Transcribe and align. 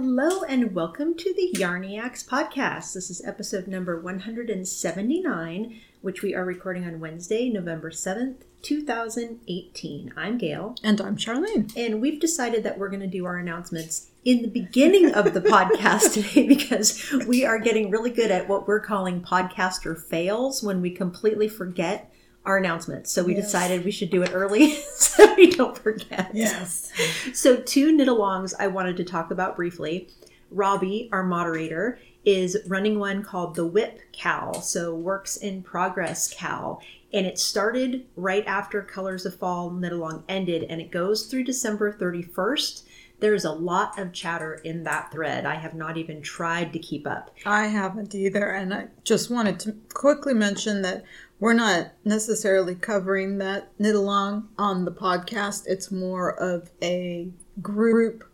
Hello 0.00 0.44
and 0.44 0.76
welcome 0.76 1.16
to 1.16 1.34
the 1.34 1.50
Yarniacs 1.58 2.24
podcast. 2.24 2.94
This 2.94 3.10
is 3.10 3.20
episode 3.24 3.66
number 3.66 4.00
179, 4.00 5.80
which 6.02 6.22
we 6.22 6.36
are 6.36 6.44
recording 6.44 6.84
on 6.84 7.00
Wednesday, 7.00 7.48
November 7.48 7.90
7th, 7.90 8.42
2018. 8.62 10.12
I'm 10.16 10.38
Gail. 10.38 10.76
And 10.84 11.00
I'm 11.00 11.16
Sharlene. 11.16 11.76
And 11.76 12.00
we've 12.00 12.20
decided 12.20 12.62
that 12.62 12.78
we're 12.78 12.90
going 12.90 13.00
to 13.00 13.08
do 13.08 13.26
our 13.26 13.38
announcements 13.38 14.10
in 14.24 14.42
the 14.42 14.48
beginning 14.48 15.12
of 15.14 15.34
the 15.34 15.40
podcast 15.40 16.12
today 16.14 16.46
because 16.46 17.12
we 17.26 17.44
are 17.44 17.58
getting 17.58 17.90
really 17.90 18.10
good 18.12 18.30
at 18.30 18.48
what 18.48 18.68
we're 18.68 18.78
calling 18.78 19.20
podcaster 19.20 20.00
fails 20.00 20.62
when 20.62 20.80
we 20.80 20.92
completely 20.92 21.48
forget 21.48 22.12
our 22.48 22.56
announcements. 22.56 23.12
So 23.12 23.22
we 23.22 23.34
Yes. 23.34 23.44
decided 23.44 23.84
we 23.84 23.90
should 23.90 24.10
do 24.10 24.22
it 24.22 24.30
early 24.32 24.72
so 24.94 25.34
we 25.36 25.50
don't 25.50 25.76
forget. 25.78 26.30
Yes. 26.34 26.90
So, 27.34 27.56
two 27.56 27.92
knit 27.92 28.08
alongs 28.08 28.54
I 28.58 28.66
wanted 28.66 28.96
to 28.96 29.04
talk 29.04 29.30
about 29.30 29.54
briefly. 29.56 30.08
Robbie, 30.50 31.08
our 31.12 31.22
moderator, 31.22 31.98
is 32.24 32.56
running 32.66 32.98
one 32.98 33.22
called 33.22 33.54
the 33.54 33.66
WIP 33.66 34.00
KAL, 34.12 34.62
so 34.62 34.94
Works 34.94 35.36
in 35.36 35.62
Progress 35.62 36.32
KAL. 36.34 36.80
And 37.12 37.26
it 37.26 37.38
started 37.38 38.06
right 38.16 38.44
after 38.46 38.82
Colors 38.82 39.24
of 39.26 39.34
Fall 39.36 39.70
Knit 39.70 39.92
Along 39.92 40.24
ended, 40.28 40.64
and 40.64 40.80
it 40.80 40.90
goes 40.90 41.26
through 41.26 41.44
December 41.44 41.92
31st. 41.92 42.82
There's 43.20 43.44
a 43.44 43.50
lot 43.52 43.98
of 43.98 44.12
chatter 44.12 44.54
in 44.64 44.84
that 44.84 45.10
thread. 45.10 45.44
I 45.44 45.56
have 45.56 45.74
not 45.74 45.96
even 45.96 46.22
tried 46.22 46.72
to 46.72 46.78
keep 46.78 47.06
up. 47.06 47.34
I 47.44 47.66
haven't 47.66 48.14
either. 48.14 48.50
And 48.50 48.72
I 48.72 48.88
just 49.04 49.28
wanted 49.30 49.58
to 49.60 49.72
quickly 49.92 50.34
mention 50.34 50.82
that 50.82 51.02
we're 51.40 51.52
not 51.52 51.92
necessarily 52.04 52.74
covering 52.74 53.38
that 53.38 53.70
knit 53.78 53.94
along 53.94 54.48
on 54.58 54.84
the 54.84 54.90
podcast. 54.90 55.64
It's 55.66 55.90
more 55.90 56.34
of 56.40 56.70
a 56.82 57.30
group 57.62 58.24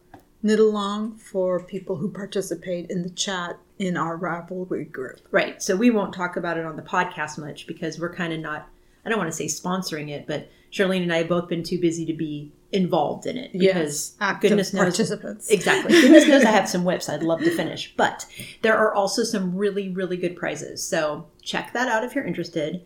knit 0.43 0.59
along 0.59 1.17
for 1.17 1.61
people 1.61 1.97
who 1.97 2.11
participate 2.11 2.91
in 2.91 3.03
the 3.03 3.11
chat 3.11 3.59
in 3.79 3.97
our 3.97 4.19
Ravelry 4.19 4.91
group. 4.91 5.21
Right. 5.31 5.61
So 5.63 5.77
we 5.77 5.91
won't 5.91 6.15
talk 6.15 6.37
about 6.37 6.59
it 6.59 6.65
on 6.65 6.77
the 6.77 6.83
podcast 6.83 7.39
much 7.39 7.67
because 7.67 7.99
we're 7.99 8.15
kind 8.15 8.33
of 8.33 8.41
not, 8.41 8.69
I 9.05 9.09
don't 9.09 9.19
want 9.19 9.31
to 9.31 9.37
say 9.37 9.47
sponsoring 9.47 10.11
it, 10.11 10.27
but 10.27 10.51
Sharlene 10.71 11.03
and 11.03 11.13
I 11.13 11.19
have 11.19 11.29
both 11.29 11.49
been 11.49 11.63
too 11.63 11.81
busy 11.81 12.05
to 12.07 12.13
be 12.13 12.53
involved 12.73 13.27
in 13.27 13.37
it 13.37 13.53
because 13.53 14.17
active 14.21 14.51
goodness 14.51 14.75
knows. 14.75 14.83
participants. 14.83 15.49
Exactly. 15.49 15.93
Goodness 16.01 16.27
knows 16.27 16.45
I 16.45 16.51
have 16.51 16.69
some 16.69 16.85
WIPs 16.85 17.09
I'd 17.09 17.23
love 17.23 17.41
to 17.41 17.51
finish. 17.51 17.95
But 17.97 18.27
there 18.63 18.77
are 18.77 18.93
also 18.93 19.23
some 19.23 19.57
really, 19.57 19.91
really 19.91 20.17
good 20.17 20.37
prizes. 20.37 20.87
So 20.87 21.27
check 21.43 21.73
that 21.73 21.89
out 21.89 22.05
if 22.05 22.15
you're 22.15 22.25
interested. 22.25 22.85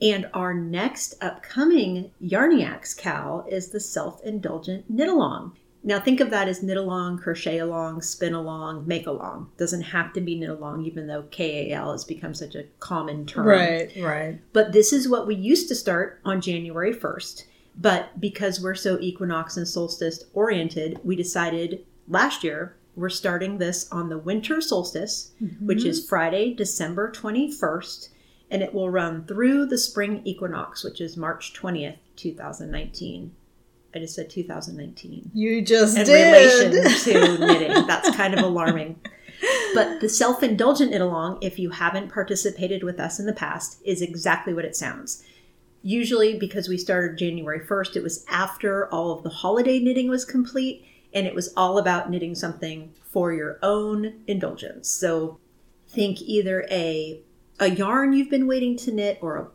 And 0.00 0.28
our 0.32 0.54
next 0.54 1.14
upcoming 1.20 2.12
Yarniacs 2.22 2.96
KAL 2.96 3.46
is 3.48 3.70
the 3.70 3.80
self 3.80 4.22
indulgent 4.22 4.88
knit 4.88 5.08
along. 5.08 5.56
Now 5.82 6.00
think 6.00 6.20
of 6.20 6.30
that 6.30 6.48
as 6.48 6.62
knit 6.62 6.76
along, 6.76 7.18
crochet 7.18 7.58
along, 7.58 8.02
spin 8.02 8.34
along, 8.34 8.86
make 8.86 9.06
along. 9.06 9.50
Doesn't 9.56 9.82
have 9.82 10.12
to 10.12 10.20
be 10.20 10.38
knit 10.38 10.50
along, 10.50 10.84
even 10.84 11.06
though 11.06 11.22
KAL 11.30 11.92
has 11.92 12.04
become 12.04 12.34
such 12.34 12.54
a 12.54 12.64
common 12.80 13.26
term. 13.26 13.46
Right, 13.46 13.92
right. 13.98 14.40
But 14.52 14.72
this 14.72 14.92
is 14.92 15.08
what 15.08 15.26
we 15.26 15.34
used 15.34 15.68
to 15.68 15.74
start 15.74 16.20
on 16.24 16.40
January 16.40 16.92
1st. 16.92 17.44
But 17.80 18.20
because 18.20 18.60
we're 18.60 18.74
so 18.74 18.98
equinox 19.00 19.56
and 19.56 19.66
solstice 19.66 20.24
oriented, 20.34 20.98
we 21.04 21.14
decided 21.14 21.86
last 22.08 22.42
year 22.42 22.76
we're 22.96 23.08
starting 23.08 23.58
this 23.58 23.88
on 23.92 24.08
the 24.08 24.18
winter 24.18 24.60
solstice, 24.60 25.30
which 25.60 25.78
mm-hmm. 25.78 25.88
is 25.88 26.06
Friday, 26.06 26.52
December 26.52 27.12
21st, 27.12 28.08
and 28.50 28.62
it 28.62 28.72
will 28.74 28.90
run 28.90 29.24
through 29.24 29.66
the 29.66 29.78
spring 29.78 30.22
equinox, 30.24 30.82
which 30.84 31.00
is 31.00 31.16
March 31.16 31.52
20th, 31.54 31.96
2019. 32.16 33.32
I 33.94 33.98
just 34.00 34.14
said 34.14 34.28
2019 34.30 35.30
You 35.32 35.62
just 35.62 35.96
in 35.96 36.04
did. 36.04 36.70
relation 36.72 37.04
to 37.04 37.38
knitting. 37.46 37.86
That's 37.86 38.14
kind 38.14 38.34
of 38.34 38.40
alarming. 38.44 39.00
But 39.74 40.00
the 40.00 40.08
self 40.08 40.42
indulgent 40.42 40.90
knit 40.90 41.00
along, 41.00 41.38
if 41.42 41.58
you 41.58 41.70
haven't 41.70 42.12
participated 42.12 42.82
with 42.82 42.98
us 43.00 43.18
in 43.18 43.26
the 43.26 43.32
past, 43.32 43.80
is 43.84 44.02
exactly 44.02 44.52
what 44.52 44.64
it 44.64 44.76
sounds. 44.76 45.22
Usually, 45.82 46.36
because 46.38 46.68
we 46.68 46.76
started 46.76 47.16
January 47.18 47.60
1st, 47.60 47.96
it 47.96 48.02
was 48.02 48.24
after 48.28 48.92
all 48.92 49.12
of 49.12 49.22
the 49.22 49.30
holiday 49.30 49.78
knitting 49.78 50.08
was 50.08 50.24
complete, 50.24 50.84
and 51.14 51.26
it 51.26 51.34
was 51.34 51.52
all 51.56 51.78
about 51.78 52.10
knitting 52.10 52.34
something 52.34 52.92
for 53.10 53.32
your 53.32 53.58
own 53.62 54.20
indulgence. 54.26 54.88
So, 54.88 55.38
think 55.88 56.20
either 56.20 56.66
a 56.70 57.20
a 57.60 57.70
yarn 57.70 58.12
you've 58.12 58.30
been 58.30 58.46
waiting 58.46 58.76
to 58.76 58.92
knit 58.92 59.18
or 59.20 59.36
a 59.36 59.48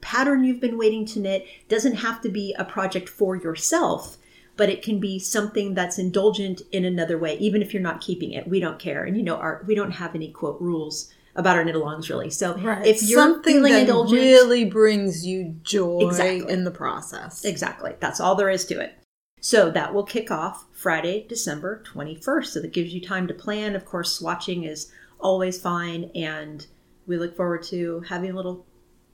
pattern 0.00 0.44
you've 0.44 0.60
been 0.60 0.78
waiting 0.78 1.04
to 1.04 1.20
knit 1.20 1.46
doesn't 1.68 1.96
have 1.96 2.20
to 2.22 2.28
be 2.28 2.54
a 2.58 2.64
project 2.64 3.08
for 3.08 3.36
yourself 3.36 4.16
but 4.56 4.68
it 4.70 4.82
can 4.82 4.98
be 5.00 5.18
something 5.18 5.74
that's 5.74 5.98
indulgent 5.98 6.62
in 6.72 6.84
another 6.84 7.18
way 7.18 7.36
even 7.38 7.60
if 7.62 7.72
you're 7.74 7.82
not 7.82 8.00
keeping 8.00 8.32
it 8.32 8.48
we 8.48 8.60
don't 8.60 8.78
care 8.78 9.04
and 9.04 9.16
you 9.16 9.22
know 9.22 9.36
our 9.36 9.62
we 9.66 9.74
don't 9.74 9.92
have 9.92 10.14
any 10.14 10.30
quote 10.30 10.60
rules 10.60 11.12
about 11.36 11.56
our 11.56 11.64
knit 11.64 11.74
alongs 11.76 12.08
really 12.08 12.30
so 12.30 12.54
Right. 12.56 12.86
if 12.86 13.02
you're 13.02 13.20
Something 13.20 13.56
feeling 13.56 13.72
that 13.72 13.80
indulgent 13.82 14.20
really 14.20 14.64
brings 14.64 15.24
you 15.26 15.54
joy 15.62 16.00
Exactly. 16.08 16.52
in 16.52 16.64
the 16.64 16.70
process. 16.72 17.44
Exactly. 17.44 17.94
That's 18.00 18.20
all 18.20 18.34
there 18.34 18.50
is 18.50 18.64
to 18.66 18.80
it. 18.80 18.94
So 19.40 19.70
that 19.70 19.94
will 19.94 20.02
kick 20.04 20.30
off 20.30 20.66
Friday, 20.72 21.24
December 21.28 21.82
21st. 21.86 22.46
So 22.46 22.60
that 22.60 22.72
gives 22.72 22.92
you 22.92 23.00
time 23.00 23.26
to 23.28 23.32
plan. 23.34 23.74
Of 23.76 23.84
course, 23.86 24.18
swatching 24.20 24.68
is 24.68 24.90
always 25.20 25.58
fine. 25.58 26.10
And 26.16 26.66
we 27.10 27.18
look 27.18 27.36
forward 27.36 27.64
to 27.64 28.04
having 28.08 28.30
a 28.30 28.36
little 28.36 28.64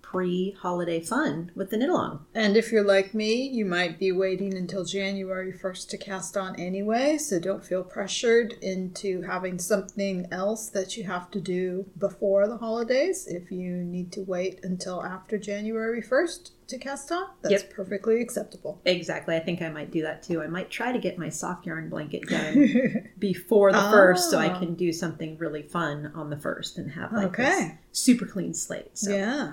pre 0.02 0.52
holiday 0.52 1.00
fun 1.00 1.50
with 1.56 1.70
the 1.70 1.78
knit 1.78 1.88
along. 1.88 2.26
And 2.34 2.54
if 2.54 2.70
you're 2.70 2.84
like 2.84 3.14
me, 3.14 3.48
you 3.48 3.64
might 3.64 3.98
be 3.98 4.12
waiting 4.12 4.54
until 4.54 4.84
January 4.84 5.50
1st 5.50 5.88
to 5.88 5.96
cast 5.96 6.36
on 6.36 6.60
anyway, 6.60 7.16
so 7.16 7.40
don't 7.40 7.64
feel 7.64 7.82
pressured 7.82 8.52
into 8.60 9.22
having 9.22 9.58
something 9.58 10.28
else 10.30 10.68
that 10.68 10.98
you 10.98 11.04
have 11.04 11.30
to 11.30 11.40
do 11.40 11.86
before 11.98 12.46
the 12.46 12.58
holidays. 12.58 13.26
If 13.26 13.50
you 13.50 13.72
need 13.72 14.12
to 14.12 14.20
wait 14.20 14.60
until 14.62 15.02
after 15.02 15.38
January 15.38 16.02
1st 16.02 16.50
to 16.68 16.78
cast 16.78 17.10
on, 17.12 17.26
that's 17.42 17.62
Yep. 17.62 17.70
perfectly 17.74 18.20
acceptable. 18.20 18.80
Exactly. 18.84 19.36
I 19.36 19.40
think 19.40 19.62
I 19.62 19.68
might 19.68 19.90
do 19.90 20.02
that 20.02 20.22
too. 20.22 20.42
I 20.42 20.46
might 20.46 20.70
try 20.70 20.92
to 20.92 20.98
get 20.98 21.16
my 21.18 21.28
soft 21.28 21.66
yarn 21.66 21.88
blanket 21.88 22.28
done 22.28 23.08
before 23.18 23.72
the 23.72 23.78
first 23.90 24.30
so 24.30 24.38
I 24.38 24.48
Ah. 24.50 24.58
can 24.58 24.74
do 24.74 24.92
something 24.92 25.38
really 25.38 25.62
fun 25.62 26.10
on 26.14 26.30
the 26.30 26.36
first 26.36 26.78
and 26.78 26.90
have 26.92 27.12
like 27.12 27.36
this 27.36 27.46
Okay. 27.56 27.78
super 27.92 28.26
clean 28.26 28.52
slate. 28.54 28.90
So 28.98 29.12
Yeah. 29.14 29.52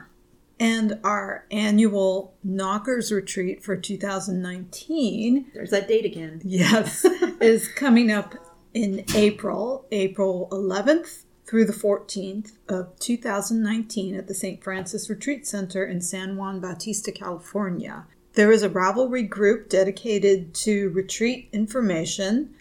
And 0.59 0.99
our 1.03 1.45
annual 1.51 2.35
Knockers 2.43 3.11
retreat 3.11 3.63
for 3.63 3.75
2019 3.75 5.51
there's 5.53 5.71
that 5.71 5.87
date 5.87 6.05
again. 6.05 6.41
Yes, 6.43 7.05
is 7.41 7.67
coming 7.67 8.11
up 8.11 8.35
in 8.73 9.03
April, 9.15 9.85
April 9.91 10.47
11th 10.51 11.22
through 11.45 11.65
the 11.65 11.73
14th 11.73 12.53
of 12.69 12.97
2019 12.99 14.15
at 14.15 14.27
the 14.27 14.33
St. 14.33 14.63
Francis 14.63 15.09
Retreat 15.09 15.45
Center 15.45 15.85
in 15.85 16.01
San 16.01 16.37
Juan 16.37 16.59
Bautista, 16.59 17.11
California. 17.11 18.05
There 18.33 18.51
is 18.51 18.63
a 18.63 18.69
Ravelry 18.69 19.29
group 19.29 19.69
dedicated 19.69 20.53
to 20.55 20.89
retreat 20.89 21.49
information, 21.51 22.55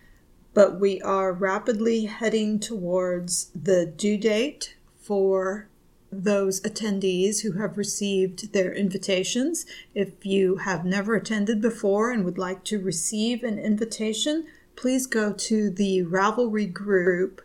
but 0.53 0.79
we 0.79 1.01
are 1.01 1.33
rapidly 1.33 2.05
heading 2.05 2.59
towards 2.59 3.51
the 3.55 3.87
due 3.87 4.19
date 4.19 4.77
for 5.01 5.69
those 6.11 6.61
attendees 6.61 7.41
who 7.41 7.53
have 7.53 7.79
received 7.79 8.53
their 8.53 8.73
invitations. 8.75 9.65
If 9.95 10.27
you 10.27 10.57
have 10.57 10.85
never 10.85 11.15
attended 11.15 11.63
before 11.63 12.11
and 12.11 12.25
would 12.25 12.37
like 12.37 12.65
to 12.65 12.79
receive 12.79 13.43
an 13.43 13.59
invitation, 13.59 14.47
please 14.77 15.07
go 15.07 15.33
to 15.33 15.71
the 15.71 16.03
Ravelry 16.03 16.71
group 16.71 17.41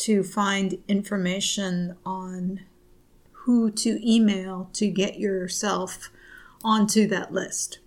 to 0.00 0.22
find 0.22 0.78
information 0.88 1.96
on 2.06 2.60
who 3.32 3.70
to 3.70 3.98
email 4.08 4.70
to 4.72 4.88
get 4.88 5.18
yourself 5.18 6.10
onto 6.64 7.06
that 7.06 7.32
list. 7.32 7.78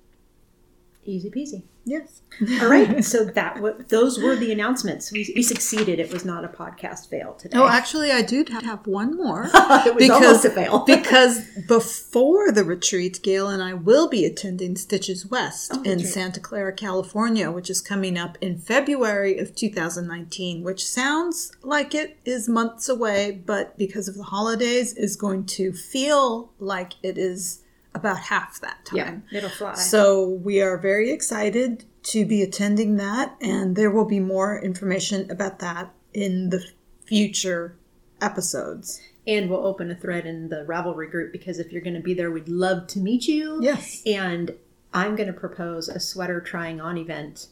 Easy 1.06 1.30
peasy. 1.30 1.64
Yes. 1.86 2.22
All 2.62 2.70
right, 2.70 3.04
so 3.04 3.26
that 3.26 3.56
w- 3.56 3.84
those 3.90 4.18
were 4.20 4.36
the 4.36 4.52
announcements. 4.52 5.12
We, 5.12 5.32
we 5.36 5.44
succeeded. 5.44 6.00
It 6.00 6.12
was 6.12 6.26
not 6.26 6.44
a 6.44 6.48
podcast 6.48 7.10
fail 7.10 7.34
today. 7.34 7.58
Oh, 7.58 7.68
actually, 7.68 8.12
I 8.12 8.22
do 8.22 8.44
have 8.50 8.88
one 8.88 9.18
more. 9.18 9.50
it 9.54 9.94
was 9.94 10.10
almost 10.10 10.46
a 10.46 10.50
fail. 10.50 10.80
because 10.86 11.42
before 11.68 12.52
the 12.52 12.64
retreat, 12.64 13.20
Gail 13.22 13.50
and 13.50 13.62
I 13.62 13.74
will 13.74 14.08
be 14.08 14.26
attending 14.26 14.76
Stitches 14.76 15.28
West 15.28 15.72
oh, 15.76 15.84
in 15.84 16.00
right. 16.00 16.08
Santa 16.08 16.40
Clara, 16.40 16.74
California, 16.74 17.52
which 17.52 17.70
is 17.70 17.82
coming 17.82 18.18
up 18.18 18.38
in 18.42 18.58
February 18.58 19.38
of 19.38 19.54
2019, 19.54 20.64
which 20.64 20.86
sounds 20.86 21.52
like 21.62 21.94
it 21.94 22.18
is 22.26 22.50
months 22.50 22.90
away, 22.90 23.44
but 23.46 23.78
because 23.78 24.08
of 24.08 24.16
the 24.16 24.24
holidays, 24.24 24.94
is 24.94 25.16
going 25.16 25.46
to 25.46 25.74
feel 25.74 26.52
like 26.60 26.94
it 27.04 27.18
is 27.18 27.63
about 27.96 28.18
half 28.20 28.60
that 28.62 28.86
time. 28.86 29.24
yeah, 29.32 29.38
it'll 29.38 29.50
fly. 29.50 29.76
So 29.76 30.28
we 30.30 30.62
are 30.62 30.78
very 30.78 31.12
excited 31.12 31.86
to 32.04 32.26
be 32.26 32.42
attending 32.42 32.98
that, 32.98 33.36
and 33.42 33.76
there 33.76 33.92
will 33.92 34.06
be 34.06 34.20
more 34.20 34.60
information 34.60 35.30
about 35.32 35.60
that 35.60 35.94
in 36.14 36.50
the 36.50 36.64
future 37.06 37.76
episodes. 38.22 39.02
and 39.26 39.50
we'll 39.50 39.66
open 39.66 39.90
a 39.90 39.96
thread 39.96 40.26
in 40.26 40.50
the 40.50 40.66
Ravelry 40.68 41.10
group 41.10 41.32
because 41.32 41.58
if 41.60 41.72
you're 41.72 41.82
going 41.82 41.94
to 41.94 42.02
be 42.02 42.14
there, 42.14 42.30
we'd 42.32 42.50
love 42.50 42.88
to 42.88 43.00
meet 43.00 43.26
you. 43.28 43.60
Yes. 43.62 44.02
And 44.06 44.52
I'm 44.94 45.16
going 45.16 45.28
to 45.28 45.34
propose 45.40 45.88
a 45.88 46.00
sweater 46.00 46.42
trying 46.42 46.82
on 46.82 46.98
event 46.98 47.48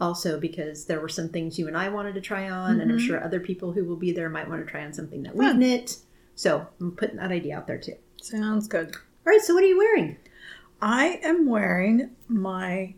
also 0.00 0.40
because 0.40 0.86
there 0.86 1.00
were 1.00 1.08
some 1.08 1.28
things 1.28 1.58
you 1.60 1.68
and 1.68 1.76
I 1.76 1.88
wanted 1.90 2.14
to 2.16 2.20
try 2.20 2.50
on, 2.50 2.80
and 2.80 2.90
I'm 2.90 2.98
Mhm. 2.98 3.06
sure 3.06 3.22
other 3.22 3.38
people 3.38 3.72
who 3.72 3.84
will 3.84 3.96
be 3.96 4.10
there 4.10 4.28
might 4.28 4.48
want 4.48 4.64
to 4.64 4.70
try 4.70 4.84
on 4.84 4.92
something 4.92 5.22
that 5.22 5.36
we've 5.36 5.54
knit. 5.56 5.98
So 6.34 6.66
I'm 6.80 6.90
putting 6.96 7.16
that 7.18 7.30
idea 7.30 7.56
out 7.56 7.66
there 7.68 7.78
too. 7.78 7.94
Sounds 8.20 8.66
good. 8.66 8.96
All 9.24 9.32
right, 9.32 9.40
so 9.40 9.54
what 9.54 9.62
are 9.62 9.68
you 9.68 9.78
wearing? 9.78 10.16
I 10.80 11.20
am 11.22 11.46
wearing 11.46 12.10
my 12.26 12.94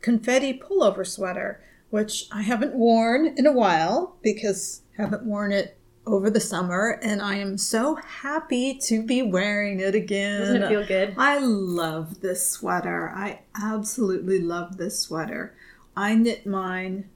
confetti 0.00 0.56
pullover 0.56 1.04
sweater, 1.04 1.64
which 1.90 2.28
I 2.30 2.42
haven't 2.42 2.74
worn 2.74 3.34
in 3.36 3.44
a 3.44 3.52
while 3.52 4.16
because 4.22 4.82
I 4.96 5.02
haven't 5.02 5.24
worn 5.24 5.50
it 5.50 5.76
over 6.06 6.30
the 6.30 6.38
summer, 6.38 7.00
and 7.02 7.20
I 7.20 7.36
am 7.36 7.58
so 7.58 7.96
happy 7.96 8.78
to 8.84 9.02
be 9.02 9.22
wearing 9.22 9.80
it 9.80 9.96
again. 9.96 10.42
Doesn't 10.42 10.62
it 10.62 10.68
feel 10.68 10.86
good? 10.86 11.14
I 11.18 11.38
love 11.38 12.20
this 12.20 12.48
sweater. 12.48 13.10
I 13.10 13.40
absolutely 13.60 14.38
love 14.38 14.76
this 14.76 15.00
sweater. 15.00 15.56
I 15.96 16.14
knit 16.14 16.46
mine 16.46 17.08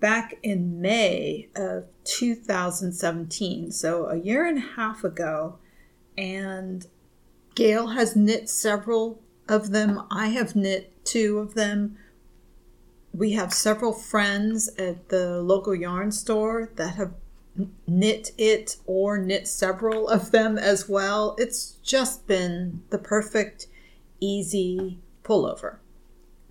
back 0.00 0.34
in 0.42 0.80
May 0.80 1.48
of 1.54 1.84
2017, 2.02 3.70
so 3.70 4.06
a 4.06 4.16
year 4.16 4.44
and 4.46 4.58
a 4.58 4.72
half 4.76 5.04
ago, 5.04 5.58
and 6.16 6.88
Gail 7.58 7.88
has 7.88 8.14
knit 8.14 8.48
several 8.48 9.20
of 9.48 9.72
them. 9.72 10.02
I 10.12 10.28
have 10.28 10.54
knit 10.54 10.92
two 11.04 11.40
of 11.40 11.54
them. 11.54 11.98
We 13.12 13.32
have 13.32 13.52
several 13.52 13.92
friends 13.92 14.68
at 14.78 15.08
the 15.08 15.42
local 15.42 15.74
yarn 15.74 16.12
store 16.12 16.70
that 16.76 16.94
have 16.94 17.14
knit 17.84 18.30
it 18.38 18.76
or 18.86 19.18
knit 19.18 19.48
several 19.48 20.08
of 20.08 20.30
them 20.30 20.56
as 20.56 20.88
well. 20.88 21.34
It's 21.36 21.72
just 21.82 22.28
been 22.28 22.82
the 22.90 22.98
perfect, 22.98 23.66
easy 24.20 25.00
pullover. 25.24 25.78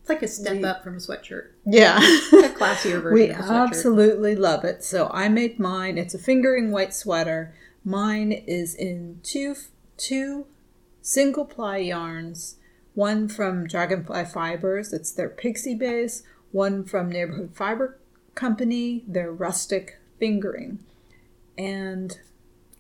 It's 0.02 0.10
like 0.10 0.24
a 0.24 0.28
step 0.28 0.58
We- 0.58 0.66
up 0.66 0.84
from 0.84 0.96
a 0.96 1.00
sweatshirt, 1.00 1.52
Yeah. 1.66 1.98
a 2.34 2.50
classier 2.50 3.02
version 3.02 3.14
we 3.14 3.30
of 3.30 3.40
a 3.40 3.44
sweatshirt. 3.44 3.68
absolutely 3.70 4.36
love 4.36 4.66
it. 4.66 4.84
So 4.84 5.10
I 5.14 5.30
made 5.30 5.58
mine. 5.58 5.98
It's 5.98 6.14
a 6.14 6.20
fingering 6.20 6.70
white 6.72 6.94
sweater. 6.94 7.56
Mine 7.86 8.34
is 8.34 8.76
in 8.76 9.22
two 9.24 9.56
two 9.96 10.48
single 11.08 11.46
ply 11.46 11.78
yarns. 11.78 12.58
One 12.94 13.30
from 13.30 13.66
Dragonfly 13.66 14.26
Fibers, 14.26 14.92
it's 14.92 15.12
their 15.12 15.30
pixie 15.30 15.74
base. 15.74 16.24
One 16.52 16.84
from 16.84 17.10
Neighborhood 17.10 17.52
Fiber 17.54 17.98
Company, 18.36 19.06
their 19.08 19.32
rustic 19.32 20.00
fingering. 20.20 20.80
And 21.58 22.20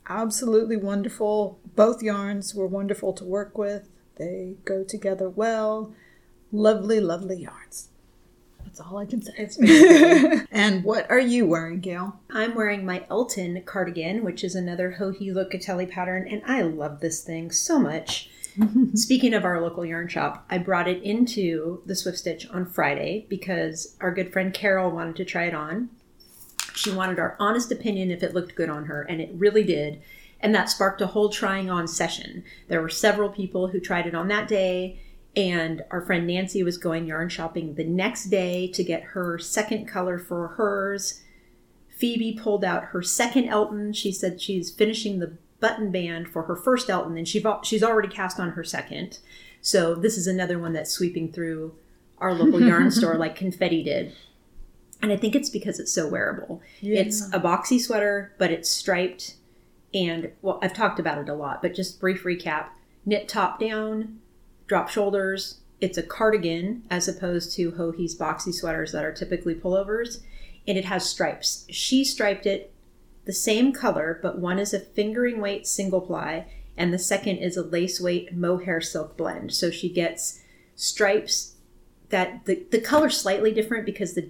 absolutely 0.09 0.75
wonderful. 0.75 1.57
Both 1.77 2.03
yarns 2.03 2.53
were 2.53 2.67
wonderful 2.67 3.13
to 3.13 3.23
work 3.23 3.57
with. 3.57 3.87
They 4.17 4.55
go 4.65 4.83
together 4.83 5.29
well. 5.29 5.93
Lovely, 6.51 6.99
lovely 6.99 7.37
yarns. 7.43 7.89
That's 8.67 8.81
all 8.81 8.97
I 8.97 9.05
can 9.05 9.21
say. 9.21 9.31
It's 9.37 9.57
and 10.51 10.83
what 10.83 11.09
are 11.09 11.19
you 11.19 11.47
wearing, 11.47 11.79
Gail? 11.79 12.19
I'm 12.29 12.53
wearing 12.53 12.85
my 12.85 13.05
Elton 13.09 13.63
cardigan, 13.65 14.25
which 14.25 14.43
is 14.43 14.55
another 14.55 14.97
Joji 14.99 15.29
Locatelli 15.29 15.89
pattern, 15.89 16.27
and 16.27 16.41
I 16.45 16.63
love 16.63 16.99
this 16.99 17.23
thing 17.23 17.49
so 17.51 17.79
much. 17.79 18.29
Speaking 18.93 19.33
of 19.33 19.45
our 19.45 19.61
local 19.61 19.85
yarn 19.85 20.09
shop, 20.09 20.45
I 20.49 20.57
brought 20.57 20.89
it 20.89 21.01
into 21.01 21.81
the 21.85 21.95
Swift 21.95 22.17
Stitch 22.17 22.45
on 22.49 22.65
Friday 22.65 23.25
because 23.29 23.95
our 24.01 24.13
good 24.13 24.33
friend 24.33 24.53
Carol 24.53 24.91
wanted 24.91 25.15
to 25.15 25.25
try 25.25 25.45
it 25.45 25.53
on. 25.53 25.89
She 26.75 26.91
wanted 26.91 27.19
our 27.19 27.37
honest 27.39 27.71
opinion 27.71 28.11
if 28.11 28.21
it 28.21 28.33
looked 28.33 28.55
good 28.55 28.69
on 28.69 28.85
her, 28.85 29.01
and 29.03 29.21
it 29.21 29.31
really 29.33 29.63
did. 29.63 30.01
And 30.41 30.53
that 30.53 30.69
sparked 30.69 31.01
a 31.01 31.07
whole 31.07 31.29
trying 31.29 31.69
on 31.69 31.87
session. 31.87 32.43
There 32.67 32.81
were 32.81 32.89
several 32.89 33.29
people 33.29 33.69
who 33.69 33.79
tried 33.79 34.07
it 34.07 34.13
on 34.13 34.27
that 34.27 34.49
day, 34.49 34.99
and 35.37 35.85
our 35.91 36.01
friend 36.01 36.25
Nancy 36.25 36.63
was 36.63 36.79
going 36.79 37.05
yarn 37.05 37.29
shopping 37.29 37.75
the 37.75 37.83
next 37.83 38.25
day 38.25 38.67
to 38.69 38.83
get 38.83 39.03
her 39.03 39.37
second 39.37 39.87
color 39.87 40.17
for 40.17 40.47
hers. 40.49 41.21
Phoebe 41.95 42.37
pulled 42.41 42.65
out 42.65 42.85
her 42.85 43.03
second 43.03 43.47
Elton. 43.47 43.93
She 43.93 44.11
said 44.11 44.41
she's 44.41 44.71
finishing 44.71 45.19
the 45.19 45.37
button 45.59 45.91
band 45.91 46.27
for 46.27 46.43
her 46.43 46.55
first 46.55 46.89
Elton, 46.89 47.17
and 47.17 47.27
she 47.27 47.45
she's 47.63 47.83
already 47.83 48.07
cast 48.07 48.39
on 48.39 48.51
her 48.51 48.63
second. 48.63 49.19
So 49.61 49.93
this 49.93 50.17
is 50.17 50.25
another 50.25 50.57
one 50.57 50.73
that's 50.73 50.91
sweeping 50.91 51.31
through 51.31 51.75
our 52.17 52.33
local 52.33 52.59
yarn 52.67 52.89
store 52.89 53.15
like 53.15 53.35
confetti 53.35 53.83
did. 53.83 54.13
And 55.03 55.11
I 55.11 55.17
think 55.17 55.35
it's 55.35 55.51
because 55.51 55.79
it's 55.79 55.93
so 55.93 56.07
wearable. 56.07 56.63
It's 56.81 57.31
a 57.31 57.39
boxy 57.39 57.79
sweater, 57.79 58.33
but 58.39 58.49
it's 58.49 58.69
striped. 58.69 59.35
And 59.93 60.31
well, 60.41 60.57
I've 60.63 60.73
talked 60.73 60.99
about 60.99 61.19
it 61.19 61.29
a 61.29 61.35
lot, 61.35 61.61
but 61.61 61.75
just 61.75 61.99
brief 61.99 62.23
recap 62.23 62.69
knit 63.05 63.27
top 63.27 63.59
down, 63.59 64.19
drop 64.67 64.89
shoulders. 64.89 65.59
It's 65.81 65.97
a 65.97 66.03
cardigan 66.03 66.83
as 66.89 67.07
opposed 67.07 67.53
to 67.55 67.71
Joji's 67.71 68.17
boxy 68.17 68.53
sweaters 68.53 68.91
that 68.91 69.03
are 69.05 69.11
typically 69.11 69.55
pullovers. 69.55 70.21
And 70.67 70.77
it 70.77 70.85
has 70.85 71.09
stripes. 71.09 71.65
She 71.69 72.03
striped 72.03 72.45
it 72.45 72.73
the 73.25 73.33
same 73.33 73.71
color, 73.73 74.19
but 74.21 74.39
one 74.39 74.59
is 74.59 74.73
a 74.73 74.79
fingering 74.79 75.39
weight 75.41 75.67
single 75.67 76.01
ply, 76.01 76.45
and 76.77 76.93
the 76.93 76.99
second 76.99 77.37
is 77.37 77.57
a 77.57 77.63
lace 77.63 77.99
weight 77.99 78.33
mohair 78.35 78.81
silk 78.81 79.17
blend. 79.17 79.53
So 79.53 79.69
she 79.71 79.89
gets 79.89 80.41
stripes 80.75 81.55
that 82.09 82.45
the, 82.45 82.65
the 82.71 82.79
color's 82.79 83.19
slightly 83.19 83.51
different 83.53 83.85
because 83.85 84.13
the 84.13 84.29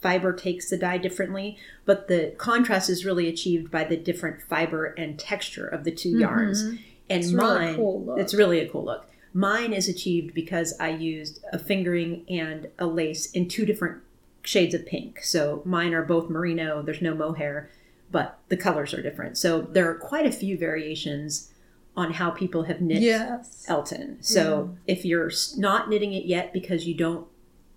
fiber 0.00 0.32
takes 0.32 0.70
the 0.70 0.78
dye 0.78 0.96
differently, 0.98 1.58
but 1.84 2.08
the 2.08 2.34
contrast 2.38 2.88
is 2.88 3.04
really 3.04 3.28
achieved 3.28 3.70
by 3.70 3.84
the 3.84 3.96
different 3.96 4.40
fiber 4.48 4.86
and 4.86 5.18
texture 5.18 5.66
of 5.66 5.84
the 5.84 5.90
2 5.90 6.18
yarns. 6.18 6.62
Mm-hmm. 6.62 6.76
And 7.10 7.22
It's 7.24 7.32
really 7.32 7.58
mine, 7.58 7.76
cool 7.76 8.04
look. 8.04 8.18
it's 8.18 8.34
really 8.34 8.60
a 8.60 8.68
cool 8.68 8.84
look. 8.84 9.06
Mine 9.32 9.72
is 9.72 9.88
achieved 9.88 10.34
because 10.34 10.74
I 10.80 10.90
used 10.90 11.40
a 11.52 11.58
fingering 11.58 12.24
and 12.28 12.68
a 12.78 12.86
lace 12.86 13.30
in 13.30 13.48
two 13.48 13.64
different 13.64 14.02
shades 14.42 14.74
of 14.74 14.86
pink. 14.86 15.22
So 15.22 15.62
mine 15.64 15.92
are 15.94 16.02
both 16.02 16.28
merino. 16.30 16.82
There's 16.82 17.02
no 17.02 17.14
mohair, 17.14 17.70
but 18.10 18.38
the 18.48 18.56
colors 18.56 18.92
are 18.94 19.02
different. 19.02 19.38
So 19.38 19.60
there 19.62 19.88
are 19.88 19.94
quite 19.94 20.26
a 20.26 20.32
few 20.32 20.56
variations 20.58 21.52
on 21.96 22.14
how 22.14 22.30
people 22.30 22.64
have 22.64 22.80
knit 22.80 23.02
Yes. 23.02 23.64
Elton. 23.68 24.18
So 24.22 24.76
if 24.86 25.04
you're 25.04 25.30
not 25.56 25.88
knitting 25.90 26.12
it 26.12 26.24
yet 26.24 26.52
because 26.52 26.86
you 26.86 26.94
don't 26.94 27.26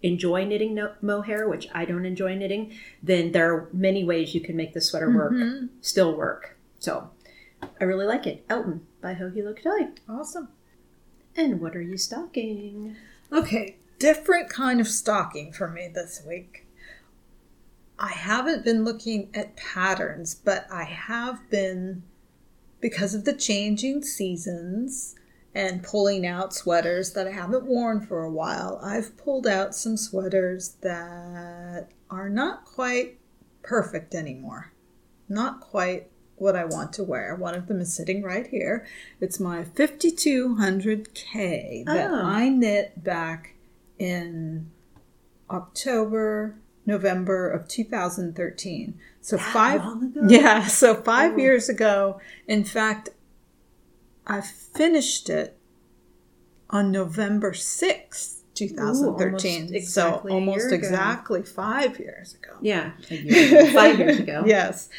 enjoy 0.01 0.45
knitting 0.45 0.73
no- 0.75 0.93
mohair, 1.01 1.47
which 1.47 1.67
I 1.73 1.85
don't 1.85 2.05
enjoy 2.05 2.35
knitting, 2.35 2.71
then 3.01 3.31
there 3.31 3.53
are 3.53 3.69
many 3.73 4.03
ways 4.03 4.33
you 4.35 4.41
can 4.41 4.55
make 4.55 4.73
the 4.73 4.81
sweater 4.81 5.09
work, 5.09 5.33
Mhm. 5.33 5.69
still 5.81 6.15
work. 6.15 6.57
So 6.79 7.09
I 7.79 7.83
really 7.85 8.05
like 8.05 8.27
it. 8.27 8.43
Elton 8.49 8.81
by 9.01 9.13
Joji 9.13 9.41
Locatelli. 9.41 9.91
Awesome. 10.07 10.49
And 11.35 11.59
what 11.59 11.75
are 11.75 11.81
you 11.81 11.97
stalking? 11.97 12.95
Okay, 13.31 13.77
different 13.99 14.49
kind 14.49 14.79
of 14.79 14.87
stalking 14.87 15.51
for 15.51 15.67
me 15.67 15.89
this 15.93 16.21
week. 16.27 16.67
I 17.97 18.09
haven't 18.09 18.65
been 18.65 18.83
looking 18.83 19.29
at 19.33 19.55
patterns, 19.55 20.35
but 20.35 20.67
I 20.71 20.83
have 20.83 21.49
been, 21.49 22.03
because 22.81 23.15
of 23.15 23.25
the 23.25 23.33
changing 23.33 24.03
seasons 24.03 25.15
and 25.55 25.83
pulling 25.83 26.25
out 26.25 26.53
sweaters 26.53 27.13
that 27.13 27.27
I 27.27 27.31
haven't 27.31 27.65
worn 27.65 28.01
for 28.01 28.23
a 28.23 28.31
while, 28.31 28.79
I've 28.83 29.15
pulled 29.17 29.47
out 29.47 29.75
some 29.75 29.97
sweaters 29.97 30.75
that 30.81 31.87
are 32.09 32.29
not 32.29 32.65
quite 32.65 33.19
perfect 33.61 34.13
anymore. 34.13 34.71
Not 35.29 35.61
quite 35.61 36.09
what 36.43 36.55
I 36.57 36.65
want 36.65 36.91
to 36.93 37.03
wear. 37.03 37.35
One 37.35 37.55
of 37.55 37.67
them 37.67 37.79
is 37.79 37.93
sitting 37.93 38.21
right 38.21 38.45
here. 38.45 38.85
It's 39.21 39.39
my 39.39 39.63
5200K 39.63 41.85
that 41.85 42.11
Oh. 42.11 42.21
I 42.23 42.49
knit 42.49 43.01
back 43.03 43.53
in 43.97 44.69
October, 45.49 46.55
November 46.85 47.49
of 47.49 47.67
2013. 47.67 48.95
So 49.21 49.37
That 49.37 49.53
five? 49.53 49.81
Yeah, 50.27 50.67
so 50.67 50.93
5 50.95 51.33
Oh. 51.33 51.37
years 51.37 51.69
ago. 51.69 52.19
In 52.47 52.63
fact, 52.65 53.09
I 54.27 54.41
finished 54.41 55.29
it 55.29 55.57
on 56.69 56.91
November 56.91 57.53
6th, 57.53 58.41
2013. 58.53 59.61
almost 59.63 59.73
exactly 59.73 60.29
so 60.29 60.33
almost 60.33 60.71
exactly 60.71 61.41
5 61.43 61.99
years 61.99 62.35
ago. 62.35 62.53
Yeah, 62.61 62.91
year 63.09 63.61
ago, 63.63 63.71
five 63.73 63.97
years 63.99 64.19
ago. 64.19 64.43
Yes. 64.45 64.89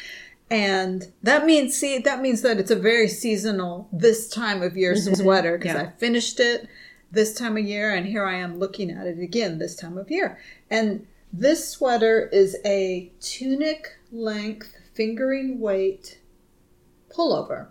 And 0.49 1.11
that 1.23 1.45
means, 1.45 1.75
see, 1.75 1.97
that 1.99 2.21
means 2.21 2.41
that 2.43 2.59
it's 2.59 2.71
a 2.71 2.75
very 2.75 3.07
seasonal 3.07 3.89
this 3.91 4.29
time 4.29 4.61
of 4.61 4.77
year 4.77 4.93
Mhm. 4.93 5.17
sweater 5.17 5.57
because 5.57 5.73
Yeah. 5.75 5.81
I 5.81 5.99
finished 5.99 6.39
it 6.39 6.67
this 7.11 7.33
time 7.33 7.57
of 7.57 7.65
year 7.65 7.91
and 7.91 8.05
here 8.05 8.23
I 8.25 8.35
am 8.35 8.59
looking 8.59 8.91
at 8.91 9.07
it 9.07 9.19
again 9.19 9.57
this 9.57 9.75
time 9.75 9.97
of 9.97 10.11
year. 10.11 10.37
And 10.69 11.07
this 11.33 11.67
sweater 11.67 12.29
is 12.31 12.57
a 12.63 13.11
tunic 13.19 13.97
length 14.11 14.75
fingering 14.93 15.59
weight 15.59 16.19
pullover. 17.09 17.67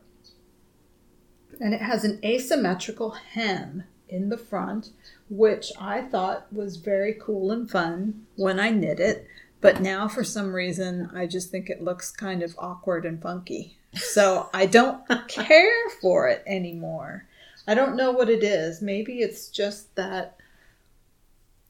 And 1.61 1.73
it 1.73 1.81
has 1.81 2.05
an 2.05 2.19
asymmetrical 2.25 3.11
hem 3.11 3.85
in 4.09 4.29
the 4.29 4.37
front, 4.37 4.91
which 5.31 5.73
I 5.81 6.03
thought 6.03 6.53
was 6.53 6.77
very 6.77 7.15
cool 7.15 7.53
and 7.53 7.71
fun 7.71 8.27
when 8.37 8.59
I 8.59 8.71
knit 8.71 8.99
it. 9.01 9.27
But 9.65 9.81
now, 9.81 10.09
for 10.09 10.23
some 10.23 10.53
reason, 10.53 11.09
I 11.15 11.27
just 11.27 11.51
think 11.51 11.71
it 11.71 11.83
looks 11.83 12.11
kind 12.11 12.43
of 12.43 12.55
awkward 12.59 13.07
and 13.07 13.23
funky. 13.23 13.79
So 13.95 14.51
I 14.53 14.67
don't 14.67 15.01
care 15.29 15.89
for 16.03 16.29
it 16.29 16.43
anymore. 16.47 17.25
I 17.67 17.73
don't 17.73 17.97
know 17.97 18.11
what 18.13 18.29
it 18.29 18.45
is. 18.45 18.83
Maybe 18.83 19.21
it's 19.21 19.49
just 19.49 19.95
that 19.95 20.37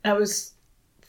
I 0.04 0.14
was 0.14 0.54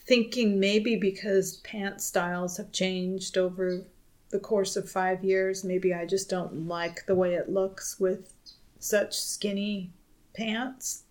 thinking 0.06 0.60
maybe 0.60 0.96
because 0.96 1.58
pant 1.64 2.02
styles 2.02 2.58
have 2.58 2.72
changed 2.72 3.36
over 3.36 3.82
the 4.30 4.38
course 4.38 4.76
of 4.76 4.88
five 4.88 5.24
years, 5.24 5.64
maybe 5.64 5.92
I 5.92 6.06
just 6.06 6.30
don't 6.30 6.68
like 6.68 7.08
the 7.08 7.16
way 7.16 7.34
it 7.34 7.50
looks 7.50 8.00
with 8.00 8.32
such 8.78 9.20
skinny 9.20 9.90
pants 10.36 11.02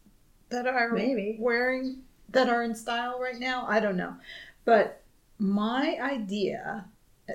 that 0.50 0.68
are 0.68 0.92
Maybe. 0.92 1.36
wearing 1.40 2.02
that 2.28 2.48
are 2.48 2.62
in 2.62 2.76
style 2.76 3.18
right 3.18 3.40
now. 3.40 3.66
I 3.68 3.80
don't 3.80 3.96
know. 3.96 4.14
But 4.64 5.00
my 5.38 5.98
idea 6.00 6.86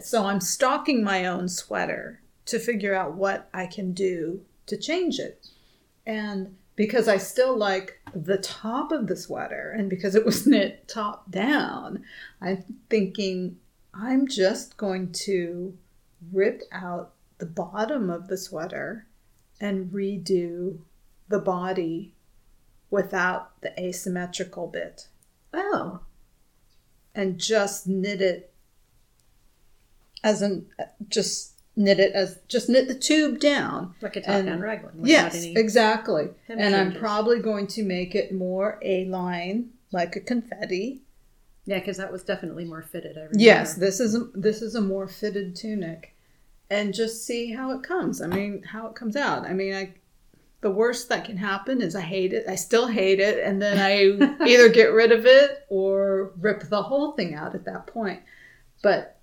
so 0.01 0.25
I'm 0.25 0.41
stalking 0.41 1.03
my 1.03 1.25
own 1.25 1.49
sweater 1.49 2.21
to 2.45 2.59
figure 2.59 2.93
out 2.93 3.15
what 3.15 3.49
I 3.53 3.65
can 3.65 3.93
do 3.93 4.41
to 4.67 4.77
change 4.77 5.19
it. 5.19 5.47
And 6.05 6.55
because 6.75 7.07
I 7.07 7.17
still 7.17 7.57
like 7.57 7.99
the 8.13 8.37
top 8.37 8.91
of 8.91 9.07
the 9.07 9.15
sweater 9.15 9.71
and 9.71 9.89
because 9.89 10.15
it 10.15 10.25
was 10.25 10.45
knit 10.45 10.87
top 10.87 11.29
down, 11.31 12.03
I'm 12.41 12.63
thinking 12.89 13.57
I'm 13.93 14.27
just 14.27 14.77
going 14.77 15.11
to 15.11 15.75
rip 16.31 16.63
out 16.71 17.13
the 17.39 17.45
bottom 17.45 18.09
of 18.09 18.27
the 18.27 18.37
sweater 18.37 19.07
and 19.59 19.91
redo 19.91 20.79
the 21.27 21.39
body 21.39 22.13
without 22.89 23.59
the 23.61 23.79
asymmetrical 23.79 24.67
bit 24.67 25.07
Oh, 25.53 26.01
and 27.15 27.37
just 27.39 27.87
knit 27.87 28.21
it 28.21 28.53
as 30.23 30.41
an 30.41 30.65
just 31.07 31.53
knit 31.75 31.99
it 31.99 32.11
as 32.13 32.39
just 32.47 32.67
knit 32.69 32.87
the 32.87 32.95
tube 32.95 33.39
down 33.39 33.93
like 34.01 34.15
a 34.17 34.21
top 34.21 34.43
down 34.45 34.59
raglan. 34.59 34.93
yes 35.05 35.43
exactly 35.45 36.29
and 36.49 36.75
i'm 36.75 36.93
probably 36.93 37.39
going 37.39 37.65
to 37.67 37.83
make 37.83 38.15
it 38.15 38.33
more 38.33 38.79
a 38.81 39.05
line 39.05 39.69
like 39.91 40.15
a 40.15 40.19
confetti 40.19 41.01
Yeah, 41.65 41.79
because 41.79 41.97
that 41.97 42.11
was 42.11 42.23
definitely 42.23 42.65
more 42.65 42.81
fitted. 42.83 43.17
I 43.17 43.21
remember. 43.21 43.39
yes 43.39 43.75
this 43.75 43.99
is 43.99 44.13
a, 44.15 44.19
this 44.35 44.61
is 44.61 44.75
a 44.75 44.81
more 44.81 45.07
fitted 45.07 45.55
tunic 45.55 46.13
and 46.69 46.93
just 46.93 47.25
see 47.25 47.53
how 47.53 47.71
it 47.71 47.81
comes 47.83 48.21
i 48.21 48.27
mean 48.27 48.61
how 48.63 48.87
it 48.87 48.95
comes 48.95 49.15
out 49.15 49.45
i 49.45 49.53
mean 49.53 49.73
i 49.73 49.93
the 50.61 50.71
worst 50.71 51.09
that 51.09 51.23
can 51.25 51.37
happen 51.37 51.81
is 51.81 51.95
i 51.95 52.01
hate 52.01 52.33
it 52.33 52.45
i 52.47 52.55
still 52.55 52.87
hate 52.87 53.19
it 53.19 53.43
and 53.43 53.61
then 53.61 53.77
i 53.79 54.01
either 54.45 54.69
get 54.79 54.91
rid 54.91 55.11
of 55.11 55.25
it 55.25 55.65
or 55.69 56.31
rip 56.39 56.63
the 56.69 56.83
whole 56.83 57.13
thing 57.13 57.33
out 57.33 57.55
at 57.55 57.65
that 57.65 57.87
point 57.87 58.21
but 58.83 59.17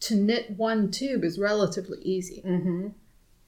to 0.00 0.14
knit 0.14 0.50
one 0.56 0.90
tube 0.90 1.24
is 1.24 1.38
relatively 1.38 1.98
easy 2.02 2.42
Mm-hmm. 2.44 2.88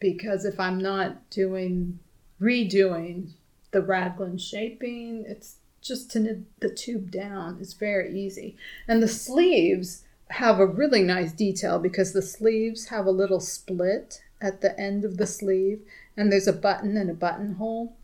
because 0.01 0.45
if 0.45 0.59
I'm 0.59 0.79
not 0.79 1.29
doing 1.31 1.99
redoing 2.41 3.31
the 3.73 3.83
raglan 3.83 4.39
shaping, 4.39 5.25
it's 5.27 5.57
just 5.83 6.11
to 6.13 6.21
knit 6.21 6.61
the 6.61 6.71
tube 6.71 7.11
down. 7.11 7.59
It's 7.61 7.75
very 7.75 8.19
easy. 8.19 8.57
And 8.89 9.03
the 9.03 9.09
sleeves 9.09 10.05
have 10.29 10.59
a 10.59 10.67
really 10.67 11.03
nice 11.03 11.33
detail 11.33 11.79
because 11.79 12.13
the 12.13 12.23
sleeves 12.23 12.87
have 12.87 13.07
a 13.07 13.11
little 13.11 13.41
split 13.41 14.23
at 14.41 14.61
the 14.61 14.79
end 14.79 15.05
of 15.05 15.17
the 15.17 15.27
sleeve 15.27 15.81
and 16.17 16.33
there's 16.33 16.47
a 16.49 16.53
button 16.53 16.97
and 16.97 17.11
a 17.11 17.15
buttonhole 17.15 17.97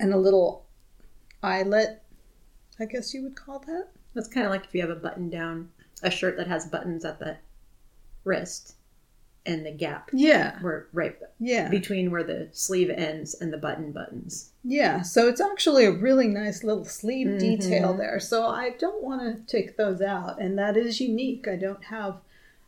and 0.00 0.12
a 0.12 0.16
little 0.18 0.64
eyelet, 1.42 2.02
I 2.80 2.86
guess 2.86 3.14
you 3.14 3.22
would 3.22 3.36
call 3.36 3.60
that. 3.60 3.88
That's 4.14 4.28
kind 4.28 4.46
of 4.46 4.50
like 4.52 4.64
if 4.64 4.74
you 4.74 4.80
have 4.80 4.90
a 4.90 4.94
button 4.96 5.28
down, 5.30 5.70
a 6.02 6.10
shirt 6.10 6.36
that 6.36 6.46
has 6.48 6.66
buttons 6.66 7.04
at 7.04 7.18
the 7.18 7.36
wrist 8.24 8.74
and 9.46 9.64
the 9.66 9.70
gap 9.70 10.08
Yeah. 10.12 10.58
where 10.62 10.86
right 10.92 11.16
Yeah. 11.38 11.68
between 11.68 12.10
where 12.10 12.24
the 12.24 12.48
sleeve 12.52 12.88
ends 12.88 13.34
and 13.34 13.52
the 13.52 13.58
button 13.58 13.92
buttons. 13.92 14.50
Yeah, 14.64 15.02
so 15.02 15.28
it's 15.28 15.40
actually 15.40 15.84
a 15.84 15.92
really 15.92 16.28
nice 16.28 16.64
little 16.64 16.86
sleeve 16.86 17.26
Mhm. 17.26 17.38
detail 17.38 17.92
there. 17.92 18.18
So 18.18 18.46
I 18.46 18.70
don't 18.70 19.02
want 19.02 19.20
to 19.20 19.42
take 19.52 19.76
those 19.76 20.00
out, 20.00 20.40
and 20.40 20.58
that 20.58 20.76
is 20.78 20.98
unique. 21.00 21.46
I 21.46 21.56
don't 21.56 21.84
have 21.84 22.22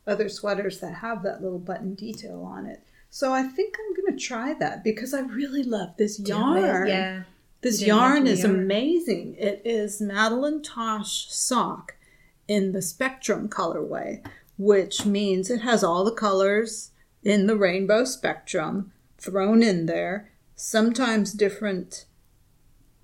other 0.06 0.28
sweaters 0.28 0.78
that 0.80 0.96
have 0.96 1.22
that 1.22 1.42
little 1.42 1.58
button 1.58 1.94
detail 1.94 2.42
on 2.42 2.66
it. 2.66 2.80
So 3.10 3.32
I 3.32 3.42
think 3.44 3.76
I'm 3.78 3.94
going 3.94 4.16
to 4.16 4.24
try 4.24 4.54
that 4.54 4.84
because 4.84 5.14
I 5.14 5.20
really 5.20 5.62
love 5.62 5.96
this 5.96 6.20
yarn. 6.20 6.86
Yeah. 6.86 7.22
This 7.62 7.82
yarn 7.82 8.26
is 8.26 8.42
yarn. 8.42 8.54
amazing. 8.54 9.36
It 9.38 9.62
is 9.64 10.00
Madeline 10.00 10.62
Tosh 10.62 11.26
sock 11.32 11.96
in 12.46 12.72
the 12.72 12.82
Spectrum 12.82 13.48
colorway, 13.48 14.24
which 14.58 15.06
means 15.06 15.50
it 15.50 15.62
has 15.62 15.82
all 15.82 16.04
the 16.04 16.12
colors 16.12 16.90
in 17.24 17.46
the 17.46 17.56
rainbow 17.56 18.04
spectrum 18.04 18.92
thrown 19.18 19.62
in 19.62 19.86
there. 19.86 20.30
Sometimes 20.54 21.32
different 21.32 22.04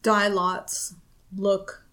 dye 0.03 0.29
lots 0.29 0.95
look 1.37 1.85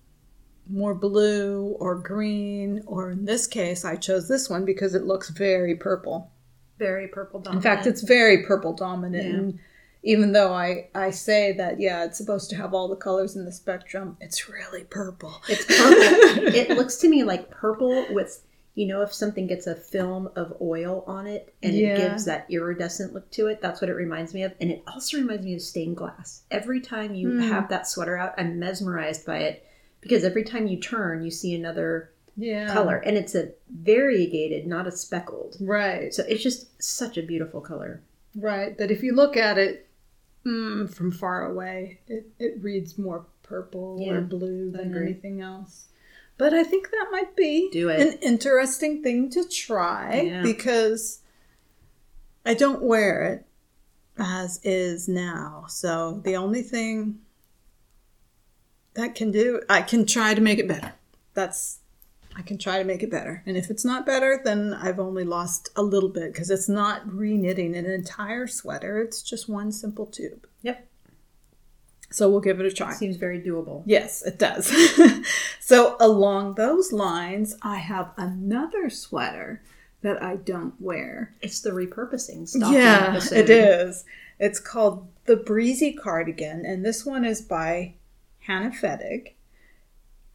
more 0.70 0.94
blue 0.94 1.76
or 1.80 1.96
green, 1.96 2.84
or 2.86 3.10
in 3.10 3.26
this 3.26 3.48
case, 3.48 3.84
I 3.84 3.96
chose 3.96 4.28
this 4.28 4.50
one 4.50 4.66
because 4.66 4.94
it 4.94 5.06
looks 5.06 5.30
very 5.30 5.76
purple. 5.76 6.32
Very 6.80 7.08
purple 7.08 7.40
dominant. 7.42 7.66
In 7.66 7.72
fact, 7.72 7.86
it's 7.86 8.02
very 8.02 8.44
purple 8.44 8.74
dominant. 8.74 9.26
Yeah. 9.26 9.34
And 9.34 9.60
even 10.02 10.32
though 10.32 10.54
I, 10.54 10.88
I 10.96 11.12
say 11.12 11.52
that, 11.54 11.80
yeah, 11.80 12.06
it's 12.06 12.18
supposed 12.18 12.50
to 12.52 12.56
have 12.56 12.74
all 12.74 12.88
the 12.88 12.96
colors 12.96 13.36
in 13.36 13.44
the 13.46 13.52
spectrum, 13.52 14.16
it's 14.22 14.48
really 14.50 14.86
purple. 14.86 15.42
It's 15.50 15.66
purple. 15.66 16.48
it 16.56 16.70
looks 16.78 16.96
to 16.98 17.10
me 17.10 17.24
like 17.24 17.50
purple 17.52 18.06
with, 18.12 18.42
you 18.76 18.88
know, 18.88 19.02
if 19.02 19.14
something 19.14 19.46
gets 19.46 19.68
a 19.68 19.76
film 19.76 20.30
of 20.38 20.56
oil 20.62 21.04
on 21.06 21.28
it 21.28 21.54
and 21.62 21.74
Yeah. 21.74 21.90
it 21.90 21.98
gives 21.98 22.24
that 22.26 22.46
iridescent 22.50 23.14
look 23.14 23.30
to 23.32 23.48
it, 23.48 23.60
that's 23.62 23.82
what 23.82 23.90
it 23.90 23.94
reminds 23.96 24.34
me 24.34 24.44
of. 24.44 24.54
And 24.62 24.72
it 24.72 24.82
also 24.88 25.18
reminds 25.18 25.44
me 25.46 25.56
of 25.56 25.62
stained 25.62 25.98
glass. 25.98 26.44
Every 26.50 26.80
time 26.80 27.14
you 27.14 27.32
Hmm. 27.32 27.40
have 27.50 27.68
that 27.70 27.86
sweater 27.86 28.18
out, 28.18 28.36
I'm 28.38 28.58
mesmerized 28.58 29.26
by 29.26 29.40
it 29.40 29.66
because 30.00 30.24
every 30.24 30.46
time 30.46 30.66
you 30.68 30.80
turn, 30.80 31.24
you 31.26 31.32
see 31.32 31.54
another 31.56 32.12
Yeah. 32.40 32.74
color. 32.74 32.96
And 32.98 33.18
it's 33.18 33.36
a 33.36 33.52
variegated, 33.70 34.66
not 34.66 34.88
a 34.88 34.92
speckled. 34.92 35.58
Right, 35.60 36.14
So 36.14 36.24
it's 36.28 36.42
just 36.44 36.82
such 36.82 37.18
a 37.18 37.22
beautiful 37.24 37.62
color. 37.62 38.02
right. 38.36 38.78
But 38.78 38.92
if 38.92 39.04
you 39.04 39.14
look 39.14 39.36
at 39.38 39.58
it 39.58 39.88
mm, 40.46 40.92
from 40.94 41.12
far 41.12 41.46
away, 41.52 42.00
it, 42.08 42.28
it 42.40 42.62
reads 42.64 42.98
more 42.98 43.26
purple 43.44 43.98
Yeah, 44.00 44.14
or 44.14 44.22
blue 44.22 44.72
than 44.72 44.96
anything 44.96 45.42
else. 45.42 45.86
But 46.38 46.54
I 46.54 46.64
think 46.64 46.90
that 46.92 47.08
might 47.12 47.36
be 47.36 47.70
Do 47.72 47.90
it. 47.90 48.00
an 48.00 48.14
interesting 48.22 49.04
thing 49.04 49.30
to 49.32 49.44
try 49.48 50.22
Yeah. 50.22 50.42
because 50.44 51.20
I 52.46 52.54
don't 52.54 52.82
wear 52.82 53.24
it 53.34 53.46
as 54.18 54.62
is 54.64 55.08
now. 55.10 55.66
So 55.68 56.22
the 56.24 56.36
only 56.38 56.62
thing 56.62 57.20
that 58.94 59.16
can 59.16 59.32
do, 59.32 59.62
I 59.70 59.82
can 59.82 60.06
try 60.06 60.34
to 60.34 60.42
make 60.42 60.60
it 60.60 60.68
better. 60.68 60.94
That's, 61.34 61.79
I 62.40 62.42
can 62.42 62.58
try 62.58 62.78
to 62.78 62.86
make 62.86 63.04
it 63.04 63.12
better. 63.12 63.44
And 63.46 63.58
if 63.58 63.70
it's 63.70 63.84
not 63.84 64.06
better, 64.06 64.40
then 64.42 64.74
I've 64.74 64.98
only 64.98 65.26
lost 65.26 65.72
a 65.76 65.84
little 65.84 66.08
bit 66.08 66.32
because 66.32 66.50
it's 66.50 66.70
not 66.70 67.02
re 67.14 67.38
knitting 67.38 67.76
an 67.76 67.86
entire 67.86 68.48
sweater, 68.48 69.02
it's 69.02 69.22
just 69.22 69.50
one 69.50 69.74
simple 69.74 70.06
tube. 70.06 70.48
Yep. 70.62 70.88
So 72.12 72.30
we'll 72.30 72.40
give 72.40 72.62
it 72.62 72.66
a 72.66 72.72
try. 72.72 72.94
Seems 72.94 73.18
very 73.18 73.42
doable. 73.42 73.84
Yes, 73.86 74.24
it 74.24 74.40
does. 74.40 74.74
so, 75.60 75.98
along 76.00 76.56
those 76.56 76.94
lines, 76.94 77.58
I 77.62 77.76
have 77.76 78.12
another 78.16 78.90
sweater 78.90 79.62
that 80.02 80.24
I 80.24 80.38
don't 80.38 80.80
wear. 80.80 81.36
It's 81.42 81.60
the 81.60 81.72
repurposing 81.72 82.48
stalking 82.48 82.80
yeah, 82.80 83.10
episode. 83.10 83.38
it 83.38 83.50
is. 83.50 84.06
It's 84.40 84.62
called 84.62 85.08
the 85.26 85.36
Breezy 85.36 85.94
Cardigan, 85.94 86.66
and 86.66 86.86
this 86.86 87.06
one 87.06 87.26
is 87.26 87.42
by 87.42 87.96
Hannah 88.40 88.72
Fettig. 88.72 89.34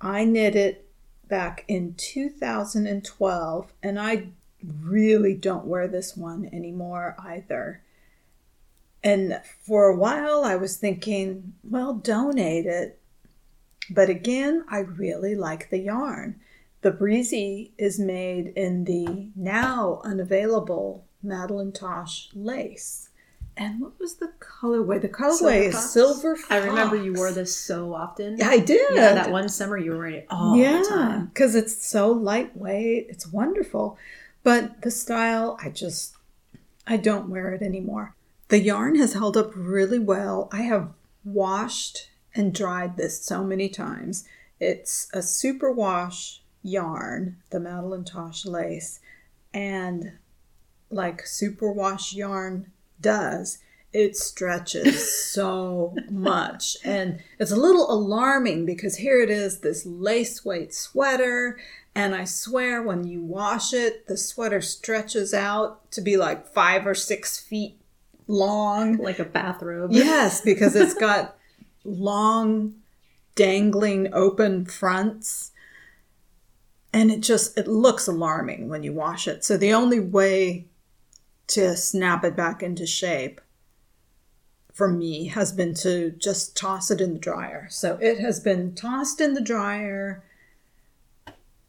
I 0.01 0.27
knit 0.27 0.55
it 0.55 0.84
back 1.29 1.65
in 1.69 1.95
2012, 1.95 3.73
and 3.83 4.01
I 4.01 4.29
really 4.63 5.35
don't 5.35 5.67
wear 5.67 5.89
this 5.89 6.17
one 6.17 6.49
anymore 6.53 7.17
either. 7.19 7.83
And 9.03 9.41
for 9.61 9.89
a 9.89 9.97
while, 9.97 10.45
I 10.45 10.57
was 10.57 10.77
thinking, 10.77 11.55
well, 11.63 11.95
donate 11.95 12.67
it. 12.67 12.99
But 13.91 14.09
again, 14.09 14.65
I 14.71 14.79
really 14.79 15.35
like 15.35 15.69
the 15.69 15.79
yarn. 15.79 16.41
The 16.81 16.91
Breezy 16.91 17.73
is 17.77 17.99
made 17.99 18.49
in 18.57 18.85
the 18.85 19.29
now 19.37 20.01
unavailable 20.05 21.05
Madeline 21.23 21.73
Tosh 21.73 22.31
lace. 22.35 23.11
And 23.57 23.81
what 23.81 23.99
was 24.01 24.17
the 24.17 24.33
colorway? 24.41 25.01
The 25.01 25.09
colorway 25.09 25.39
Silver 25.39 25.53
is 25.69 25.75
Fox? 25.75 25.91
silver. 25.91 26.37
I 26.51 26.57
remember 26.59 26.97
you 26.97 27.13
wore 27.15 27.31
this 27.31 27.57
so 27.57 27.95
often. 27.95 28.37
Yeah, 28.37 28.49
I 28.49 28.59
did. 28.59 28.81
Yeah, 28.95 29.15
that 29.15 29.31
one 29.31 29.49
summer 29.49 29.79
you 29.79 29.93
were 29.93 29.99
wearing 29.99 30.15
it 30.17 30.27
all 30.29 30.57
the 30.57 30.87
time. 30.89 31.27
because 31.27 31.55
it's 31.55 31.87
so 31.87 32.11
lightweight. 32.11 33.07
It's 33.09 33.27
wonderful, 33.29 33.97
but 34.43 34.83
the 34.83 34.91
style, 34.91 35.57
I 35.63 35.69
just, 35.71 36.17
I 36.87 36.97
don't 36.97 37.29
wear 37.29 37.53
it 37.53 37.63
anymore. 37.63 38.15
The 38.49 38.59
yarn 38.61 38.97
has 38.97 39.13
held 39.15 39.37
up 39.37 39.53
really 39.55 39.99
well. 40.01 40.49
I 40.53 40.63
have 40.63 40.91
washed 41.25 42.11
and 42.35 42.53
dried 42.53 42.97
this 42.97 43.23
so 43.25 43.45
many 43.45 43.69
times. 43.69 44.25
It's 44.61 45.09
a 45.15 45.23
super 45.23 45.71
wash 45.71 46.43
yarn, 46.63 47.37
the 47.51 47.61
Madeline 47.61 48.05
Tosh 48.05 48.45
lace, 48.45 48.99
and 49.53 50.13
like 50.91 51.27
super 51.27 51.71
wash 51.73 52.13
yarn 52.15 52.73
does, 53.05 53.59
it 53.93 54.17
stretches 54.17 55.25
so 55.33 55.95
much. 56.11 56.77
And 56.85 57.21
it's 57.39 57.53
a 57.53 57.57
little 57.57 57.89
alarming 57.89 58.67
because 58.67 58.97
here 58.97 59.21
it 59.21 59.31
is 59.31 59.61
this 59.61 59.87
lace 59.87 60.45
weight 60.45 60.75
sweater. 60.75 61.61
And 61.95 62.13
I 62.13 62.25
swear 62.25 62.83
when 62.83 63.07
you 63.07 63.23
wash 63.23 63.73
it, 63.73 64.09
the 64.09 64.17
sweater 64.17 64.61
stretches 64.61 65.33
out 65.33 65.93
to 65.93 66.01
be 66.01 66.17
like 66.17 66.53
five 66.53 66.89
or 66.89 66.95
six 66.97 67.39
feet 67.39 67.79
long. 68.27 68.97
Like 68.97 69.21
a 69.21 69.25
bathrobe. 69.25 69.93
Yes, 69.93 70.41
because 70.45 70.75
it's 70.75 70.95
got 70.95 71.37
long, 71.85 72.75
dangling, 73.37 74.13
open 74.13 74.65
fronts. 74.65 75.53
And 76.93 77.13
it 77.13 77.21
just 77.21 77.57
it 77.57 77.69
looks 77.69 78.09
alarming 78.09 78.69
when 78.69 78.83
you 78.83 78.93
wash 78.93 79.29
it. 79.29 79.45
So 79.45 79.57
the 79.57 79.73
only 79.73 80.01
way 80.01 80.67
to 81.49 81.77
snap 81.77 82.25
it 82.25 82.37
back 82.37 82.63
into 82.63 82.87
shape 82.87 83.41
for 84.75 84.89
me 84.89 85.29
has 85.29 85.53
been 85.53 85.73
to 85.73 86.11
just 86.11 86.57
toss 86.57 86.91
it 86.91 87.01
in 87.01 87.15
the 87.15 87.19
dryer. 87.19 87.69
So 87.71 87.97
it 88.03 88.19
has 88.19 88.41
been 88.41 88.75
tossed 88.75 89.21
in 89.21 89.35
the 89.35 89.41
dryer 89.41 90.25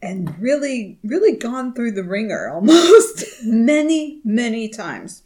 and 0.01 0.37
really, 0.39 0.97
really 1.03 1.37
gone 1.37 1.73
through 1.73 1.91
the 1.91 2.03
ringer 2.03 2.49
almost 2.53 3.43
many, 3.43 4.21
many 4.23 4.67
times. 4.67 5.21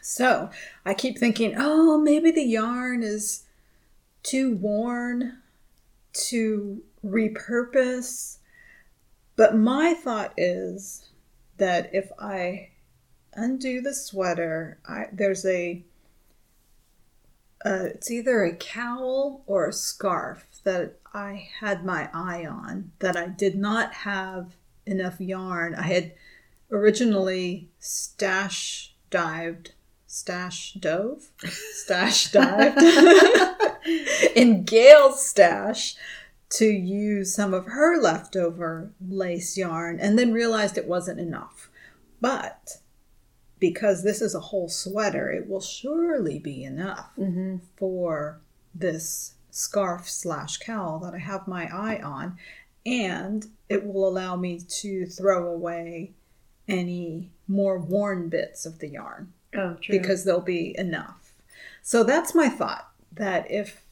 So 0.00 0.50
I 0.84 0.94
keep 0.94 1.18
thinking, 1.18 1.54
oh, 1.58 1.98
maybe 1.98 2.30
the 2.30 2.44
yarn 2.44 3.02
is 3.02 3.42
too 4.22 4.56
worn 4.56 5.38
to 6.28 6.80
repurpose. 7.04 8.38
But 9.34 9.56
my 9.56 9.94
thought 9.94 10.32
is 10.36 11.08
that 11.58 11.90
if 11.92 12.10
I 12.20 12.70
undo 13.36 13.80
the 13.80 13.94
sweater, 13.94 14.78
I, 14.88 15.06
there's 15.12 15.44
a 15.44 15.84
uh, 17.64 17.88
it's 17.94 18.10
either 18.10 18.44
a 18.44 18.54
cowl 18.54 19.42
or 19.46 19.66
a 19.66 19.72
scarf 19.72 20.46
that 20.64 20.98
I 21.12 21.48
had 21.60 21.84
my 21.84 22.08
eye 22.12 22.46
on 22.46 22.92
that 23.00 23.16
I 23.16 23.26
did 23.28 23.56
not 23.56 23.92
have 23.92 24.54
enough 24.84 25.20
yarn. 25.20 25.74
I 25.74 25.82
had 25.82 26.12
originally 26.70 27.68
stash 27.78 28.94
dived, 29.10 29.72
stash 30.06 30.74
dove, 30.74 31.30
stash 31.72 32.30
dived 32.32 32.78
in 34.36 34.64
Gail's 34.64 35.26
stash 35.26 35.96
to 36.48 36.66
use 36.66 37.34
some 37.34 37.52
of 37.52 37.66
her 37.66 38.00
leftover 38.00 38.92
lace 39.00 39.56
yarn 39.56 39.98
and 39.98 40.18
then 40.18 40.32
realized 40.32 40.78
it 40.78 40.86
wasn't 40.86 41.18
enough. 41.18 41.68
But 42.20 42.78
because 43.70 44.02
this 44.02 44.20
is 44.22 44.34
a 44.34 44.40
whole 44.40 44.68
sweater, 44.68 45.30
it 45.30 45.48
will 45.48 45.60
surely 45.60 46.38
be 46.38 46.64
enough 46.64 47.10
Mm-hmm. 47.18 47.56
for 47.76 48.40
this 48.74 49.34
scarf 49.50 50.08
slash 50.08 50.58
cowl 50.58 50.98
that 51.00 51.14
I 51.14 51.18
have 51.18 51.48
my 51.48 51.64
eye 51.72 52.00
on, 52.02 52.36
and 52.84 53.46
it 53.68 53.84
will 53.86 54.06
allow 54.08 54.36
me 54.36 54.60
to 54.82 55.06
throw 55.06 55.48
away 55.52 56.12
any 56.68 57.30
more 57.48 57.78
worn 57.78 58.28
bits 58.28 58.66
of 58.66 58.78
the 58.80 58.88
yarn 58.88 59.32
Oh, 59.54 59.74
true. 59.80 59.98
because 59.98 60.24
there'll 60.24 60.40
be 60.40 60.74
enough. 60.78 61.32
So 61.82 62.02
that's 62.04 62.34
my 62.34 62.48
thought 62.48 62.88
that 63.12 63.50
if 63.50 63.82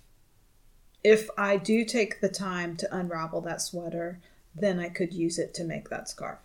if 1.03 1.29
I 1.37 1.57
do 1.59 1.85
take 1.85 2.21
the 2.21 2.29
time 2.31 2.77
to 2.79 2.97
unravel 2.97 3.41
that 3.43 3.61
sweater, 3.61 4.21
then 4.55 4.79
I 4.81 4.89
could 4.89 5.13
use 5.13 5.39
it 5.39 5.53
to 5.55 5.65
make 5.65 5.91
that 5.91 6.09
scarf. 6.09 6.39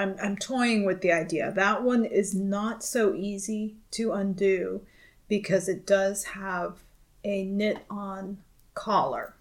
I'm, 0.00 0.16
I'm 0.22 0.36
toying 0.36 0.86
with 0.86 1.02
the 1.02 1.12
idea. 1.12 1.52
That 1.52 1.82
one 1.82 2.06
is 2.06 2.34
not 2.34 2.82
so 2.82 3.14
easy 3.14 3.76
to 3.92 4.12
undo 4.12 4.80
because 5.28 5.68
it 5.68 5.86
does 5.86 6.24
have 6.24 6.78
a 7.22 7.44
knit 7.44 7.84
on 7.90 8.38
collar 8.72 9.34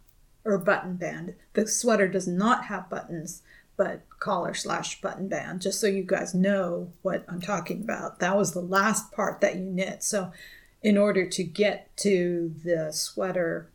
or 0.44 0.58
button 0.58 0.98
band. 0.98 1.36
The 1.54 1.66
sweater 1.66 2.10
does 2.10 2.28
not 2.28 2.66
have 2.66 2.90
buttons, 2.90 3.42
but 3.78 4.02
collar 4.20 4.54
slash 4.54 5.00
button 5.00 5.30
band, 5.30 5.62
just 5.62 5.80
so 5.80 5.88
you 5.88 6.04
guys 6.04 6.36
know 6.36 6.92
what 7.04 7.24
I'm 7.30 7.40
talking 7.40 7.82
about. 7.82 8.20
That 8.20 8.36
was 8.36 8.52
the 8.52 8.60
last 8.60 9.14
part 9.14 9.40
that 9.40 9.56
you 9.56 9.62
knit. 9.62 10.04
So, 10.04 10.34
in 10.82 10.98
order 10.98 11.26
to 11.26 11.44
get 11.44 11.96
to 11.98 12.54
the 12.66 12.92
sweater 12.92 13.70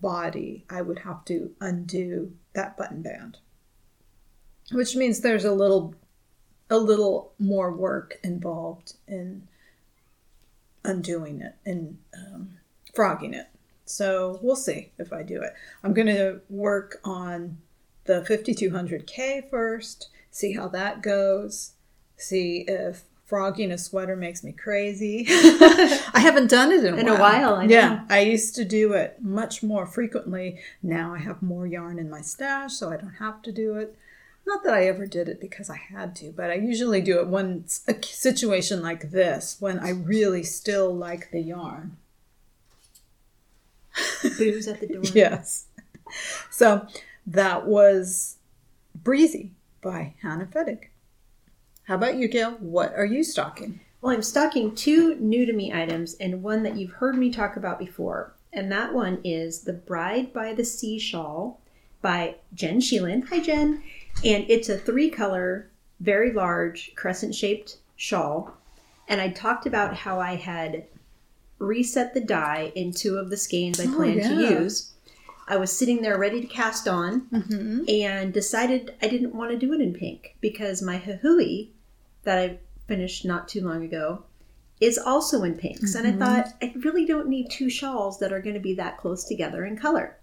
body, 0.00 0.64
I 0.68 0.82
would 0.82 1.00
have 1.00 1.24
to 1.26 1.52
undo 1.60 2.32
that 2.52 2.76
button 2.76 3.02
band, 3.02 3.38
which 4.72 4.96
means 4.96 5.20
there's 5.20 5.44
a 5.44 5.52
little 5.52 5.94
a 6.70 6.78
little 6.78 7.32
more 7.38 7.72
work 7.72 8.18
involved 8.22 8.94
in 9.06 9.46
undoing 10.84 11.40
it 11.40 11.54
and 11.64 11.98
um, 12.16 12.58
frogging 12.94 13.34
it. 13.34 13.46
So 13.84 14.38
we'll 14.42 14.56
see 14.56 14.90
if 14.98 15.12
I 15.12 15.22
do 15.22 15.42
it. 15.42 15.52
I'm 15.84 15.94
going 15.94 16.08
to 16.08 16.40
work 16.48 17.00
on 17.04 17.58
the 18.04 18.22
5200K 18.28 19.48
first, 19.48 20.08
see 20.30 20.52
how 20.54 20.68
that 20.68 21.02
goes, 21.02 21.72
see 22.16 22.64
if 22.66 23.04
frogging 23.24 23.72
a 23.72 23.78
sweater 23.78 24.14
makes 24.16 24.44
me 24.44 24.52
crazy. 24.52 25.24
I 25.28 26.20
haven't 26.20 26.48
done 26.48 26.70
it 26.72 26.84
in 26.84 26.94
a 26.94 26.96
In 26.96 27.06
while. 27.06 27.16
a 27.16 27.20
while, 27.20 27.54
I 27.56 27.64
yeah, 27.64 27.88
know. 27.88 28.02
I 28.10 28.20
used 28.20 28.54
to 28.56 28.64
do 28.64 28.92
it 28.92 29.16
much 29.20 29.62
more 29.62 29.86
frequently. 29.86 30.58
Now 30.82 31.12
I 31.14 31.18
have 31.18 31.42
more 31.42 31.66
yarn 31.66 31.98
in 31.98 32.08
my 32.08 32.20
stash, 32.20 32.74
so 32.74 32.90
I 32.90 32.96
don't 32.96 33.14
have 33.14 33.42
to 33.42 33.52
do 33.52 33.74
it. 33.76 33.96
Not 34.46 34.62
that 34.62 34.74
I 34.74 34.86
ever 34.86 35.06
did 35.06 35.28
it 35.28 35.40
because 35.40 35.68
I 35.68 35.76
had 35.76 36.14
to, 36.16 36.30
but 36.30 36.50
I 36.50 36.54
usually 36.54 37.00
do 37.00 37.18
it 37.18 37.26
when 37.26 37.64
a 37.88 38.00
situation 38.02 38.80
like 38.80 39.10
this, 39.10 39.56
when 39.58 39.80
I 39.80 39.90
really 39.90 40.44
still 40.44 40.94
like 40.94 41.30
the 41.32 41.40
yarn. 41.40 41.96
Booze 44.22 44.68
at 44.68 44.80
the 44.80 44.86
door. 44.86 45.02
Yes. 45.14 45.66
So 46.50 46.86
that 47.26 47.66
was 47.66 48.36
Breezy 48.94 49.52
by 49.82 50.14
Hannah 50.22 50.46
Fettig. 50.46 50.88
How 51.84 51.96
about 51.96 52.16
you, 52.16 52.28
Gail? 52.28 52.52
What 52.52 52.94
are 52.94 53.04
you 53.04 53.24
stalking? 53.24 53.80
Well, 54.00 54.14
I'm 54.14 54.22
stalking 54.22 54.74
two 54.76 55.16
new 55.16 55.46
to 55.46 55.52
me 55.52 55.72
items 55.72 56.14
and 56.14 56.42
one 56.44 56.62
that 56.62 56.76
you've 56.76 56.92
heard 56.92 57.16
me 57.16 57.30
talk 57.30 57.56
about 57.56 57.80
before. 57.80 58.34
And 58.52 58.70
that 58.70 58.94
one 58.94 59.18
is 59.24 59.62
the 59.62 59.72
Bride 59.72 60.32
by 60.32 60.54
the 60.54 60.64
Sea 60.64 60.98
shawl 60.98 61.60
by 62.00 62.36
Jen 62.54 62.78
Sheelan. 62.80 63.28
Hi, 63.28 63.40
Jen. 63.40 63.82
And 64.24 64.44
it's 64.48 64.68
a 64.68 64.78
three 64.78 65.10
color, 65.10 65.70
very 66.00 66.32
large, 66.32 66.92
crescent 66.96 67.34
shaped 67.34 67.78
shawl. 67.96 68.54
And 69.08 69.20
I 69.20 69.28
talked 69.30 69.66
about 69.66 69.94
how 69.94 70.18
I 70.20 70.34
had 70.34 70.84
reset 71.58 72.12
the 72.12 72.20
dye 72.20 72.72
in 72.74 72.92
two 72.92 73.16
of 73.16 73.30
the 73.30 73.36
skeins 73.36 73.80
I 73.80 73.84
Oh, 73.84 73.94
planned 73.94 74.22
to 74.22 74.34
use. 74.40 74.92
I 75.48 75.56
was 75.56 75.70
sitting 75.72 76.02
there 76.02 76.18
ready 76.18 76.40
to 76.40 76.46
cast 76.46 76.88
on 76.88 77.22
Mm-hmm. 77.32 77.84
and 77.88 78.32
decided 78.34 78.94
I 79.00 79.06
didn't 79.08 79.34
want 79.34 79.52
to 79.52 79.56
do 79.58 79.72
it 79.72 79.80
in 79.80 79.94
pink 79.94 80.34
because 80.40 80.82
my 80.82 80.98
Hahui 80.98 81.68
that 82.24 82.38
I 82.38 82.58
finished 82.88 83.24
not 83.24 83.46
too 83.48 83.60
long 83.66 83.84
ago 83.84 84.24
is 84.80 84.98
also 84.98 85.44
in 85.44 85.54
pinks. 85.54 85.94
And 85.94 86.06
I 86.06 86.12
thought, 86.12 86.48
I 86.60 86.74
really 86.84 87.06
don't 87.06 87.28
need 87.28 87.48
two 87.50 87.70
shawls 87.70 88.18
that 88.18 88.32
are 88.32 88.42
going 88.42 88.54
to 88.54 88.60
be 88.60 88.74
that 88.74 88.98
close 88.98 89.24
together 89.24 89.64
in 89.64 89.76
color. 89.76 90.16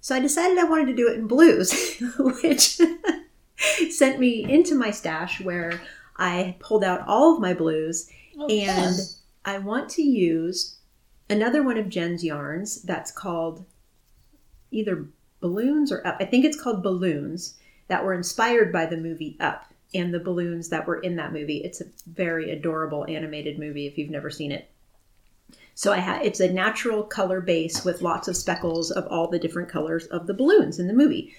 So 0.00 0.14
I 0.14 0.20
decided 0.20 0.58
I 0.58 0.64
wanted 0.64 0.86
to 0.86 0.94
do 0.94 1.08
it 1.08 1.18
in 1.18 1.26
blues, 1.26 1.72
which 2.18 2.78
sent 3.90 4.18
me 4.18 4.44
into 4.44 4.74
my 4.74 4.90
stash 4.90 5.40
where 5.40 5.80
I 6.16 6.56
pulled 6.60 6.84
out 6.84 7.06
all 7.06 7.34
of 7.34 7.40
my 7.40 7.54
blues 7.54 8.10
oh, 8.38 8.48
and 8.48 8.98
I 9.44 9.58
want 9.58 9.88
to 9.90 10.02
use 10.02 10.78
another 11.30 11.62
one 11.62 11.78
of 11.78 11.88
Jen's 11.88 12.24
yarns 12.24 12.82
that's 12.82 13.10
called 13.10 13.64
either 14.70 15.06
balloons 15.40 15.92
or 15.92 16.06
up. 16.06 16.16
I 16.20 16.24
think 16.24 16.44
it's 16.44 16.60
called 16.60 16.82
balloons 16.82 17.54
that 17.88 18.04
were 18.04 18.14
inspired 18.14 18.72
by 18.72 18.86
the 18.86 18.96
movie 18.96 19.36
Up 19.40 19.72
and 19.94 20.12
the 20.12 20.20
balloons 20.20 20.68
that 20.68 20.86
were 20.86 20.98
in 20.98 21.16
that 21.16 21.32
movie. 21.32 21.58
It's 21.58 21.80
a 21.80 21.86
very 22.06 22.50
adorable 22.50 23.06
animated 23.08 23.58
movie 23.58 23.86
if 23.86 23.96
you've 23.96 24.10
never 24.10 24.30
seen 24.30 24.52
it. 24.52 24.70
So 25.74 25.92
I 25.92 25.98
had 25.98 26.26
it's 26.26 26.40
a 26.40 26.52
natural 26.52 27.02
color 27.02 27.40
base 27.40 27.84
with 27.84 28.02
lots 28.02 28.28
of 28.28 28.36
speckles 28.36 28.90
of 28.90 29.06
all 29.06 29.28
the 29.28 29.38
different 29.38 29.68
colors 29.68 30.06
of 30.06 30.26
the 30.26 30.34
balloons 30.34 30.78
in 30.78 30.88
the 30.88 30.92
movie. 30.92 31.32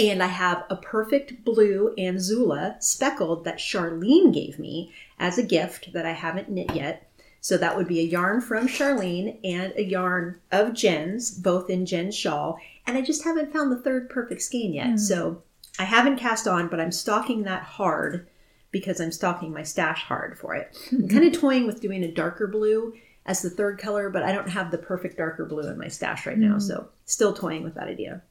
And 0.00 0.22
I 0.22 0.28
have 0.28 0.64
a 0.70 0.76
perfect 0.76 1.44
blue 1.44 1.94
Anzula 1.98 2.82
speckled 2.82 3.44
that 3.44 3.58
Sharlene 3.58 4.32
gave 4.32 4.58
me 4.58 4.94
as 5.18 5.36
a 5.36 5.42
gift 5.42 5.92
that 5.92 6.06
I 6.06 6.12
haven't 6.12 6.48
knit 6.48 6.74
yet. 6.74 7.06
So 7.42 7.58
that 7.58 7.76
would 7.76 7.86
be 7.86 8.00
a 8.00 8.04
yarn 8.04 8.40
from 8.40 8.66
Sharlene 8.66 9.38
and 9.44 9.74
a 9.76 9.84
yarn 9.84 10.40
of 10.50 10.72
Jen's, 10.72 11.30
both 11.30 11.68
in 11.68 11.84
Jen's 11.84 12.16
shawl. 12.16 12.58
And 12.86 12.96
I 12.96 13.02
just 13.02 13.24
haven't 13.24 13.52
found 13.52 13.70
the 13.70 13.80
third 13.80 14.08
perfect 14.08 14.42
skein 14.42 14.72
yet. 14.72 14.90
Hmm. 14.90 14.96
So 14.96 15.42
I 15.78 15.84
haven't 15.84 16.16
cast 16.16 16.48
on, 16.48 16.68
but 16.68 16.80
I'm 16.80 16.92
stalking 16.92 17.42
that 17.42 17.62
hard 17.62 18.26
because 18.70 19.00
I'm 19.00 19.12
stalking 19.12 19.52
my 19.52 19.64
stash 19.64 20.02
hard 20.02 20.38
for 20.38 20.54
it. 20.54 20.76
I'm 20.92 21.08
kind 21.08 21.24
of 21.24 21.38
toying 21.38 21.66
with 21.66 21.80
doing 21.80 22.04
a 22.04 22.12
darker 22.12 22.46
blue 22.46 22.94
as 23.26 23.42
the 23.42 23.50
third 23.50 23.78
color, 23.78 24.08
but 24.08 24.22
I 24.22 24.32
don't 24.32 24.48
have 24.48 24.70
the 24.70 24.78
perfect 24.78 25.18
darker 25.18 25.44
blue 25.44 25.68
in 25.68 25.78
my 25.78 25.88
stash 25.88 26.24
right 26.24 26.38
now. 26.38 26.54
Hmm. 26.54 26.60
So 26.60 26.88
still 27.04 27.34
toying 27.34 27.64
with 27.64 27.74
that 27.74 27.88
idea. 27.88 28.22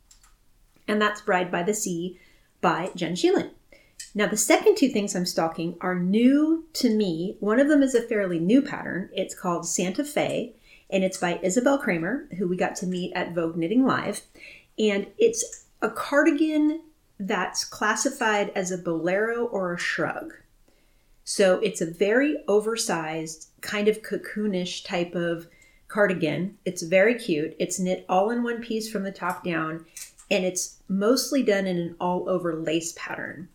And 0.89 0.99
that's 0.99 1.21
Bride 1.21 1.51
by 1.51 1.61
the 1.63 1.73
Sea 1.73 2.19
by 2.61 2.91
Jen 2.95 3.13
Sheelan. 3.13 3.51
Now, 4.15 4.25
the 4.25 4.35
second 4.35 4.75
two 4.75 4.89
things 4.89 5.15
I'm 5.15 5.27
stalking 5.27 5.77
are 5.81 5.93
new 5.93 6.65
to 6.73 6.89
me. 6.89 7.37
One 7.39 7.59
of 7.59 7.67
them 7.67 7.83
is 7.83 7.93
a 7.93 8.01
fairly 8.01 8.39
new 8.39 8.63
pattern. 8.63 9.09
It's 9.13 9.35
called 9.35 9.67
Santa 9.67 10.03
Fe, 10.03 10.55
and 10.89 11.03
it's 11.03 11.19
by 11.19 11.35
Isabell 11.43 11.81
Kraemer, 11.81 12.33
who 12.37 12.47
we 12.47 12.57
got 12.57 12.75
to 12.77 12.87
meet 12.87 13.13
at 13.13 13.35
Vogue 13.35 13.55
Knitting 13.55 13.85
Live. 13.85 14.23
And 14.79 15.05
it's 15.19 15.67
a 15.81 15.91
cardigan 15.91 16.81
that's 17.19 17.63
classified 17.63 18.51
as 18.55 18.71
a 18.71 18.77
bolero 18.77 19.45
or 19.45 19.73
a 19.73 19.79
shrug. 19.79 20.33
So 21.23 21.59
it's 21.59 21.81
a 21.81 21.85
very 21.85 22.37
oversized, 22.47 23.49
kind 23.61 23.87
of 23.87 24.01
cocoonish 24.01 24.85
type 24.85 25.13
of 25.13 25.47
cardigan. 25.87 26.57
It's 26.65 26.81
very 26.81 27.13
cute. 27.13 27.55
It's 27.59 27.79
knit 27.79 28.05
all 28.09 28.31
in 28.31 28.41
one 28.41 28.61
piece 28.61 28.89
from 28.89 29.03
the 29.03 29.11
top 29.11 29.43
down, 29.43 29.85
and 30.31 30.45
it's 30.45 30.77
mostly 30.87 31.43
done 31.43 31.67
in 31.67 31.77
an 31.77 31.95
all 31.99 32.29
over 32.29 32.55
lace 32.55 32.93
pattern. 32.97 33.49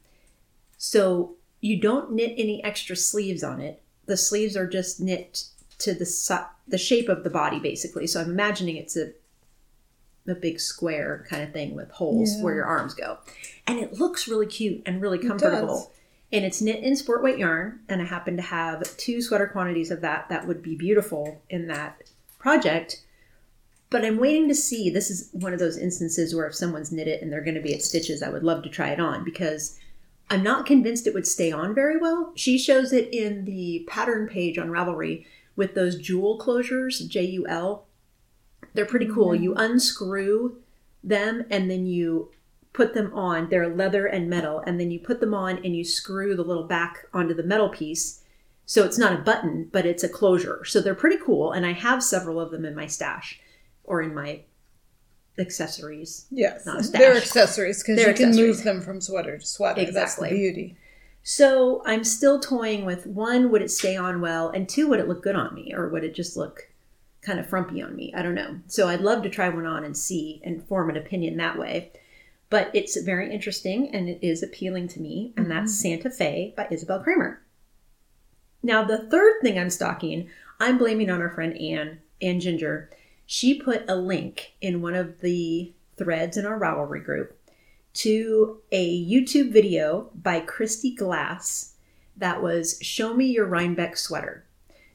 So 0.77 1.37
you 1.61 1.81
don't 1.81 2.13
knit 2.13 2.35
any 2.37 2.63
extra 2.65 2.97
sleeves 2.97 3.43
on 3.43 3.61
it. 3.61 3.83
The 4.07 4.17
sleeves 4.17 4.57
are 4.57 4.67
just 4.67 5.01
knit 5.01 5.45
to 5.79 5.95
the 5.95 6.47
the 6.67 6.79
shape 6.79 7.09
of 7.09 7.25
the 7.25 7.31
body 7.31 7.59
basically. 7.59 8.07
So 8.07 8.21
I'm 8.21 8.31
imagining 8.31 8.77
it's 8.77 8.97
a 8.97 9.13
a 10.27 10.35
big 10.35 10.59
square 10.59 11.27
kind 11.29 11.43
of 11.43 11.53
thing 11.53 11.75
with 11.75 11.91
holes 11.91 12.37
yeah. 12.37 12.43
where 12.43 12.55
your 12.55 12.65
arms 12.65 12.95
go. 12.95 13.19
And 13.67 13.79
it 13.79 13.95
looks 13.95 14.27
really 14.27 14.47
cute 14.47 14.83
and 14.87 15.03
really 15.03 15.19
comfortable. 15.19 15.91
It 15.91 16.37
and 16.37 16.45
it's 16.45 16.61
knit 16.61 16.83
in 16.83 16.97
sport 16.97 17.23
weight 17.23 17.39
yarn 17.39 17.81
and 17.89 18.03
I 18.03 18.07
happen 18.07 18.37
to 18.37 18.43
have 18.43 18.97
two 18.97 19.23
sweater 19.23 19.47
quantities 19.47 19.91
of 19.91 20.01
that 20.01 20.29
that 20.31 20.47
would 20.47 20.63
be 20.63 20.75
beautiful 20.75 21.43
in 21.49 21.69
that 21.69 22.03
project. 22.39 23.04
But 23.95 24.05
I'm 24.05 24.19
waiting 24.19 24.49
to 24.49 24.57
see. 24.57 24.91
This 24.91 25.09
is 25.09 25.29
one 25.31 25.53
of 25.53 25.61
those 25.61 25.79
instances 25.79 26.35
where 26.35 26.49
if 26.49 26.55
someone's 26.57 26.91
knit 26.91 27.07
it 27.07 27.23
and 27.23 27.33
they're 27.33 27.45
going 27.45 27.55
to 27.55 27.61
be 27.61 27.75
at 27.75 27.81
stitches, 27.81 28.25
I 28.25 28.29
would 28.29 28.43
love 28.43 28.65
to 28.65 28.69
try 28.69 28.89
it 28.89 28.99
on 28.99 29.23
because 29.23 29.79
I'm 30.29 30.43
not 30.43 30.67
convinced 30.67 31.07
it 31.07 31.15
would 31.15 31.29
stay 31.29 31.53
on 31.53 31.77
very 31.77 31.97
well. 31.97 32.33
She 32.35 32.59
shows 32.59 32.93
it 32.93 33.15
in 33.15 33.45
the 33.45 33.87
pattern 33.87 34.27
page 34.27 34.59
on 34.59 34.71
Ravelry 34.71 35.27
with 35.55 35.77
those 35.77 35.97
jewel 35.97 36.41
closures, 36.41 37.07
J 37.07 37.23
U 37.23 37.47
L. 37.47 37.87
They're 38.73 38.85
pretty 38.85 39.07
cool. 39.07 39.29
Mm-hmm. 39.29 39.45
You 39.45 39.55
unscrew 39.55 40.57
them 41.05 41.45
and 41.49 41.71
then 41.71 41.87
you 41.87 42.33
put 42.73 42.95
them 42.95 43.15
on. 43.15 43.49
They're 43.49 43.73
leather 43.73 44.07
and 44.07 44.29
metal, 44.29 44.59
and 44.67 44.81
then 44.81 44.91
you 44.91 44.99
put 44.99 45.21
them 45.21 45.35
on 45.35 45.59
and 45.59 45.77
you 45.77 45.85
screw 45.85 46.35
the 46.35 46.43
little 46.43 46.67
back 46.67 47.07
onto 47.15 47.33
the 47.33 47.45
metal 47.45 47.69
piece. 47.69 48.25
So 48.67 48.85
it's 48.85 48.99
not 48.99 49.13
a 49.13 49.23
button, 49.23 49.69
but 49.71 49.87
it's 49.87 50.03
a 50.03 50.09
closure. 50.09 50.65
So 50.65 50.81
they're 50.81 50.97
pretty 50.97 51.19
cool, 51.25 51.53
and 51.53 51.65
I 51.65 51.75
have 51.75 52.03
several 52.03 52.41
of 52.41 52.51
them 52.51 52.65
in 52.65 52.75
my 52.75 52.89
stash 52.89 53.39
or 53.85 54.03
in 54.03 54.15
my 54.15 54.43
accessories. 55.39 56.27
Yes, 56.31 56.65
they're 56.91 57.17
accessories 57.17 57.83
because 57.83 58.05
you 58.05 58.15
can 58.15 58.35
move 58.35 58.63
them 58.63 58.81
from 58.81 59.01
sweater 59.01 59.39
to 59.39 59.47
sweater. 59.47 59.81
Exactly. 59.81 60.01
That's 60.01 60.17
the 60.17 60.29
beauty. 60.29 60.77
So 61.23 61.83
I'm 61.87 62.05
still 62.05 62.39
toying 62.39 62.85
with 62.85 63.07
one, 63.07 63.51
would 63.51 63.63
it 63.63 63.71
stay 63.71 63.97
on 63.97 64.21
well, 64.21 64.51
and 64.51 64.69
two, 64.69 64.89
would 64.89 65.01
it 65.01 65.09
look 65.09 65.23
good 65.23 65.37
on 65.37 65.55
me, 65.55 65.73
or 65.75 65.89
would 65.89 66.05
it 66.05 66.15
just 66.15 66.37
look 66.37 66.69
kind 67.23 67.41
of 67.41 67.49
frumpy 67.49 67.81
on 67.81 67.97
me? 67.97 68.13
I 68.15 68.21
don't 68.21 68.35
know. 68.35 68.61
So 68.67 68.89
I'd 68.89 69.01
love 69.01 69.23
to 69.23 69.31
try 69.31 69.49
one 69.49 69.65
on 69.65 69.85
and 69.85 69.97
see 69.97 70.43
and 70.45 70.63
form 70.69 70.91
an 70.91 70.99
opinion 70.99 71.39
that 71.39 71.59
way. 71.59 71.93
But 72.51 72.71
it's 72.75 73.01
very 73.01 73.33
interesting 73.33 73.89
and 73.95 74.09
it 74.09 74.19
is 74.21 74.43
appealing 74.43 74.89
to 74.89 75.01
me, 75.01 75.33
and 75.37 75.47
mm-hmm. 75.47 75.55
that's 75.59 75.75
Santa 75.75 76.11
Fe 76.11 76.53
by 76.57 76.67
Isabell 76.67 77.03
Kraemer. 77.03 77.39
Now, 78.63 78.85
the 78.85 79.09
third 79.09 79.41
thing 79.41 79.59
I'm 79.59 79.71
stalking, 79.71 80.29
I'm 80.61 80.77
blaming 80.77 81.11
on 81.11 81.23
our 81.23 81.31
friend 81.31 81.59
Anne, 81.59 82.01
Anne 82.21 82.41
Ginger 82.41 82.91
she 83.27 83.61
put 83.61 83.89
a 83.89 83.97
link 83.97 84.55
in 84.61 84.83
one 84.83 84.95
of 84.95 85.21
the 85.21 85.73
threads 85.97 86.37
in 86.37 86.47
our 86.47 86.59
Ravelry 86.59 87.05
group 87.05 87.39
to 87.95 88.61
a 88.73 89.05
YouTube 89.05 89.53
video 89.53 90.11
by 90.15 90.41
Kristy 90.41 90.97
Glass 90.97 91.75
that 92.17 92.43
was 92.43 92.79
Show 92.81 93.15
Me 93.15 93.27
Your 93.27 93.47
Rhinebeck 93.47 93.97
Sweater. 93.97 94.45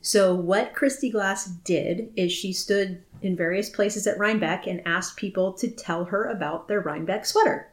So, 0.02 0.34
what 0.34 0.74
Kristy 0.74 1.12
Glass 1.12 1.46
did 1.46 2.12
is 2.16 2.32
she 2.32 2.54
stood 2.54 3.04
in 3.22 3.36
various 3.36 3.70
places 3.70 4.08
at 4.08 4.18
Rhinebeck 4.18 4.66
and 4.66 4.82
asked 4.86 5.18
people 5.18 5.54
to 5.54 5.70
tell 5.70 6.06
her 6.06 6.26
about 6.26 6.68
their 6.68 6.80
Rhinebeck 6.80 7.26
sweater. 7.26 7.72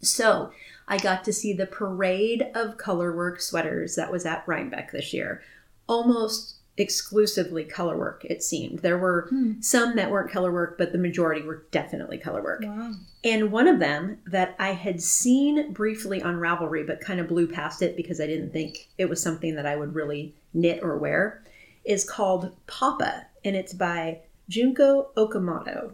So, 0.00 0.52
I 0.86 0.98
got 0.98 1.24
to 1.24 1.32
see 1.32 1.52
the 1.52 1.66
parade 1.66 2.46
of 2.54 2.76
colorwork 2.76 3.40
sweaters 3.40 3.96
that 3.96 4.12
was 4.12 4.26
at 4.26 4.46
Rhinebeck 4.46 4.92
this 4.92 5.12
year. 5.12 5.42
Almost 5.88 6.56
exclusively 6.76 7.64
color 7.64 7.96
work 7.96 8.24
it 8.24 8.42
seemed. 8.42 8.80
There 8.80 8.98
were 8.98 9.26
hmm. 9.30 9.60
some 9.60 9.96
that 9.96 10.10
weren't 10.10 10.30
color 10.30 10.52
work 10.52 10.76
but 10.76 10.92
the 10.92 10.98
majority 10.98 11.42
were 11.42 11.64
definitely 11.70 12.18
color 12.18 12.42
work. 12.42 12.62
Wow. 12.64 12.92
and 13.22 13.52
one 13.52 13.68
of 13.68 13.78
them 13.78 14.18
that 14.26 14.56
i 14.58 14.72
had 14.72 15.00
seen 15.00 15.72
briefly 15.72 16.20
on 16.22 16.36
ravelry 16.36 16.86
but 16.86 17.00
kind 17.00 17.20
of 17.20 17.28
blew 17.28 17.46
past 17.46 17.82
it 17.82 17.96
because 17.96 18.20
i 18.20 18.26
didn't 18.26 18.52
think 18.52 18.88
it 18.98 19.08
was 19.08 19.22
something 19.22 19.54
that 19.54 19.66
i 19.66 19.76
would 19.76 19.94
really 19.94 20.34
knit 20.52 20.82
or 20.82 20.96
wear 20.96 21.42
is 21.84 22.08
called 22.08 22.54
papa 22.66 23.26
and 23.44 23.54
it's 23.54 23.72
by 23.72 24.20
junko 24.48 25.10
okamoto. 25.16 25.92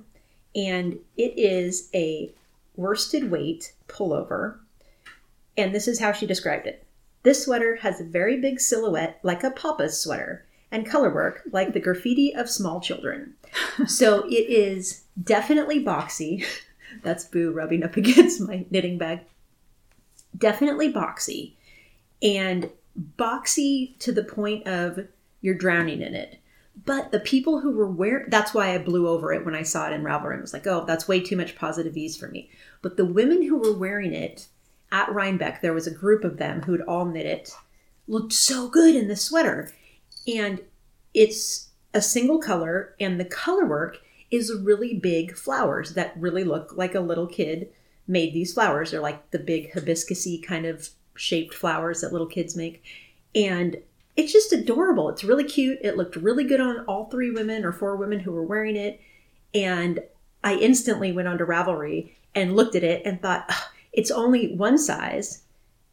And 0.55 0.99
it 1.17 1.39
is 1.39 1.89
a 1.95 2.33
worsted 2.77 3.31
weight 3.31 3.73
pullover 3.89 4.59
and 5.57 5.75
this 5.75 5.87
is 5.87 6.01
how 6.01 6.13
she 6.13 6.27
described 6.27 6.67
it. 6.67 6.85
This 7.23 7.45
sweater 7.45 7.77
has 7.77 8.01
a 8.01 8.05
very 8.05 8.41
big 8.41 8.61
silhouette 8.61 9.19
like 9.23 9.45
a 9.45 9.51
papa's 9.51 10.01
sweater 10.01 10.45
and 10.71 10.87
color 10.87 11.13
work 11.13 11.43
like 11.53 11.73
the 11.73 11.81
graffiti 11.81 12.35
of 12.35 12.49
small 12.49 12.81
children. 12.81 13.35
so 13.87 14.25
it 14.27 14.49
is 14.49 15.05
definitely 15.23 15.85
boxy. 15.85 16.45
That's 17.03 17.25
Boo 17.25 17.53
rubbing 17.53 17.83
up 17.83 17.97
against 17.97 18.41
my 18.41 18.65
knitting 18.71 18.99
bag. 18.99 19.21
Definitely 20.37 20.93
boxy. 20.93 21.55
And 22.23 22.71
boxy 23.19 23.99
to 24.01 24.13
the 24.13 24.25
point 24.25 24.67
of 24.67 25.07
you're 25.41 25.55
drowning 25.55 26.03
in 26.03 26.15
it. 26.15 26.39
But 26.85 27.13
the 27.13 27.21
people 27.21 27.61
who 27.61 27.73
were 27.73 27.91
wearing 27.91 28.27
that's 28.29 28.55
why 28.55 28.75
I 28.75 28.79
blew 28.79 29.07
over 29.09 29.33
it 29.33 29.45
when 29.45 29.55
I 29.55 29.63
saw 29.63 29.89
it 29.89 29.93
in 29.93 30.03
Ravelry 30.03 30.35
and 30.35 30.41
was 30.41 30.53
like, 30.53 30.67
oh, 30.67 30.85
that's 30.87 31.09
way 31.09 31.21
too 31.21 31.37
much 31.37 31.57
positive 31.57 31.97
ease 31.97 32.17
for 32.17 32.29
me. 32.29 32.51
But 32.81 32.97
the 32.97 33.05
women 33.05 33.43
who 33.43 33.59
were 33.59 33.77
wearing 33.77 34.15
it 34.15 34.47
at 34.93 35.13
Rhinebeck, 35.13 35.61
there 35.61 35.75
was 35.75 35.87
a 35.87 35.95
group 35.95 36.25
of 36.25 36.39
them 36.39 36.63
who'd 36.63 36.81
all 36.83 37.05
knit 37.05 37.27
it, 37.27 37.55
looked 38.09 38.33
so 38.33 38.69
good 38.69 38.95
in 38.95 39.09
the 39.09 39.17
sweater 39.17 39.73
and 40.27 40.61
it's 41.15 41.69
a 41.95 42.01
single 42.01 42.39
color 42.39 42.95
and 43.01 43.19
the 43.19 43.25
color 43.25 43.67
work 43.67 43.99
is 44.31 44.55
really 44.55 44.95
big 44.95 45.35
flowers 45.35 45.95
that 45.95 46.15
really 46.17 46.45
look 46.45 46.73
like 46.77 46.95
a 46.95 47.01
little 47.01 47.27
kid 47.27 47.69
made 48.07 48.33
these 48.33 48.53
flowers. 48.53 48.91
They're 48.91 49.01
like 49.01 49.31
the 49.31 49.39
big 49.39 49.73
hibiscusy 49.73 50.43
kind 50.43 50.67
of 50.67 50.89
shaped 51.17 51.55
flowers 51.55 52.01
that 52.01 52.13
little 52.13 52.27
kids 52.27 52.57
make. 52.57 52.83
And 53.35 53.77
it's 54.17 54.33
just 54.33 54.53
adorable. 54.53 55.09
It's 55.09 55.25
really 55.25 55.45
cute. 55.45 55.79
It 55.83 55.97
looked 55.97 56.17
really 56.17 56.45
good 56.45 56.61
on 56.61 56.85
all 56.87 57.07
three 57.07 57.31
women 57.31 57.65
or 57.65 57.73
four 57.73 57.97
women 57.97 58.21
who 58.21 58.33
were 58.33 58.43
wearing 58.43 58.77
it. 58.77 59.01
And 59.55 60.01
i 60.43 60.55
instantly 60.55 61.13
went 61.13 61.29
onto 61.29 61.45
ravelry 61.45 62.13
and 62.35 62.57
looked 62.57 62.75
at 62.75 62.85
it 62.85 63.03
and 63.05 63.21
thought 63.21 63.51
it's 63.93 64.11
only 64.11 64.55
one 64.55 64.79
size. 64.79 65.43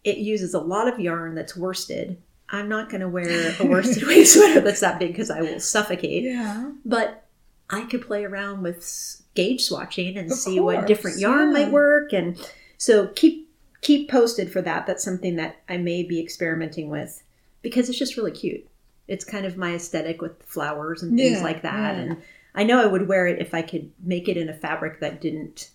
It 0.03 0.17
uses 0.17 0.53
a 0.53 0.59
lot 0.59 0.87
of 0.87 0.99
yarn 0.99 1.35
that's 1.35 1.55
worsted 1.55 2.17
I'm 2.49 2.69
not 2.69 2.89
going 2.89 3.01
to 3.01 3.09
wear 3.09 3.55
a 3.59 3.65
worsted 3.65 4.03
weight 4.07 4.25
sweater 4.25 4.61
that's 4.61 4.79
that 4.79 4.99
big 4.99 5.11
because 5.11 5.29
I 5.29 5.41
will 5.41 5.59
suffocate. 5.59 6.23
Yeah. 6.23 6.71
But 6.85 7.25
I 7.69 7.81
could 7.81 8.01
play 8.01 8.23
around 8.23 8.63
with 8.63 9.21
gauge 9.35 9.67
swatching 9.67 10.17
and 10.17 10.31
of 10.31 10.37
see 10.37 10.57
course, 10.57 10.77
what 10.77 10.87
different 10.87 11.19
yarn 11.19 11.51
yeah. 11.53 11.63
might 11.63 11.71
work. 11.71 12.13
And 12.13 12.37
so 12.77 13.07
keep 13.07 13.49
keep 13.81 14.09
posted 14.09 14.51
for 14.51 14.61
that. 14.61 14.87
That's 14.87 15.03
something 15.03 15.35
that 15.35 15.57
I 15.67 15.77
may 15.77 16.03
be 16.03 16.19
experimenting 16.21 16.89
with 16.89 17.23
because 17.61 17.89
it's 17.89 17.99
just 17.99 18.17
really 18.17 18.31
cute. 18.31 18.67
It's 19.07 19.23
kind 19.23 19.45
of 19.45 19.57
my 19.57 19.75
aesthetic 19.75 20.21
with 20.21 20.41
flowers 20.43 21.03
and 21.03 21.17
things 21.17 21.37
yeah, 21.37 21.43
like 21.43 21.61
that. 21.61 21.95
Yeah. 21.95 22.01
And 22.01 22.21
I 22.55 22.63
know 22.63 22.81
I 22.81 22.87
would 22.87 23.07
wear 23.07 23.27
it 23.27 23.39
if 23.39 23.53
I 23.53 23.61
could 23.61 23.91
make 24.03 24.27
it 24.27 24.37
in 24.37 24.49
a 24.49 24.53
fabric 24.53 24.99
that 24.99 25.21
didn't 25.21 25.69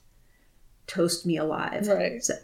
toast 0.86 1.24
me 1.24 1.36
alive. 1.36 1.86
Right. 1.86 2.22
So 2.22 2.34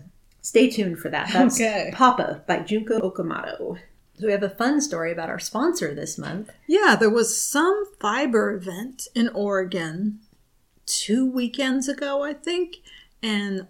stay 0.42 0.70
tuned 0.70 0.98
for 0.98 1.08
that. 1.08 1.30
That's 1.32 1.56
okay. 1.56 1.90
Papa 1.92 2.42
by 2.46 2.60
Junko 2.60 3.00
Okamoto. 3.00 3.78
So 4.18 4.26
we 4.26 4.32
have 4.32 4.42
a 4.42 4.50
fun 4.50 4.80
story 4.80 5.12
about 5.12 5.30
our 5.30 5.38
sponsor 5.38 5.94
this 5.94 6.18
month. 6.18 6.50
Yeah, 6.66 6.96
there 6.98 7.10
was 7.10 7.40
some 7.40 7.84
fiber 8.00 8.52
event 8.52 9.06
in 9.14 9.28
Oregon 9.28 10.18
two 10.86 11.30
weekends 11.30 11.88
ago, 11.88 12.24
I 12.24 12.32
think, 12.32 12.78
and 13.22 13.68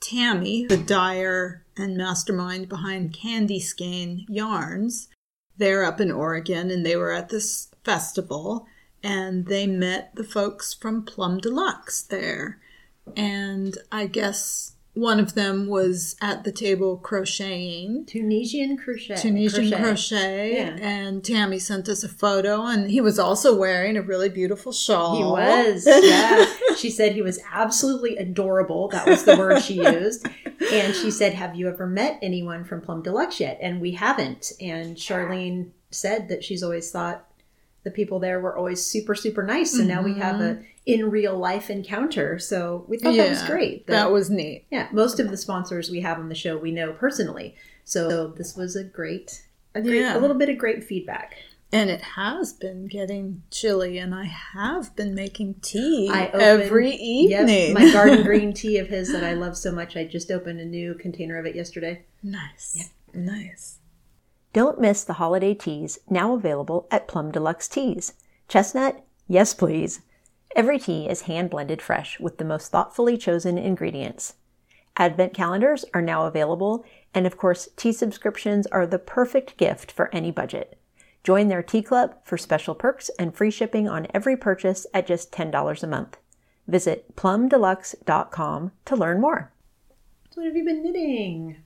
Tammy, 0.00 0.66
the 0.66 0.76
dyer 0.76 1.64
and 1.76 1.96
mastermind 1.96 2.68
behind 2.68 3.12
Candy 3.12 3.58
Skein 3.58 4.24
Yarns, 4.28 5.08
they're 5.56 5.84
up 5.84 6.00
in 6.00 6.12
Oregon 6.12 6.70
and 6.70 6.86
they 6.86 6.96
were 6.96 7.12
at 7.12 7.30
this 7.30 7.68
festival 7.84 8.66
and 9.02 9.46
they 9.46 9.66
met 9.66 10.14
the 10.14 10.24
folks 10.24 10.72
from 10.72 11.04
Plum 11.04 11.38
Deluxe 11.38 12.02
there. 12.02 12.60
And 13.16 13.76
I 13.90 14.06
guess 14.06 14.72
one 14.94 15.20
of 15.20 15.34
them 15.34 15.68
was 15.68 16.16
at 16.20 16.44
the 16.44 16.50
table 16.50 16.96
crocheting. 16.96 18.04
Tunisian 18.06 18.76
crochet. 18.76 19.16
Tunisian 19.16 19.80
crochet, 19.80 20.56
Yeah. 20.56 20.76
and 20.80 21.24
Tammy 21.24 21.58
sent 21.58 21.88
us 21.88 22.02
a 22.02 22.08
photo, 22.08 22.62
and 22.64 22.90
he 22.90 23.00
was 23.00 23.18
also 23.18 23.56
wearing 23.56 23.96
a 23.96 24.02
really 24.02 24.28
beautiful 24.28 24.72
shawl. 24.72 25.16
He 25.16 25.22
was, 25.24 25.86
yeah. 25.86 26.46
she 26.76 26.90
said 26.90 27.12
he 27.12 27.22
was 27.22 27.38
absolutely 27.52 28.16
adorable. 28.16 28.88
That 28.88 29.06
was 29.06 29.24
the 29.24 29.36
word 29.36 29.62
she 29.62 29.74
used. 29.74 30.26
And 30.72 30.94
she 30.94 31.10
said, 31.10 31.34
Have 31.34 31.54
you 31.54 31.68
ever 31.68 31.86
met 31.86 32.18
anyone 32.20 32.64
from 32.64 32.80
Plum 32.80 33.02
Deluxe 33.02 33.40
yet? 33.40 33.58
And 33.62 33.80
we 33.80 33.92
haven't. 33.92 34.52
And 34.60 34.96
Sharlene 34.96 35.70
said 35.90 36.28
that 36.28 36.42
she's 36.44 36.62
always 36.62 36.90
thought 36.90 37.24
the 37.84 37.90
people 37.90 38.18
there 38.18 38.40
were 38.40 38.56
always 38.56 38.84
super, 38.84 39.14
super 39.14 39.42
nice. 39.42 39.74
And 39.74 39.88
now 39.88 40.02
we 40.02 40.14
have 40.14 40.40
a 40.40 40.54
mm-hmm. 40.54 40.62
In 40.88 41.10
real 41.10 41.36
life 41.36 41.68
encounter. 41.68 42.38
So 42.38 42.84
we 42.88 42.98
thought 42.98 43.14
that 43.16 43.28
was 43.28 43.42
great. 43.42 43.86
That 43.88 44.10
was 44.10 44.30
neat. 44.30 44.64
yeah, 44.70 44.88
most 44.90 45.20
of 45.20 45.30
the 45.30 45.36
sponsors 45.36 45.90
we 45.90 46.00
have 46.00 46.18
on 46.18 46.30
the 46.30 46.34
show 46.34 46.56
we 46.56 46.72
know 46.72 46.92
personally. 46.94 47.54
So 47.84 48.28
this 48.28 48.56
was 48.56 48.74
a 48.74 48.84
great, 48.84 49.46
a 49.74 49.82
great, 49.82 50.00
Yeah. 50.00 50.16
a 50.16 50.18
little 50.18 50.36
bit 50.36 50.48
of 50.48 50.56
great 50.56 50.82
feedback. 50.82 51.34
And 51.70 51.90
it 51.90 52.00
has 52.00 52.54
been 52.54 52.86
getting 52.86 53.42
chilly, 53.50 53.98
and 53.98 54.14
I 54.14 54.24
have 54.24 54.96
been 54.96 55.14
making 55.14 55.56
tea 55.60 56.08
I 56.10 56.28
opened- 56.28 56.42
every 56.42 56.90
Yep, 56.96 57.40
evening. 57.48 57.74
my 57.74 57.92
garden 57.92 58.22
green 58.30 58.54
tea 58.54 58.78
of 58.78 58.88
his 58.88 59.12
that 59.12 59.22
I 59.22 59.34
love 59.34 59.54
so 59.58 59.70
much. 59.70 59.94
I 59.94 60.04
just 60.04 60.30
opened 60.30 60.60
a 60.60 60.64
new 60.64 60.94
container 60.94 61.38
of 61.38 61.44
it 61.44 61.54
yesterday. 61.54 62.04
nice, 62.22 62.88
nice. 63.12 63.78
Don't 64.54 64.80
miss 64.80 65.04
the 65.04 65.12
holiday 65.14 65.52
teas 65.52 65.98
now 66.08 66.34
available 66.34 66.88
at 66.90 67.06
Plum 67.06 67.30
Deluxe 67.30 67.68
Teas. 67.68 68.14
Chestnut? 68.48 69.04
Yes, 69.26 69.52
please. 69.52 70.00
Every 70.56 70.78
tea 70.78 71.08
is 71.08 71.22
hand 71.22 71.50
blended 71.50 71.82
fresh 71.82 72.18
with 72.18 72.38
the 72.38 72.44
most 72.44 72.72
thoughtfully 72.72 73.16
chosen 73.16 73.58
ingredients. 73.58 74.34
Advent 74.96 75.32
calendars 75.32 75.84
are 75.94 76.02
now 76.02 76.26
available, 76.26 76.84
and 77.14 77.26
of 77.26 77.36
course, 77.36 77.68
tea 77.76 77.92
subscriptions 77.92 78.66
are 78.68 78.86
the 78.86 78.98
perfect 78.98 79.56
gift 79.56 79.92
for 79.92 80.12
any 80.12 80.32
budget. 80.32 80.78
Join 81.22 81.48
their 81.48 81.62
tea 81.62 81.82
club 81.82 82.16
for 82.24 82.36
special 82.36 82.74
perks 82.74 83.10
and 83.18 83.34
free 83.34 83.50
shipping 83.50 83.88
on 83.88 84.08
every 84.12 84.36
purchase 84.36 84.86
at 84.92 85.06
just 85.06 85.30
$10 85.30 85.82
a 85.82 85.86
month. 85.86 86.16
Visit 86.66 87.14
plumdeluxe.com 87.16 88.72
to 88.84 88.96
learn 88.96 89.20
more. 89.20 89.52
So, 90.30 90.40
what 90.40 90.46
have 90.46 90.56
you 90.56 90.64
been 90.64 90.82
knitting? 90.82 91.56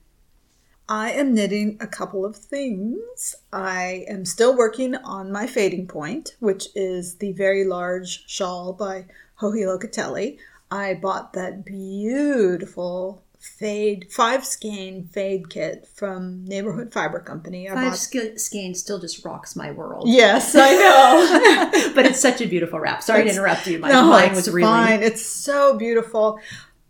I 0.89 1.11
am 1.11 1.33
knitting 1.33 1.77
a 1.79 1.87
couple 1.87 2.25
of 2.25 2.35
things. 2.35 3.35
I 3.51 4.05
am 4.09 4.25
still 4.25 4.55
working 4.55 4.95
on 4.95 5.31
my 5.31 5.47
fading 5.47 5.87
point, 5.87 6.35
which 6.39 6.67
is 6.75 7.15
the 7.15 7.31
very 7.31 7.63
large 7.63 8.25
shawl 8.27 8.73
by 8.73 9.05
Joji 9.39 9.61
Locatelli. 9.61 10.37
I 10.69 10.93
bought 10.95 11.33
that 11.33 11.63
beautiful 11.65 13.23
fade 13.39 14.07
five 14.09 14.45
skein 14.45 15.05
fade 15.11 15.49
kit 15.49 15.85
from 15.93 16.45
Neighborhood 16.45 16.93
Fiber 16.93 17.19
Company. 17.19 17.69
I 17.69 17.73
Five 17.73 17.89
bought 17.91 17.97
sk- 17.97 18.37
skein 18.39 18.73
still 18.73 18.99
just 18.99 19.23
rocks 19.25 19.55
my 19.55 19.71
world. 19.71 20.07
Yes, 20.07 20.55
I 20.55 20.71
know. 21.83 21.93
but 21.95 22.05
it's 22.05 22.19
such 22.21 22.41
a 22.41 22.47
beautiful 22.47 22.79
wrap. 22.79 23.03
Sorry 23.03 23.23
to 23.23 23.29
interrupt 23.29 23.67
you. 23.67 23.79
My 23.79 23.89
no, 23.89 24.09
mind 24.09 24.31
it's 24.37 24.47
was 24.47 24.53
reeling. 24.53 24.73
fine. 24.73 25.03
It's 25.03 25.25
so 25.25 25.77
beautiful. 25.77 26.39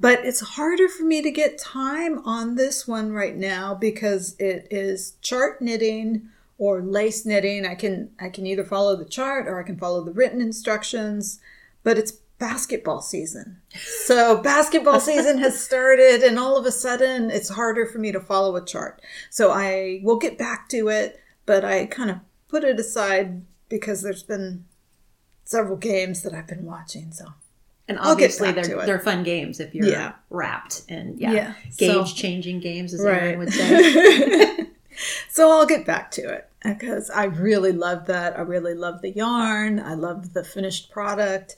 But 0.03 0.25
it's 0.25 0.41
harder 0.41 0.89
for 0.89 1.03
me 1.03 1.21
to 1.21 1.31
get 1.31 1.57
time 1.57 2.19
on 2.25 2.55
this 2.55 2.85
one 2.85 3.13
right 3.13 3.37
now 3.37 3.73
because 3.73 4.35
it 4.37 4.67
is 4.69 5.13
chart 5.21 5.61
knitting 5.61 6.27
or 6.57 6.81
lace 6.81 7.25
knitting. 7.25 7.65
I 7.65 7.75
can 7.75 8.11
I 8.19 8.27
can 8.27 8.45
either 8.45 8.65
follow 8.65 8.97
the 8.97 9.05
chart 9.05 9.47
or 9.47 9.61
I 9.61 9.63
can 9.63 9.77
follow 9.77 10.03
the 10.03 10.11
written 10.11 10.41
instructions, 10.41 11.39
but 11.83 11.97
it's 11.97 12.11
basketball 12.37 12.99
season. 12.99 13.61
So 13.77 14.41
basketball 14.41 14.99
season 15.09 15.37
has 15.37 15.63
started 15.63 16.21
and 16.21 16.37
all 16.37 16.57
of 16.57 16.65
a 16.65 16.71
sudden 16.73 17.31
it's 17.31 17.47
harder 17.47 17.85
for 17.85 17.99
me 17.99 18.11
to 18.11 18.19
follow 18.19 18.57
a 18.57 18.65
chart. 18.65 19.01
So 19.29 19.51
I 19.51 20.01
will 20.03 20.17
get 20.17 20.37
back 20.37 20.67
to 20.67 20.89
it, 20.89 21.17
but 21.45 21.63
I 21.63 21.85
kind 21.85 22.11
of 22.11 22.17
put 22.49 22.65
it 22.65 22.77
aside 22.77 23.45
because 23.69 24.01
there's 24.01 24.23
been 24.23 24.65
several 25.45 25.77
games 25.77 26.23
that 26.23 26.33
I've 26.33 26.47
been 26.47 26.65
watching. 26.65 27.13
So 27.13 27.27
And 27.87 27.99
obviously, 27.99 28.51
they're 28.53 28.85
they're 28.85 28.99
fun 28.99 29.23
games 29.23 29.59
if 29.59 29.75
you're 29.75 29.87
Yeah. 29.87 30.13
wrapped 30.29 30.83
and 30.87 31.19
yeah, 31.19 31.31
Yeah, 31.31 31.53
gauge 31.77 32.09
so- 32.09 32.15
changing 32.15 32.59
games, 32.61 32.93
as 32.93 33.01
right. 33.01 33.37
would 33.37 33.51
say. 33.53 34.67
so 35.29 35.51
I'll 35.51 35.65
get 35.65 35.85
back 35.85 36.09
to 36.11 36.21
it 36.29 36.49
because 36.63 37.09
I 37.09 37.25
really 37.25 37.73
love 37.73 38.05
that. 38.07 38.37
I 38.37 38.41
really 38.43 38.73
love 38.73 39.01
the 39.01 39.09
yarn. 39.11 39.79
I 39.81 39.95
love 39.95 40.33
the 40.33 40.43
finished 40.45 40.91
product. 40.91 41.57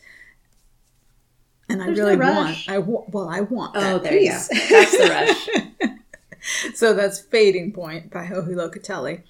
And 1.69 1.81
I 1.81 1.87
really 1.87 2.15
no 2.15 2.31
want. 2.31 2.57
I 2.67 2.77
wa- 2.79 3.05
well, 3.07 3.27
I 3.29 3.41
want 3.41 3.75
oh, 3.75 3.99
that 3.99 4.03
there 4.03 4.17
you 4.19 4.29
go. 4.31 4.39
That's 4.69 4.97
the 4.97 5.09
rush. 5.81 5.95
so 6.75 6.93
that's 6.93 7.19
Fading 7.19 7.71
Point 7.71 8.11
by 8.11 8.27
Joji 8.27 8.51
Locatelli. 8.53 9.23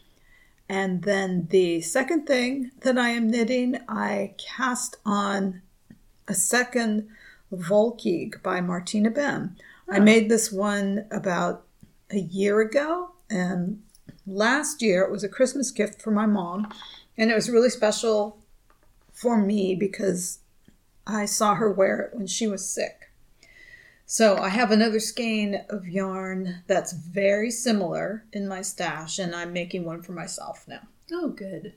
And 0.68 1.04
then 1.04 1.48
the 1.50 1.80
second 1.82 2.26
thing 2.26 2.72
that 2.82 2.98
I 2.98 3.10
am 3.10 3.30
knitting, 3.30 3.78
I 3.88 4.34
cast 4.38 4.98
on 5.06 5.62
a 6.28 6.34
second 6.34 7.08
Volkig 7.54 8.42
by 8.42 8.62
Martina 8.62 9.12
Behm. 9.12 9.56
I 9.90 10.00
made 10.00 10.30
this 10.30 10.52
one 10.52 11.06
about 11.12 11.64
a 12.10 12.18
year 12.18 12.60
ago, 12.62 13.12
and 13.30 13.84
last 14.26 14.82
year 14.82 15.04
it 15.04 15.12
was 15.12 15.24
a 15.24 15.30
Christmas 15.30 15.72
gift 15.72 16.02
for 16.02 16.12
my 16.12 16.26
mom, 16.26 16.72
and 17.18 17.30
it 17.30 17.36
was 17.36 17.50
really 17.50 17.70
special 17.70 18.40
for 19.14 19.38
me 19.38 19.76
because 19.76 20.40
I 21.06 21.26
saw 21.26 21.56
her 21.56 21.72
wear 21.72 22.00
it 22.02 22.16
when 22.16 22.28
she 22.28 22.48
was 22.48 22.68
sick. 22.68 23.12
So 24.08 24.38
I 24.38 24.50
have 24.50 24.72
another 24.72 25.00
skein 25.00 25.66
of 25.70 25.88
yarn 25.88 26.64
that's 26.68 26.94
very 26.94 27.50
similar 27.50 28.26
in 28.34 28.48
my 28.48 28.62
stash, 28.62 29.18
and 29.20 29.36
I'm 29.36 29.54
making 29.54 29.86
one 29.86 30.02
for 30.02 30.12
myself 30.12 30.66
now. 30.68 30.82
Oh, 31.12 31.30
good. 31.30 31.74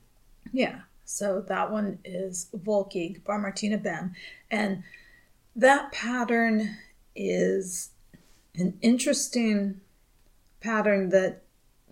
Yeah. 0.52 0.80
So 1.10 1.40
that 1.48 1.72
one 1.72 2.00
is 2.04 2.50
Volkig 2.54 3.24
by 3.24 3.38
Martina 3.38 3.78
Behm. 3.78 4.12
And 4.50 4.82
that 5.56 5.90
pattern 5.90 6.76
is 7.16 7.92
an 8.54 8.76
interesting 8.82 9.80
pattern 10.60 11.08
that 11.08 11.44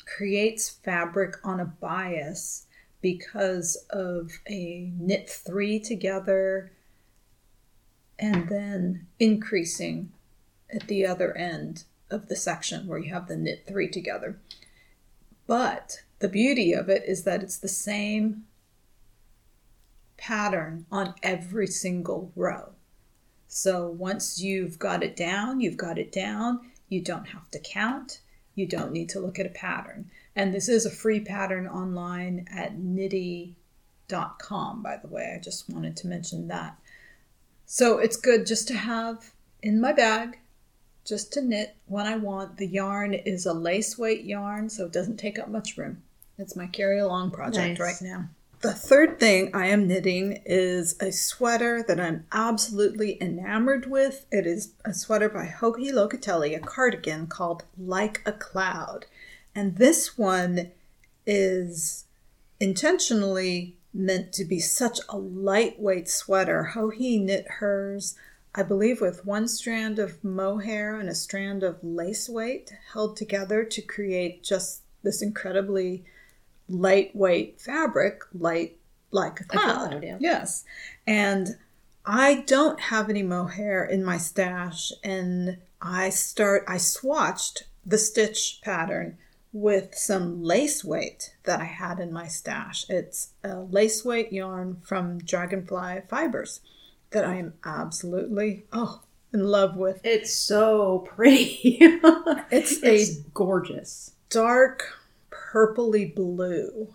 creates 0.04 0.68
fabric 0.68 1.34
on 1.42 1.60
a 1.60 1.64
bias 1.64 2.66
because 3.00 3.76
of 3.88 4.32
a 4.50 4.92
knit 4.98 5.30
three 5.30 5.80
together 5.80 6.70
and 8.18 8.50
then 8.50 9.06
increasing 9.18 10.12
at 10.70 10.88
the 10.88 11.06
other 11.06 11.34
end 11.38 11.84
of 12.10 12.28
the 12.28 12.36
section 12.36 12.86
where 12.86 12.98
you 12.98 13.14
have 13.14 13.28
the 13.28 13.36
knit 13.36 13.64
three 13.66 13.88
together. 13.88 14.38
But 15.46 16.02
the 16.18 16.28
beauty 16.28 16.74
of 16.74 16.90
it 16.90 17.02
is 17.06 17.24
that 17.24 17.42
it's 17.42 17.56
the 17.56 17.66
same 17.66 18.44
pattern 20.26 20.84
on 20.90 21.14
every 21.22 21.68
single 21.68 22.32
row. 22.34 22.70
So 23.46 23.86
once 23.86 24.40
you've 24.40 24.76
got 24.76 25.04
it 25.04 25.14
down, 25.14 25.60
you've 25.60 25.76
got 25.76 25.98
it 25.98 26.10
down. 26.10 26.72
You 26.88 27.00
don't 27.00 27.26
have 27.26 27.48
to 27.52 27.60
count. 27.60 28.18
You 28.56 28.66
don't 28.66 28.90
need 28.90 29.08
to 29.10 29.20
look 29.20 29.38
at 29.38 29.46
a 29.46 29.50
pattern. 29.50 30.10
And 30.34 30.52
this 30.52 30.68
is 30.68 30.84
a 30.84 30.90
free 30.90 31.20
pattern 31.20 31.68
online 31.68 32.48
at 32.50 32.76
knitty.com, 32.76 33.54
by 34.82 34.96
the 34.96 35.06
way. 35.06 35.32
I 35.36 35.40
just 35.40 35.70
wanted 35.70 35.96
to 35.98 36.08
mention 36.08 36.48
that. 36.48 36.76
So 37.64 37.98
it's 37.98 38.16
good 38.16 38.46
just 38.46 38.66
to 38.68 38.74
have 38.74 39.32
in 39.62 39.80
my 39.80 39.92
bag, 39.92 40.38
just 41.04 41.32
to 41.34 41.40
knit 41.40 41.76
when 41.86 42.06
I 42.06 42.16
want. 42.16 42.56
The 42.56 42.66
yarn 42.66 43.14
is 43.14 43.46
a 43.46 43.52
lace 43.52 43.96
weight 43.96 44.24
yarn, 44.24 44.70
so 44.70 44.86
it 44.86 44.92
doesn't 44.92 45.18
take 45.18 45.38
up 45.38 45.48
much 45.48 45.76
room. 45.76 46.02
It's 46.36 46.56
my 46.56 46.66
carry 46.66 46.98
along 46.98 47.30
project 47.30 47.78
Nice. 47.78 47.80
right 47.80 48.02
now. 48.02 48.28
The 48.62 48.72
third 48.72 49.20
thing 49.20 49.50
I 49.54 49.66
am 49.66 49.86
knitting 49.86 50.40
is 50.46 50.96
a 50.98 51.12
sweater 51.12 51.84
that 51.86 52.00
I'm 52.00 52.26
absolutely 52.32 53.20
enamored 53.22 53.84
with. 53.90 54.24
It 54.32 54.46
is 54.46 54.72
a 54.82 54.94
sweater 54.94 55.28
by 55.28 55.54
Joji 55.60 55.92
Locatelli, 55.92 56.56
a 56.56 56.60
cardigan 56.60 57.26
called 57.26 57.64
Like 57.76 58.22
a 58.24 58.32
Cloud. 58.32 59.04
And 59.54 59.76
this 59.76 60.16
one 60.16 60.70
is 61.26 62.04
intentionally 62.58 63.76
meant 63.92 64.32
to 64.32 64.44
be 64.44 64.60
such 64.60 65.00
a 65.10 65.18
lightweight 65.18 66.08
sweater. 66.08 66.70
Joji 66.74 67.18
knit 67.18 67.46
hers, 67.58 68.16
I 68.54 68.62
believe, 68.62 69.02
with 69.02 69.26
one 69.26 69.48
strand 69.48 69.98
of 69.98 70.24
mohair 70.24 70.98
and 70.98 71.10
a 71.10 71.14
strand 71.14 71.62
of 71.62 71.84
lace 71.84 72.26
weight 72.26 72.72
held 72.94 73.18
together 73.18 73.64
to 73.64 73.82
create 73.82 74.42
just 74.42 74.80
this 75.02 75.20
incredibly 75.20 76.04
lightweight 76.68 77.60
fabric, 77.60 78.22
light 78.32 78.78
like 79.10 79.40
a 79.40 79.44
cloud. 79.44 79.88
cloud, 79.90 80.04
yeah. 80.04 80.16
Yes. 80.20 80.64
And 81.06 81.56
I 82.04 82.42
don't 82.46 82.80
have 82.80 83.10
any 83.10 83.22
mohair 83.22 83.84
in 83.84 84.04
my 84.04 84.16
stash 84.18 84.92
and 85.02 85.58
I 85.80 86.10
start 86.10 86.64
I 86.66 86.76
swatched 86.76 87.62
the 87.84 87.98
stitch 87.98 88.60
pattern 88.62 89.18
with 89.52 89.94
some 89.94 90.42
lace 90.42 90.84
weight 90.84 91.34
that 91.44 91.60
I 91.60 91.64
had 91.64 91.98
in 91.98 92.12
my 92.12 92.26
stash. 92.26 92.84
It's 92.88 93.30
a 93.42 93.60
lace 93.60 94.04
weight 94.04 94.32
yarn 94.32 94.78
from 94.82 95.18
Dragonfly 95.18 96.02
Fibers 96.08 96.60
that 97.10 97.24
I 97.24 97.36
am 97.36 97.54
absolutely 97.64 98.64
oh 98.72 99.02
in 99.32 99.44
love 99.44 99.76
with. 99.76 100.00
It's 100.04 100.34
so 100.34 101.00
pretty. 101.00 101.78
It's, 102.48 102.80
it's 102.82 103.18
a 103.18 103.22
gorgeous. 103.34 104.12
dark 104.30 104.95
purpley 105.56 106.14
blue. 106.14 106.94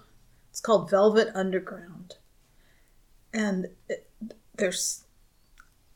It's 0.52 0.62
called 0.62 0.92
Velvet 0.92 1.30
Underground. 1.34 2.16
And 3.34 3.70
it, 3.90 4.08
there's 4.56 5.06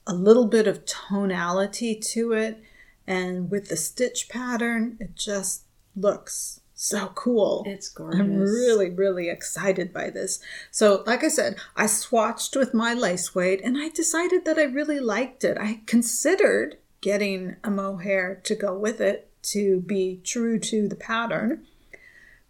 a 0.07 0.13
little 0.13 0.47
bit 0.47 0.67
of 0.67 0.85
tonality 0.85 1.95
to 1.95 2.33
it. 2.33 2.63
And 3.05 3.51
with 3.51 3.69
the 3.69 3.77
stitch 3.77 4.29
pattern, 4.29 4.97
it 4.99 5.15
just 5.15 5.65
looks 5.95 6.61
so 6.73 7.11
cool. 7.13 7.63
It's 7.67 7.89
gorgeous. 7.89 8.19
I'm 8.19 8.39
really, 8.39 8.89
really 8.89 9.29
excited 9.29 9.93
by 9.93 10.09
this. 10.09 10.39
So, 10.71 11.03
like 11.05 11.23
I 11.23 11.27
said, 11.27 11.57
I 11.75 11.85
swatched 11.85 12.55
with 12.55 12.73
my 12.73 12.93
lace 12.95 13.35
weight 13.35 13.61
and 13.63 13.77
I 13.77 13.89
decided 13.89 14.43
that 14.45 14.57
I 14.57 14.63
really 14.63 14.99
liked 14.99 15.43
it. 15.43 15.57
I 15.59 15.81
considered 15.85 16.77
getting 17.01 17.57
a 17.63 17.69
mohair 17.69 18.41
to 18.45 18.55
go 18.55 18.75
with 18.75 18.99
it 18.99 19.29
to 19.43 19.81
be 19.81 20.19
true 20.23 20.57
to 20.59 20.87
the 20.87 20.95
pattern. 20.95 21.67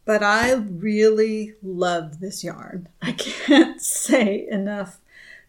But 0.05 0.21
I 0.21 0.53
really 0.53 1.53
love 1.63 2.19
this 2.19 2.43
yarn. 2.43 2.87
I 3.01 3.13
can't 3.13 3.81
say 3.81 4.47
enough 4.49 4.99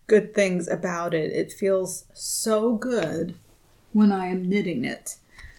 good 0.06 0.34
things 0.34 0.66
about 0.66 1.14
it. 1.14 1.32
It 1.32 1.52
feels 1.52 2.04
so 2.14 2.74
good 2.74 3.34
when 3.92 4.12
I 4.12 4.26
am 4.28 4.48
knitting 4.48 4.84
it. 4.84 5.16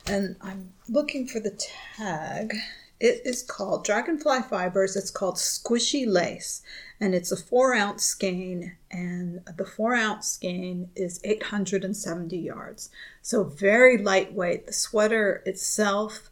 And 0.07 0.35
I'm 0.41 0.73
looking 0.89 1.27
for 1.27 1.39
the 1.39 1.51
tag. 1.97 2.55
It 2.99 3.21
is 3.25 3.43
called 3.43 3.85
Dragonfly 3.85 4.41
Fibers. 4.49 4.95
It's 4.95 5.11
called 5.11 5.35
Squishy 5.35 6.07
Lace. 6.07 6.63
And 6.99 7.13
it's 7.13 7.31
a 7.31 7.37
four 7.37 7.75
ounce 7.75 8.03
skein. 8.03 8.77
And 8.89 9.41
the 9.57 9.65
four 9.65 9.93
ounce 9.93 10.27
skein 10.27 10.89
is 10.95 11.19
870 11.23 12.37
yards. 12.37 12.89
So 13.21 13.43
very 13.43 13.97
lightweight. 13.97 14.65
The 14.65 14.73
sweater 14.73 15.43
itself 15.45 16.31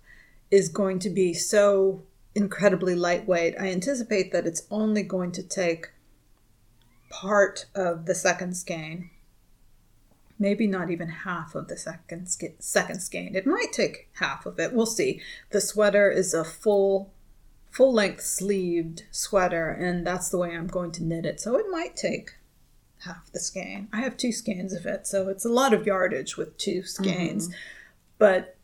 is 0.49 0.69
going 0.69 0.99
to 0.99 1.09
be 1.09 1.33
so 1.33 2.01
incredibly 2.35 2.93
lightweight. 2.93 3.55
I 3.59 3.67
anticipate 3.67 4.31
that 4.31 4.45
it's 4.45 4.67
only 4.69 5.01
going 5.01 5.31
to 5.33 5.43
take 5.43 5.87
part 7.09 7.65
of 7.73 8.05
the 8.05 8.15
second 8.15 8.55
skein 8.55 9.09
maybe 10.37 10.67
not 10.67 10.91
even 10.91 11.07
half 11.07 11.55
of 11.55 11.67
the 11.67 11.77
second 11.77 12.27
sk- 12.27 12.59
second 12.59 13.01
skein. 13.01 13.35
It 13.35 13.45
might 13.45 13.71
take 13.71 14.09
half 14.13 14.45
of 14.45 14.59
it. 14.59 14.73
We'll 14.73 14.85
see. 14.85 15.21
The 15.51 15.61
sweater 15.61 16.09
is 16.09 16.33
a 16.33 16.43
full 16.43 17.11
full 17.69 17.93
length 17.93 18.21
sleeved 18.21 19.03
sweater, 19.11 19.69
and 19.69 20.07
that's 20.07 20.29
the 20.29 20.37
way 20.37 20.55
I'm 20.55 20.67
going 20.67 20.91
to 20.93 21.03
knit 21.03 21.25
it. 21.25 21.41
So 21.41 21.57
it 21.57 21.65
might 21.69 21.95
take 21.95 22.31
half 22.99 23.31
the 23.31 23.39
skein. 23.39 23.89
I 23.91 24.01
have 24.01 24.15
two 24.15 24.31
skeins 24.31 24.73
of 24.73 24.85
it, 24.85 25.05
so 25.07 25.27
it's 25.27 25.45
a 25.45 25.49
lot 25.49 25.73
of 25.73 25.85
yardage 25.85 26.37
with 26.37 26.57
two 26.57 26.83
skeins. 26.83 27.49
Mm-hmm. 27.49 27.57
But 28.17 28.54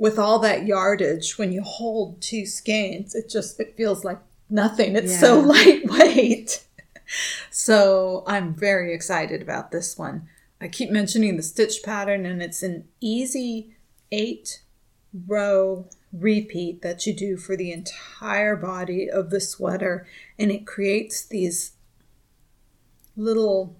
with 0.00 0.18
all 0.18 0.38
that 0.38 0.66
yardage, 0.66 1.36
when 1.36 1.52
you 1.52 1.62
hold 1.62 2.22
two 2.22 2.46
skeins, 2.46 3.14
it 3.14 3.28
just 3.28 3.60
it 3.60 3.76
feels 3.76 4.02
like 4.02 4.18
nothing. 4.48 4.96
It's 4.96 5.20
so 5.20 5.38
lightweight. 5.38 6.64
so 7.50 8.24
I'm 8.26 8.54
very 8.54 8.94
excited 8.94 9.42
about 9.42 9.70
this 9.70 9.98
one. 9.98 10.26
I 10.58 10.68
keep 10.68 10.90
mentioning 10.90 11.36
the 11.36 11.42
stitch 11.42 11.82
pattern, 11.82 12.24
and 12.24 12.42
it's 12.42 12.62
an 12.62 12.88
easy 13.00 13.76
eight 14.10 14.62
row 15.26 15.86
repeat 16.14 16.80
that 16.80 17.06
you 17.06 17.12
do 17.12 17.36
for 17.36 17.54
the 17.54 17.70
entire 17.70 18.56
body 18.56 19.08
of 19.08 19.28
the 19.28 19.40
sweater, 19.40 20.06
and 20.38 20.50
it 20.50 20.66
creates 20.66 21.26
these 21.26 21.72
little, 23.16 23.76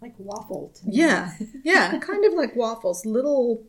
like 0.00 0.14
waffle. 0.16 0.72
yeah, 0.86 1.34
yeah, 1.62 1.98
kind 1.98 2.24
of 2.24 2.32
like 2.32 2.56
waffles, 2.56 3.04
little 3.04 3.66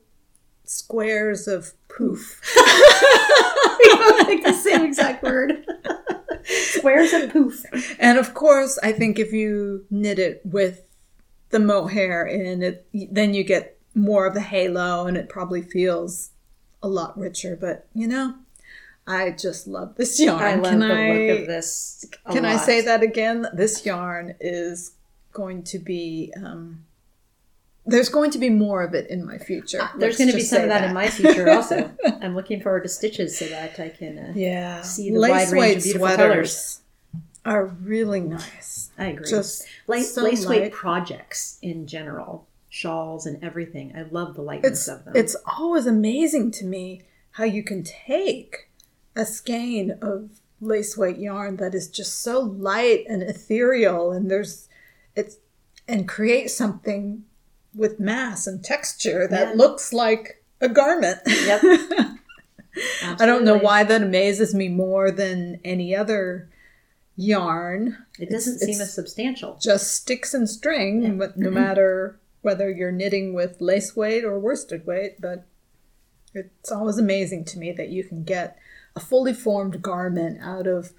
squares 0.71 1.49
of 1.49 1.73
poof. 1.89 2.39
like 2.55 4.41
the 4.43 4.57
same 4.57 4.85
exact 4.85 5.21
word. 5.21 5.65
Squares 6.45 7.11
of 7.11 7.29
poof. 7.31 7.65
And 7.99 8.17
of 8.17 8.33
course, 8.33 8.79
I 8.81 8.93
think 8.93 9.19
if 9.19 9.33
you 9.33 9.85
knit 9.89 10.17
it 10.17 10.41
with 10.45 10.83
the 11.49 11.59
mohair 11.59 12.25
in 12.25 12.63
it, 12.63 12.87
then 12.93 13.33
you 13.33 13.43
get 13.43 13.77
more 13.93 14.25
of 14.25 14.33
the 14.33 14.41
halo 14.41 15.05
and 15.07 15.17
it 15.17 15.27
probably 15.27 15.61
feels 15.61 16.31
a 16.81 16.87
lot 16.87 17.19
richer. 17.19 17.57
But 17.59 17.87
you 17.93 18.07
know, 18.07 18.35
I 19.05 19.31
just 19.31 19.67
love 19.67 19.95
this 19.95 20.19
yarn. 20.21 20.41
I 20.41 20.55
love 20.55 20.71
can 20.71 20.79
the 20.79 20.85
I, 20.85 21.11
look 21.11 21.39
of 21.41 21.47
this. 21.47 22.05
Can 22.31 22.45
I 22.45 22.55
say 22.55 22.79
that 22.79 23.03
again? 23.03 23.47
This 23.53 23.85
yarn 23.85 24.35
is 24.39 24.93
going 25.33 25.63
to 25.63 25.79
be. 25.79 26.33
Um, 26.37 26.85
there's 27.85 28.09
going 28.09 28.31
to 28.31 28.37
be 28.37 28.49
more 28.49 28.83
of 28.83 28.93
it 28.93 29.09
in 29.09 29.25
my 29.25 29.37
future. 29.37 29.79
Ah, 29.81 29.93
There's 29.97 30.17
going 30.17 30.29
to 30.29 30.35
be 30.35 30.43
some 30.43 30.61
of 30.61 30.69
that, 30.69 30.83
in 30.83 30.93
my 30.93 31.09
future 31.09 31.49
also. 31.49 31.91
I'm 32.21 32.35
looking 32.35 32.61
forward 32.61 32.83
to 32.83 32.89
stitches 32.89 33.37
so 33.37 33.45
that 33.45 33.79
I 33.79 33.89
can. 33.89 34.17
Uh, 34.19 34.33
yeah, 34.35 34.81
see 34.81 35.11
the 35.11 35.19
wide 35.19 35.51
range 35.51 35.77
of 35.77 35.83
beautiful 35.83 36.07
sweaters 36.07 36.81
are 37.43 37.65
really 37.65 38.19
nice. 38.21 38.91
I 38.97 39.07
agree. 39.07 39.29
Just 39.29 39.65
Lace, 39.87 40.13
so 40.13 40.23
lace 40.23 40.45
weight 40.45 40.71
projects 40.71 41.57
in 41.61 41.87
general, 41.87 42.47
shawls 42.69 43.25
and 43.25 43.43
everything. 43.43 43.93
I 43.95 44.03
love 44.03 44.35
the 44.35 44.41
lightness 44.41 44.71
it's 44.71 44.87
of 44.87 45.05
them. 45.05 45.15
it's 45.15 45.35
always 45.57 45.87
amazing 45.87 46.51
to 46.51 46.65
me 46.65 47.01
how 47.31 47.45
you 47.45 47.63
can 47.63 47.83
take 47.83 48.69
a 49.15 49.25
skein 49.25 49.97
of 50.01 50.29
lace 50.59 50.95
weight 50.95 51.17
yarn 51.17 51.57
that 51.57 51.73
is 51.73 51.89
just 51.89 52.21
so 52.21 52.39
light 52.39 53.03
and 53.09 53.23
ethereal 53.23 54.11
and 54.11 54.29
there's 54.29 54.69
it's 55.15 55.37
and 55.87 56.07
create 56.07 56.51
something 56.51 57.23
with 57.73 57.99
mass 57.99 58.47
and 58.47 58.63
texture 58.63 59.27
that 59.27 59.49
Yeah. 59.49 59.53
looks 59.55 59.93
like 59.93 60.43
a 60.59 60.69
garment. 60.69 61.19
Yep. 61.25 61.61
I 63.19 63.25
don't 63.25 63.43
know 63.43 63.57
why 63.57 63.83
that 63.83 64.01
amazes 64.01 64.53
me 64.53 64.69
more 64.69 65.11
than 65.11 65.59
any 65.63 65.95
other 65.95 66.49
yarn. 67.15 67.97
It 68.19 68.29
doesn't 68.29 68.55
It's- 68.55 68.65
seem 68.65 68.81
it's 68.81 68.81
as 68.81 68.93
substantial. 68.93 69.57
just 69.61 69.91
sticks 69.93 70.33
and 70.33 70.49
string, 70.49 71.17
but 71.17 71.37
no 71.37 71.47
mm-hmm. 71.47 71.55
matter 71.55 72.19
whether 72.41 72.69
you're 72.71 72.91
knitting 72.91 73.33
with 73.33 73.61
lace 73.61 73.95
weight 73.95 74.23
or 74.23 74.39
worsted 74.39 74.85
weight. 74.87 75.19
But 75.19 75.45
it's 76.33 76.71
always 76.71 76.97
amazing 76.97 77.45
to 77.45 77.59
me 77.59 77.71
that 77.73 77.89
you 77.89 78.03
can 78.03 78.23
get 78.23 78.57
a 78.95 78.99
fully 78.99 79.33
formed 79.33 79.81
garment 79.81 80.39
out 80.41 80.67
of 80.67 80.93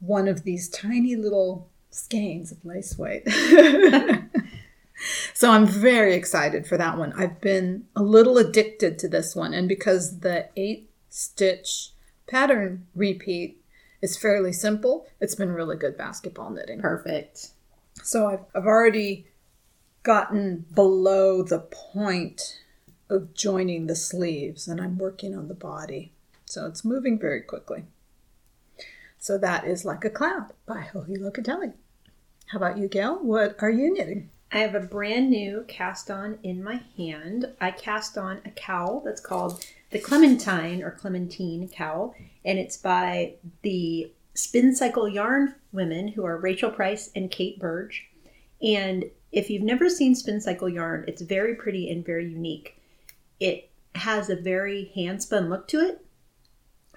one 0.00 0.28
of 0.28 0.44
these 0.44 0.68
tiny 0.68 1.16
little 1.16 1.68
skeins 1.90 2.52
of 2.52 2.64
lace 2.64 2.98
weight. 2.98 3.22
so 5.36 5.50
I'm 5.50 5.66
very 5.66 6.14
excited 6.14 6.66
for 6.66 6.78
that 6.78 6.96
one. 6.96 7.12
I've 7.12 7.42
been 7.42 7.84
a 7.94 8.02
little 8.02 8.38
addicted 8.38 8.98
to 9.00 9.08
this 9.08 9.36
one, 9.36 9.52
and 9.52 9.68
because 9.68 10.20
the 10.20 10.48
eight 10.56 10.88
stitch 11.10 11.90
pattern 12.26 12.86
repeat 12.94 13.62
is 14.00 14.16
fairly 14.16 14.54
simple, 14.54 15.06
it's 15.20 15.34
been 15.34 15.52
really 15.52 15.76
good 15.76 15.98
basketball 15.98 16.48
knitting. 16.48 16.80
Perfect. 16.80 17.50
So 18.02 18.28
I've, 18.28 18.40
I've 18.54 18.64
already 18.64 19.26
gotten 20.02 20.64
below 20.74 21.42
the 21.42 21.58
point 21.58 22.62
of 23.10 23.34
joining 23.34 23.88
the 23.88 23.94
sleeves 23.94 24.66
and 24.66 24.80
I'm 24.80 24.96
working 24.96 25.36
on 25.36 25.48
the 25.48 25.54
body. 25.54 26.12
So 26.46 26.64
it's 26.64 26.82
moving 26.82 27.18
very 27.18 27.42
quickly. 27.42 27.84
So 29.18 29.36
that 29.36 29.66
is 29.66 29.84
Like 29.84 30.06
a 30.06 30.10
Cloud 30.10 30.54
by 30.64 30.88
Joji 30.94 31.16
Locatelli. 31.16 31.74
How 32.46 32.56
about 32.56 32.78
you, 32.78 32.88
Gail? 32.88 33.16
What 33.16 33.56
are 33.60 33.70
you 33.70 33.92
knitting? 33.92 34.30
I 34.52 34.58
have 34.58 34.74
a 34.74 34.80
brand 34.80 35.30
new 35.30 35.64
cast 35.66 36.10
on 36.10 36.38
in 36.42 36.62
my 36.62 36.82
hand. 36.96 37.46
I 37.60 37.70
cast 37.72 38.16
on 38.16 38.40
a 38.44 38.50
cowl 38.50 39.02
that's 39.04 39.20
called 39.20 39.64
the 39.90 39.98
Clementine 39.98 40.82
or 40.82 40.92
Clementine 40.92 41.68
cowl, 41.68 42.14
and 42.44 42.58
it's 42.58 42.76
by 42.76 43.34
the 43.62 44.12
Spin 44.34 44.74
Cycle 44.74 45.08
Yarn 45.08 45.54
women 45.72 46.08
who 46.08 46.24
are 46.24 46.38
Rachel 46.38 46.70
Price 46.70 47.10
and 47.14 47.30
Kate 47.30 47.58
Burge. 47.58 48.06
And 48.62 49.06
if 49.32 49.50
you've 49.50 49.62
never 49.62 49.90
seen 49.90 50.14
Spin 50.14 50.40
Cycle 50.40 50.68
yarn, 50.68 51.04
it's 51.06 51.22
very 51.22 51.54
pretty 51.54 51.90
and 51.90 52.04
very 52.04 52.26
unique. 52.26 52.80
It 53.38 53.70
has 53.94 54.30
a 54.30 54.36
very 54.36 54.90
hand 54.94 55.22
spun 55.22 55.50
look 55.50 55.68
to 55.68 55.80
it. 55.80 56.04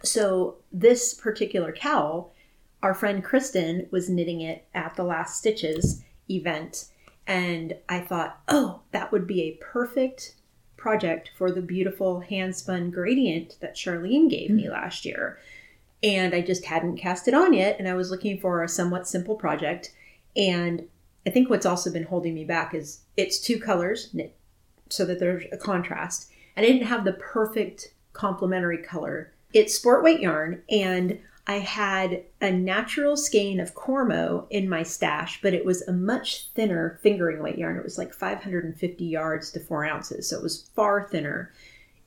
So, 0.03 0.57
this 0.71 1.13
particular 1.13 1.73
cowl, 1.73 2.33
our 2.81 2.93
friend 2.93 3.21
Kristen 3.21 3.87
was 3.91 4.09
knitting 4.09 4.39
it 4.39 4.65
at 4.73 4.95
the 4.95 5.03
Last 5.03 5.37
Stitches 5.37 6.01
event. 6.29 6.85
And 7.29 7.75
I 7.87 7.99
thought, 7.99 8.41
oh, 8.47 8.81
that 8.91 9.11
would 9.11 9.27
be 9.27 9.43
a 9.43 9.63
perfect 9.63 10.33
project 10.77 11.29
for 11.37 11.51
the 11.51 11.61
beautiful 11.61 12.21
hand 12.21 12.55
spun 12.55 12.89
gradient 12.89 13.55
that 13.59 13.75
Sharlene 13.75 14.29
gave 14.29 14.49
me 14.49 14.65
mm. 14.65 14.71
last 14.71 15.05
year. 15.05 15.37
And 16.01 16.33
I 16.33 16.41
just 16.41 16.65
hadn't 16.65 16.97
cast 16.97 17.27
it 17.27 17.35
on 17.35 17.53
yet. 17.53 17.75
And 17.77 17.87
I 17.87 17.93
was 17.93 18.09
looking 18.09 18.39
for 18.39 18.63
a 18.63 18.67
somewhat 18.67 19.07
simple 19.07 19.35
project. 19.35 19.93
And 20.35 20.87
I 21.27 21.29
think 21.29 21.51
what's 21.51 21.67
also 21.67 21.93
been 21.93 22.03
holding 22.03 22.33
me 22.33 22.45
back 22.45 22.73
is 22.73 23.01
it's 23.15 23.39
two 23.39 23.59
colors 23.59 24.09
knit 24.11 24.35
so 24.89 25.05
that 25.05 25.19
there's 25.19 25.43
a 25.51 25.57
contrast. 25.57 26.31
And 26.55 26.65
I 26.65 26.69
didn't 26.69 26.87
have 26.87 27.05
the 27.05 27.13
perfect 27.13 27.93
complementary 28.13 28.79
color. 28.79 29.31
It's 29.53 29.75
sport 29.75 30.03
weight 30.03 30.19
yarn, 30.19 30.63
and 30.69 31.19
I 31.49 31.57
had 31.57 32.25
a 32.41 32.51
natural 32.51 33.17
skein 33.17 33.59
of 33.59 33.73
Cormo 33.73 34.45
in 34.51 34.69
my 34.69 34.83
stash, 34.83 35.41
but 35.41 35.55
it 35.55 35.65
was 35.65 35.81
a 35.81 35.91
much 35.91 36.49
thinner 36.53 36.99
fingering 37.01 37.41
weight 37.41 37.57
yarn. 37.57 37.75
It 37.75 37.83
was 37.83 37.97
like 37.97 38.13
550 38.13 39.03
yards 39.03 39.49
to 39.53 39.59
four 39.59 39.83
ounces, 39.83 40.29
so 40.29 40.37
it 40.37 40.43
was 40.43 40.69
far 40.75 41.07
thinner. 41.09 41.51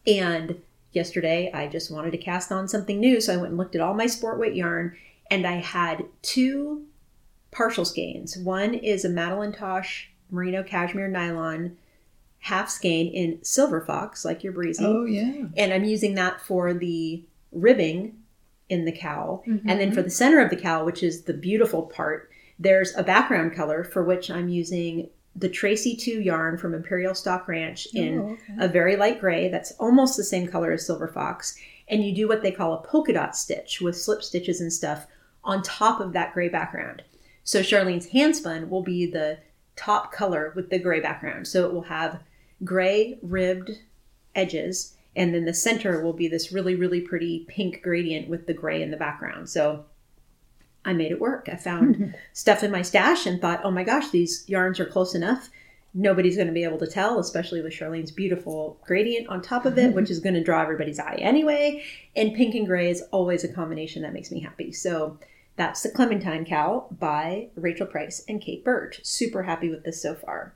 And 0.06 0.62
yesterday, 0.92 1.50
I 1.52 1.66
just 1.66 1.90
wanted 1.90 2.12
to 2.12 2.18
cast 2.18 2.52
on 2.52 2.68
something 2.68 3.00
new, 3.00 3.20
so 3.20 3.34
I 3.34 3.36
went 3.36 3.48
and 3.48 3.58
looked 3.58 3.74
at 3.74 3.80
all 3.80 3.94
my 3.94 4.06
sport 4.06 4.38
weight 4.38 4.54
yarn, 4.54 4.96
and 5.28 5.44
I 5.44 5.54
had 5.54 6.04
two 6.22 6.86
partial 7.50 7.84
skeins. 7.84 8.36
One 8.36 8.74
is 8.74 9.04
a 9.04 9.08
Madeline 9.08 9.52
Tosh 9.52 10.08
merino 10.30 10.62
cashmere 10.62 11.08
nylon 11.08 11.78
half 12.38 12.70
skein 12.70 13.12
in 13.12 13.42
silver 13.42 13.80
fox, 13.80 14.24
like 14.24 14.44
your 14.44 14.52
breezy. 14.52 14.84
Oh 14.84 15.04
yeah. 15.04 15.46
And 15.56 15.72
I'm 15.72 15.82
using 15.82 16.14
that 16.14 16.40
for 16.40 16.72
the 16.72 17.24
ribbing 17.50 18.21
in 18.72 18.84
the 18.84 18.92
cowl. 18.92 19.42
Mm-hmm. 19.46 19.68
And 19.68 19.80
then 19.80 19.92
for 19.92 20.02
the 20.02 20.10
center 20.10 20.40
of 20.40 20.50
the 20.50 20.56
cowl, 20.56 20.84
which 20.84 21.02
is 21.02 21.22
the 21.22 21.34
beautiful 21.34 21.82
part, 21.82 22.30
there's 22.58 22.96
a 22.96 23.02
background 23.02 23.54
color 23.54 23.84
for 23.84 24.02
which 24.02 24.30
I'm 24.30 24.48
using 24.48 25.08
the 25.36 25.48
Tracie 25.48 25.96
Too 25.96 26.20
yarn 26.20 26.58
from 26.58 26.74
Imperial 26.74 27.14
Stock 27.14 27.48
Ranch 27.48 27.86
in 27.94 28.18
Oh, 28.18 28.32
okay. 28.32 28.54
a 28.66 28.68
very 28.68 28.96
light 28.96 29.20
gray 29.20 29.48
that's 29.48 29.72
almost 29.72 30.16
the 30.16 30.24
same 30.24 30.46
color 30.48 30.72
as 30.72 30.86
Silver 30.86 31.08
Fox. 31.08 31.56
And 31.88 32.04
you 32.04 32.14
do 32.14 32.28
what 32.28 32.42
they 32.42 32.52
call 32.52 32.72
a 32.74 32.82
polka 32.82 33.12
dot 33.12 33.36
stitch 33.36 33.80
with 33.80 33.96
slip 33.96 34.22
stitches 34.22 34.60
and 34.60 34.72
stuff 34.72 35.06
on 35.44 35.62
top 35.62 36.00
of 36.00 36.12
that 36.12 36.32
gray 36.34 36.48
background. 36.48 37.02
So 37.44 37.60
Sharlene's 37.60 38.10
handspun 38.10 38.68
will 38.68 38.82
be 38.82 39.06
the 39.06 39.38
top 39.76 40.12
color 40.12 40.52
with 40.54 40.70
the 40.70 40.78
gray 40.78 41.00
background. 41.00 41.48
So 41.48 41.66
it 41.66 41.72
will 41.72 41.82
have 41.82 42.20
gray 42.62 43.18
ribbed 43.22 43.70
edges, 44.34 44.94
and 45.14 45.34
then 45.34 45.44
the 45.44 45.54
center 45.54 46.02
will 46.02 46.12
be 46.12 46.28
this 46.28 46.52
really, 46.52 46.74
really 46.74 47.00
pretty 47.00 47.44
pink 47.48 47.82
gradient 47.82 48.28
with 48.28 48.46
the 48.46 48.54
gray 48.54 48.82
in 48.82 48.90
the 48.90 48.96
background. 48.96 49.48
So 49.48 49.84
I 50.84 50.92
made 50.92 51.12
it 51.12 51.20
work. 51.20 51.48
I 51.52 51.56
found 51.56 51.96
mm-hmm. 51.96 52.10
stuff 52.32 52.62
in 52.62 52.70
my 52.70 52.82
stash 52.82 53.26
and 53.26 53.40
thought, 53.40 53.60
oh 53.64 53.70
my 53.70 53.84
gosh, 53.84 54.10
these 54.10 54.44
yarns 54.48 54.80
are 54.80 54.86
close 54.86 55.14
enough. 55.14 55.50
Nobody's 55.94 56.36
going 56.36 56.48
to 56.48 56.54
be 56.54 56.64
able 56.64 56.78
to 56.78 56.86
tell, 56.86 57.18
especially 57.18 57.60
with 57.60 57.74
Sharlene's 57.74 58.10
beautiful 58.10 58.80
gradient 58.86 59.28
on 59.28 59.42
top 59.42 59.66
of 59.66 59.76
it, 59.76 59.88
mm-hmm. 59.88 59.96
which 59.96 60.10
is 60.10 60.20
going 60.20 60.34
to 60.34 60.42
draw 60.42 60.62
everybody's 60.62 60.98
eye 60.98 61.18
anyway. 61.20 61.84
And 62.16 62.34
pink 62.34 62.54
and 62.54 62.66
gray 62.66 62.90
is 62.90 63.02
always 63.12 63.44
a 63.44 63.52
combination 63.52 64.02
that 64.02 64.14
makes 64.14 64.30
me 64.30 64.40
happy. 64.40 64.72
So 64.72 65.18
that's 65.56 65.82
the 65.82 65.90
Clementine 65.90 66.46
Cow 66.46 66.86
by 66.98 67.48
Rachel 67.56 67.86
Price 67.86 68.24
and 68.26 68.40
Kate 68.40 68.64
Burge. 68.64 69.00
Super 69.04 69.42
happy 69.42 69.68
with 69.68 69.84
this 69.84 70.00
so 70.00 70.14
far. 70.14 70.54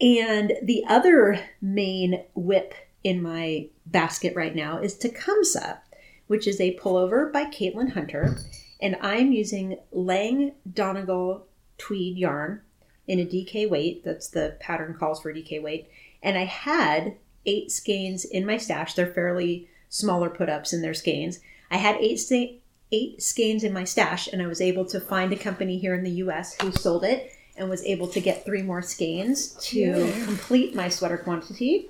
And 0.00 0.52
the 0.62 0.84
other 0.86 1.40
main 1.62 2.22
WIP 2.34 2.74
in 3.06 3.22
my 3.22 3.68
basket 3.86 4.34
right 4.34 4.56
now 4.56 4.78
is 4.78 4.98
Tecumseh, 4.98 5.78
which 6.26 6.48
is 6.48 6.60
a 6.60 6.76
pullover 6.76 7.32
by 7.32 7.44
Caitlin 7.44 7.92
Hunter. 7.92 8.36
And 8.82 8.96
I'm 9.00 9.30
using 9.30 9.78
Lang 9.92 10.54
Donegal 10.70 11.46
tweed 11.78 12.18
yarn 12.18 12.62
in 13.06 13.20
a 13.20 13.24
DK 13.24 13.70
weight. 13.70 14.02
That's 14.04 14.26
the 14.26 14.56
pattern 14.58 14.96
calls 14.98 15.20
for 15.20 15.32
DK 15.32 15.62
weight. 15.62 15.88
And 16.20 16.36
I 16.36 16.46
had 16.46 17.14
eight 17.46 17.70
skeins 17.70 18.24
in 18.24 18.44
my 18.44 18.56
stash. 18.56 18.94
They're 18.94 19.06
fairly 19.06 19.68
smaller 19.88 20.28
put 20.28 20.48
ups 20.48 20.72
in 20.72 20.82
their 20.82 20.92
skeins. 20.92 21.38
I 21.70 21.76
had 21.76 21.94
eight 22.00 22.18
sta- 22.18 22.60
eight 22.90 23.22
skeins 23.22 23.62
in 23.62 23.72
my 23.72 23.84
stash, 23.84 24.26
and 24.26 24.42
I 24.42 24.48
was 24.48 24.60
able 24.60 24.84
to 24.86 24.98
find 24.98 25.32
a 25.32 25.36
company 25.36 25.78
here 25.78 25.94
in 25.94 26.02
the 26.02 26.18
U.S. 26.24 26.60
who 26.60 26.72
sold 26.72 27.04
it, 27.04 27.30
and 27.56 27.70
was 27.70 27.84
able 27.84 28.08
to 28.08 28.20
get 28.20 28.44
three 28.44 28.62
more 28.62 28.82
skeins 28.82 29.52
to 29.70 29.78
Yay. 29.78 30.24
complete 30.24 30.74
my 30.74 30.88
sweater 30.88 31.18
quantity. 31.18 31.88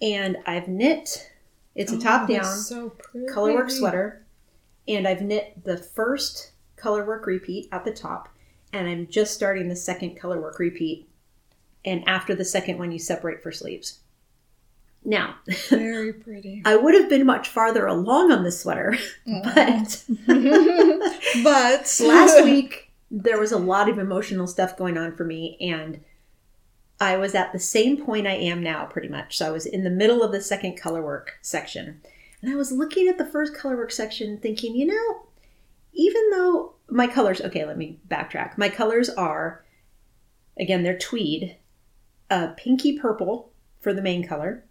And 0.00 0.36
I've 0.46 0.68
knit. 0.68 1.30
It's 1.74 1.92
a 1.92 1.96
Oh, 1.96 2.00
top 2.00 2.28
down 2.28 2.42
that's 2.42 2.66
so 2.66 2.92
colorwork 3.30 3.70
sweater 3.70 4.24
and 4.88 5.06
I've 5.06 5.22
knit 5.22 5.62
the 5.64 5.76
first 5.76 6.52
colorwork 6.76 7.26
repeat 7.26 7.68
at 7.70 7.84
the 7.84 7.92
top 7.92 8.28
and 8.72 8.88
I'm 8.88 9.06
just 9.06 9.34
starting 9.34 9.68
the 9.68 9.76
second 9.76 10.18
colorwork 10.18 10.58
repeat 10.58 11.08
and 11.84 12.02
after 12.08 12.34
the 12.34 12.44
second 12.44 12.78
one 12.78 12.90
you 12.90 12.98
separate 12.98 13.42
for 13.42 13.52
sleeves. 13.52 14.00
Now, 15.04 15.36
Very 15.70 16.12
pretty. 16.12 16.62
I 16.64 16.76
would 16.76 16.94
have 16.94 17.08
been 17.08 17.24
much 17.24 17.48
farther 17.48 17.86
along 17.86 18.32
on 18.32 18.42
this 18.42 18.60
sweater, 18.60 18.96
mm. 19.26 19.42
but 19.54 20.04
but 21.44 22.00
last 22.06 22.44
week 22.44 22.90
there 23.10 23.38
was 23.38 23.52
a 23.52 23.58
lot 23.58 23.88
of 23.88 23.98
emotional 23.98 24.46
stuff 24.46 24.76
going 24.76 24.98
on 24.98 25.16
for 25.16 25.24
me 25.24 25.56
and 25.60 26.00
I 27.00 27.16
was 27.16 27.34
at 27.34 27.52
the 27.52 27.58
same 27.58 28.04
point 28.04 28.26
I 28.26 28.34
am 28.34 28.62
now 28.62 28.86
pretty 28.86 29.08
much. 29.08 29.38
So 29.38 29.46
I 29.46 29.50
was 29.50 29.66
in 29.66 29.84
the 29.84 29.90
middle 29.90 30.22
of 30.22 30.32
the 30.32 30.40
second 30.40 30.78
colorwork 30.78 31.28
section. 31.42 32.00
And 32.42 32.50
I 32.50 32.56
was 32.56 32.72
looking 32.72 33.08
at 33.08 33.18
the 33.18 33.26
first 33.26 33.54
colorwork 33.54 33.92
section 33.92 34.38
thinking, 34.38 34.74
you 34.74 34.86
know, 34.86 35.26
even 35.92 36.30
though 36.30 36.74
my 36.88 37.06
colors, 37.06 37.40
okay, 37.40 37.64
let 37.64 37.76
me 37.76 37.98
backtrack. 38.08 38.56
My 38.56 38.68
colors 38.68 39.10
are 39.10 39.64
again, 40.58 40.82
they're 40.82 40.98
tweed, 40.98 41.56
uh, 42.30 42.48
pinky 42.56 42.98
purple 42.98 43.50
for 43.80 43.94
the 43.94 44.02
main 44.02 44.26
color, 44.26 44.64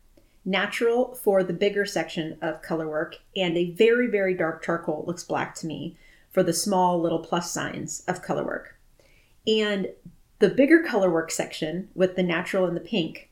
natural 0.45 1.15
for 1.15 1.43
the 1.43 1.53
bigger 1.53 1.85
section 1.85 2.37
of 2.41 2.61
colorwork, 2.61 3.15
and 3.35 3.57
a 3.57 3.71
very, 3.71 4.07
very 4.07 4.33
dark 4.33 4.63
charcoal 4.63 5.03
looks 5.07 5.23
black 5.23 5.55
to 5.55 5.67
me, 5.67 5.95
for 6.31 6.43
the 6.43 6.53
small 6.53 7.01
little 7.01 7.19
plus 7.19 7.51
signs 7.51 8.03
of 8.07 8.23
colorwork. 8.23 8.65
And 9.47 9.87
the 10.39 10.49
bigger 10.49 10.83
color 10.83 11.09
work 11.09 11.31
section 11.31 11.89
with 11.95 12.15
the 12.15 12.23
natural 12.23 12.65
and 12.65 12.75
the 12.75 12.81
pink, 12.81 13.29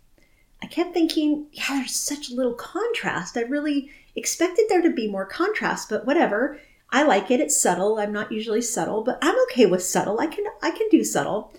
I 0.62 0.68
kept 0.68 0.94
thinking, 0.94 1.48
yeah, 1.52 1.66
there's 1.70 1.96
such 1.96 2.32
little 2.32 2.54
contrast. 2.54 3.38
I 3.38 3.42
really 3.42 3.92
expected 4.16 4.66
there 4.70 4.82
to 4.82 4.90
be 4.90 5.08
more 5.08 5.26
contrast, 5.26 5.90
but 5.90 6.06
whatever. 6.06 6.60
I 6.90 7.04
like 7.04 7.30
it. 7.30 7.40
It's 7.40 7.60
subtle. 7.60 8.00
I'm 8.00 8.14
not 8.14 8.32
usually 8.32 8.62
subtle, 8.62 9.04
but 9.04 9.20
I'm 9.22 9.36
okay 9.44 9.66
with 9.66 9.84
subtle. 9.84 10.20
I 10.20 10.28
can 10.28 10.46
I 10.62 10.72
can 10.72 10.88
do 10.90 11.04
subtle. 11.04 11.54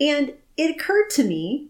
And 0.00 0.34
it 0.56 0.74
occurred 0.74 1.10
to 1.10 1.24
me, 1.24 1.68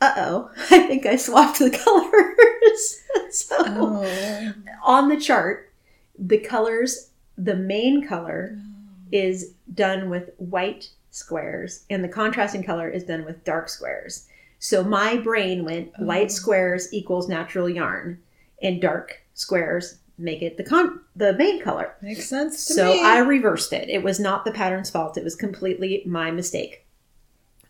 uh-oh, 0.00 0.50
I 0.70 0.80
think 0.80 1.06
I 1.06 1.16
swapped 1.16 1.58
the 1.58 1.70
colors. 1.84 3.02
so 3.30 3.56
oh, 3.58 4.52
on 4.84 5.08
the 5.08 5.18
chart, 5.18 5.72
the 6.18 6.38
colors, 6.38 7.10
the 7.36 7.56
main 7.56 8.06
color 8.06 8.56
oh. 8.56 8.62
is 9.10 9.54
done 9.72 10.10
with 10.10 10.30
white 10.36 10.90
squares, 11.10 11.84
and 11.90 12.02
the 12.04 12.08
contrasting 12.08 12.62
color 12.62 12.88
is 12.88 13.04
done 13.04 13.24
with 13.24 13.44
dark 13.44 13.68
squares. 13.68 14.26
So 14.58 14.82
my 14.84 15.16
brain 15.16 15.64
went 15.64 15.92
Oh. 15.98 16.04
light 16.04 16.30
squares 16.30 16.92
equals 16.92 17.28
natural 17.28 17.68
yarn, 17.68 18.18
and 18.62 18.80
dark 18.80 19.20
squares 19.34 19.96
make 20.18 20.42
it 20.42 20.56
the 20.58 20.64
con 20.64 21.00
the 21.16 21.32
main 21.34 21.60
color. 21.62 21.94
makes 22.02 22.26
sense 22.28 22.66
to 22.66 22.74
So 22.74 22.92
me. 22.92 23.02
I 23.02 23.18
reversed 23.18 23.72
it. 23.72 23.88
It 23.88 24.02
was 24.02 24.20
not 24.20 24.44
the 24.44 24.52
pattern's 24.52 24.90
fault. 24.90 25.16
It 25.16 25.24
was 25.24 25.34
completely 25.34 26.02
my 26.06 26.30
mistake. 26.30 26.84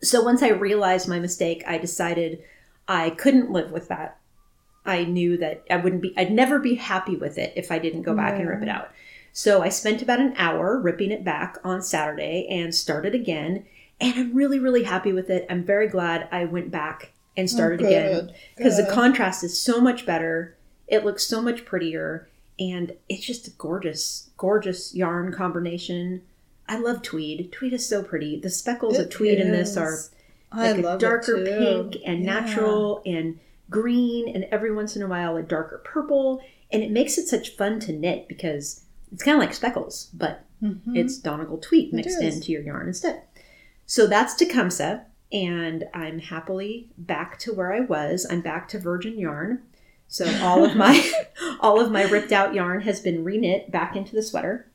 So 0.02 0.22
once 0.22 0.42
I 0.42 0.48
realized 0.48 1.08
my 1.08 1.20
mistake, 1.20 1.62
I 1.66 1.78
decided 1.78 2.42
I 2.88 3.10
couldn't 3.10 3.50
live 3.52 3.70
with 3.70 3.86
that. 3.88 4.16
I 4.84 5.04
knew 5.04 5.36
that 5.36 5.62
I 5.70 5.76
wouldn't 5.76 6.02
be 6.02 6.12
I'd 6.16 6.32
never 6.32 6.58
be 6.58 6.74
happy 6.74 7.14
with 7.14 7.38
it 7.38 7.52
if 7.54 7.70
I 7.70 7.78
didn't 7.78 8.02
go 8.02 8.16
back 8.16 8.38
and 8.40 8.48
rip 8.48 8.62
it 8.62 8.68
out. 8.68 8.90
So 9.32 9.62
I 9.62 9.68
spent 9.68 10.02
about 10.02 10.20
an 10.20 10.34
hour 10.36 10.78
ripping 10.78 11.10
it 11.10 11.24
back 11.24 11.58
on 11.64 11.82
Saturday 11.82 12.46
and 12.50 12.74
started 12.74 13.14
again. 13.14 13.64
And 14.00 14.14
I'm 14.14 14.34
really, 14.34 14.58
really 14.58 14.84
happy 14.84 15.12
with 15.12 15.30
it. 15.30 15.46
I'm 15.50 15.62
very 15.64 15.86
glad 15.88 16.28
I 16.32 16.44
went 16.46 16.70
back 16.70 17.12
and 17.36 17.48
started 17.48 17.82
Oh, 17.82 17.86
again 17.86 18.32
because 18.56 18.76
the 18.76 18.90
contrast 18.90 19.44
is 19.44 19.60
so 19.60 19.80
much 19.80 20.04
better. 20.06 20.56
It 20.88 21.04
looks 21.04 21.24
so 21.26 21.40
much 21.40 21.64
prettier, 21.64 22.28
and 22.58 22.92
it's 23.08 23.24
just 23.24 23.46
a 23.46 23.50
gorgeous, 23.52 24.30
gorgeous 24.36 24.94
yarn 24.94 25.32
combination. 25.32 26.22
I 26.68 26.78
love 26.78 27.02
tweed. 27.02 27.52
Tweed 27.52 27.72
is 27.72 27.86
so 27.86 28.02
pretty. 28.02 28.40
The 28.40 28.50
speckles 28.50 28.98
of 28.98 29.06
It 29.06 29.10
tweed 29.10 29.38
in 29.38 29.52
this 29.52 29.76
are 29.76 29.94
is. 29.94 30.10
Like 30.52 30.78
a 30.78 30.98
darker 30.98 31.44
pink 31.44 31.98
and 32.04 32.24
Yeah. 32.24 32.40
natural 32.40 33.02
and 33.06 33.38
green, 33.70 34.34
and 34.34 34.44
every 34.50 34.74
once 34.74 34.96
in 34.96 35.02
a 35.02 35.06
while 35.06 35.36
a 35.36 35.42
darker 35.44 35.78
purple. 35.84 36.42
And 36.72 36.82
it 36.82 36.90
makes 36.90 37.18
it 37.18 37.28
such 37.28 37.56
fun 37.56 37.78
to 37.80 37.92
knit 37.92 38.26
because 38.26 38.82
it's 39.12 39.22
kind 39.22 39.36
of 39.36 39.40
like 39.40 39.54
speckles, 39.54 40.10
but 40.14 40.44
Mhm. 40.62 40.80
it's 40.96 41.16
Donegal 41.18 41.58
tweed 41.58 41.92
mixed 41.92 42.20
into 42.20 42.52
your 42.52 42.62
yarn 42.62 42.88
instead. 42.88 43.22
So 43.86 44.06
that's 44.06 44.34
Tecumseh, 44.34 45.04
and 45.32 45.88
I'm 45.94 46.18
happily 46.18 46.90
back 46.98 47.38
to 47.40 47.52
where 47.54 47.72
I 47.72 47.80
was. 47.80 48.26
I'm 48.28 48.40
back 48.40 48.68
to 48.68 48.78
virgin 48.78 49.18
yarn. 49.18 49.62
So 50.08 50.26
all 50.42 50.64
of 50.64 50.76
my 50.76 51.10
all 51.60 51.80
of 51.80 51.90
my 51.90 52.02
ripped 52.02 52.32
out 52.32 52.54
yarn 52.54 52.82
has 52.82 53.00
been 53.00 53.24
reknit 53.24 53.70
back 53.70 53.96
into 53.96 54.14
the 54.14 54.22
sweater, 54.22 54.66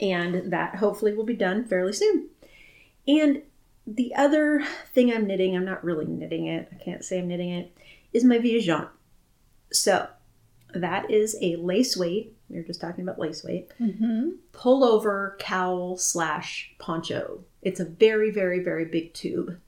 and 0.00 0.50
that 0.52 0.76
hopefully 0.76 1.14
will 1.14 1.24
be 1.24 1.34
done 1.36 1.64
fairly 1.64 1.92
soon. 1.92 2.28
And 3.06 3.42
the 3.86 4.14
other 4.14 4.64
thing 4.92 5.10
I'm 5.12 5.26
knitting, 5.26 5.56
I'm 5.56 5.64
not 5.64 5.82
really 5.84 6.04
knitting 6.06 6.46
it. 6.46 6.68
I 6.72 6.76
can't 6.76 7.04
say 7.04 7.18
I'm 7.18 7.28
knitting 7.28 7.50
it. 7.50 7.72
Is 8.12 8.24
my 8.24 8.38
Viageant. 8.38 8.88
So 9.72 10.08
that 10.74 11.10
is 11.10 11.36
a 11.40 11.56
lace 11.56 11.96
weight. 11.96 12.34
We 12.48 12.56
were 12.56 12.62
just 12.62 12.80
talking 12.80 13.02
about 13.04 13.18
lace 13.18 13.44
weight 13.44 13.70
Mhm. 13.80 14.36
pullover 14.52 15.38
cowl 15.38 15.96
slash 15.96 16.74
poncho. 16.78 17.44
It's 17.62 17.80
a 17.80 17.84
very, 17.84 18.30
very, 18.30 18.60
very 18.60 18.84
big 18.84 19.12
tube 19.14 19.58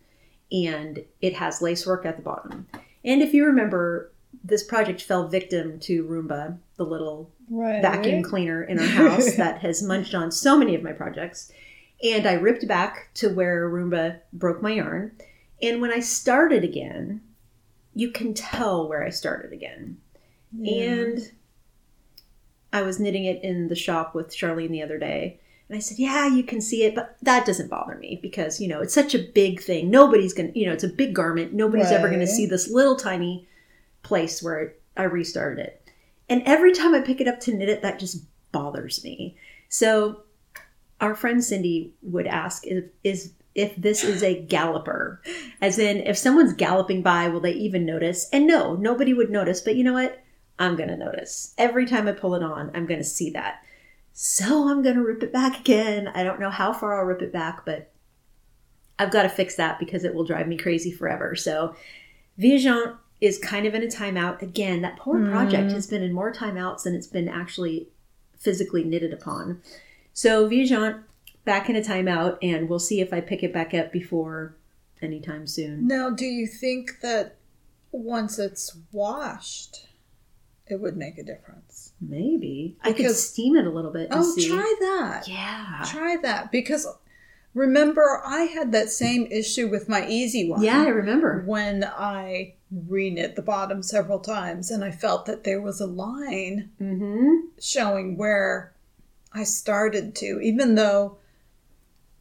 and 0.52 1.04
it 1.20 1.34
has 1.34 1.62
lace 1.62 1.86
work 1.86 2.04
at 2.06 2.16
the 2.16 2.22
bottom. 2.22 2.66
And 3.04 3.22
if 3.22 3.32
you 3.34 3.44
remember 3.44 4.10
this 4.44 4.62
project 4.64 5.02
fell 5.02 5.28
victim 5.28 5.78
to 5.80 6.04
Roomba, 6.04 6.56
the 6.76 6.84
little 6.84 7.30
Right. 7.50 7.82
vacuum 7.82 8.22
cleaner 8.22 8.62
in 8.62 8.78
our 8.78 8.86
house 8.86 9.34
that 9.36 9.58
has 9.58 9.82
munched 9.82 10.14
on 10.14 10.30
so 10.32 10.56
many 10.56 10.74
of 10.74 10.82
my 10.82 10.92
projects. 10.92 11.50
And 12.02 12.26
I 12.26 12.34
ripped 12.34 12.66
back 12.66 13.10
to 13.14 13.28
where 13.28 13.68
Roomba 13.68 14.20
broke 14.32 14.62
my 14.62 14.72
yarn. 14.72 15.12
And 15.60 15.80
when 15.82 15.92
I 15.92 16.00
started 16.00 16.64
again, 16.64 17.20
you 17.94 18.10
can 18.10 18.32
tell 18.34 18.88
where 18.88 19.04
I 19.04 19.10
started 19.10 19.52
again. 19.52 19.98
And 20.64 21.30
I 22.72 22.82
was 22.82 23.00
knitting 23.00 23.24
it 23.24 23.42
in 23.42 23.68
the 23.68 23.74
shop 23.74 24.14
with 24.14 24.34
Sharlene 24.34 24.70
the 24.70 24.82
other 24.82 24.98
day. 24.98 25.40
And 25.68 25.76
I 25.76 25.80
said, 25.80 25.98
Yeah, 25.98 26.26
you 26.26 26.42
can 26.42 26.60
see 26.60 26.84
it, 26.84 26.94
but 26.94 27.16
that 27.22 27.46
doesn't 27.46 27.70
bother 27.70 27.96
me 27.96 28.18
because, 28.20 28.60
you 28.60 28.68
know, 28.68 28.80
it's 28.80 28.94
such 28.94 29.14
a 29.14 29.18
big 29.34 29.62
thing. 29.62 29.90
Nobody's 29.90 30.34
going 30.34 30.52
to, 30.52 30.58
you 30.58 30.66
know, 30.66 30.72
it's 30.72 30.84
a 30.84 30.88
big 30.88 31.14
garment. 31.14 31.52
Nobody's 31.52 31.92
ever 31.92 32.08
going 32.08 32.20
to 32.20 32.26
see 32.26 32.46
this 32.46 32.70
little 32.70 32.96
tiny 32.96 33.46
place 34.02 34.42
where 34.42 34.74
I 34.96 35.04
restarted 35.04 35.64
it. 35.64 35.88
And 36.28 36.42
every 36.44 36.72
time 36.72 36.94
I 36.94 37.00
pick 37.00 37.20
it 37.20 37.28
up 37.28 37.40
to 37.40 37.54
knit 37.54 37.68
it, 37.68 37.82
that 37.82 37.98
just 37.98 38.24
bothers 38.52 39.02
me. 39.04 39.36
So 39.68 40.22
our 41.00 41.14
friend 41.14 41.42
Cindy 41.42 41.94
would 42.02 42.26
ask 42.26 42.66
if 42.66 42.84
is 43.02 43.32
if 43.54 43.74
this 43.76 44.04
is 44.04 44.22
a 44.22 44.40
galloper. 44.42 45.22
As 45.60 45.78
in 45.78 45.98
if 45.98 46.16
someone's 46.16 46.52
galloping 46.52 47.02
by, 47.02 47.28
will 47.28 47.40
they 47.40 47.52
even 47.52 47.84
notice? 47.84 48.28
And 48.32 48.46
no, 48.46 48.74
nobody 48.76 49.12
would 49.12 49.30
notice, 49.30 49.60
but 49.60 49.76
you 49.76 49.84
know 49.84 49.94
what? 49.94 50.22
I'm 50.60 50.76
gonna 50.76 50.96
notice. 50.96 51.54
Every 51.58 51.86
time 51.86 52.06
I 52.06 52.12
pull 52.12 52.36
it 52.36 52.42
on, 52.42 52.70
I'm 52.74 52.86
gonna 52.86 53.02
see 53.02 53.30
that. 53.30 53.64
So 54.12 54.68
I'm 54.68 54.82
gonna 54.82 55.02
rip 55.02 55.22
it 55.24 55.32
back 55.32 55.58
again. 55.58 56.06
I 56.08 56.22
don't 56.22 56.38
know 56.38 56.50
how 56.50 56.72
far 56.72 56.98
I'll 56.98 57.06
rip 57.06 57.22
it 57.22 57.32
back, 57.32 57.64
but 57.64 57.90
I've 59.00 59.10
got 59.10 59.22
to 59.22 59.30
fix 59.30 59.56
that 59.56 59.78
because 59.78 60.04
it 60.04 60.14
will 60.14 60.24
drive 60.24 60.46
me 60.46 60.58
crazy 60.58 60.92
forever. 60.92 61.34
So 61.34 61.74
Viagent 62.36 62.96
is 63.22 63.38
kind 63.38 63.66
of 63.66 63.74
in 63.74 63.82
a 63.82 63.86
timeout. 63.86 64.42
Again, 64.42 64.82
that 64.82 64.98
poor 64.98 65.18
hmm. 65.18 65.30
project 65.30 65.72
has 65.72 65.86
been 65.86 66.02
in 66.02 66.12
more 66.12 66.32
timeouts 66.32 66.82
than 66.82 66.94
it's 66.94 67.06
been 67.06 67.26
actually 67.26 67.88
physically 68.36 68.84
knitted 68.84 69.14
upon. 69.14 69.62
So 70.12 70.46
Viagent 70.46 71.02
back 71.46 71.70
in 71.70 71.76
a 71.76 71.80
timeout, 71.80 72.36
and 72.42 72.68
we'll 72.68 72.78
see 72.78 73.00
if 73.00 73.12
I 73.12 73.22
pick 73.22 73.42
it 73.42 73.54
back 73.54 73.72
up 73.72 73.90
before 73.90 74.54
anytime 75.00 75.46
soon. 75.46 75.86
Now, 75.86 76.10
do 76.10 76.26
you 76.26 76.46
think 76.46 77.00
that 77.00 77.36
once 77.92 78.38
it's 78.38 78.76
washed, 78.92 79.86
it 80.70 80.80
would 80.80 80.96
make 80.96 81.18
a 81.18 81.22
difference? 81.22 81.92
Maybe 82.00 82.76
I 82.82 82.92
could 82.92 83.14
steam 83.16 83.56
it 83.56 83.66
a 83.66 83.70
little 83.70 83.90
bit 83.92 84.08
Oh, 84.10 84.22
see. 84.34 84.48
try 84.48 84.74
that. 84.80 85.28
Yeah, 85.28 85.84
Try 85.86 86.16
that 86.22 86.50
because 86.52 86.86
remember 87.54 88.22
I 88.24 88.42
had 88.42 88.72
that 88.72 88.90
same 88.90 89.26
issue 89.30 89.68
with 89.68 89.88
my 89.88 90.06
easy 90.06 90.48
one. 90.48 90.62
yeah, 90.62 90.82
I 90.82 90.88
remember. 90.88 91.42
When 91.46 91.84
I 91.84 92.54
reknit 92.74 93.34
the 93.34 93.42
bottom 93.42 93.82
several 93.82 94.20
times 94.20 94.70
and 94.70 94.84
I 94.84 94.92
felt 94.92 95.26
that 95.26 95.44
there 95.44 95.60
was 95.60 95.80
a 95.80 95.86
line 95.86 96.70
Mm-hmm. 96.80 97.48
showing 97.60 98.16
where 98.16 98.72
I 99.32 99.44
started 99.44 100.14
to, 100.16 100.40
even 100.40 100.74
though 100.76 101.18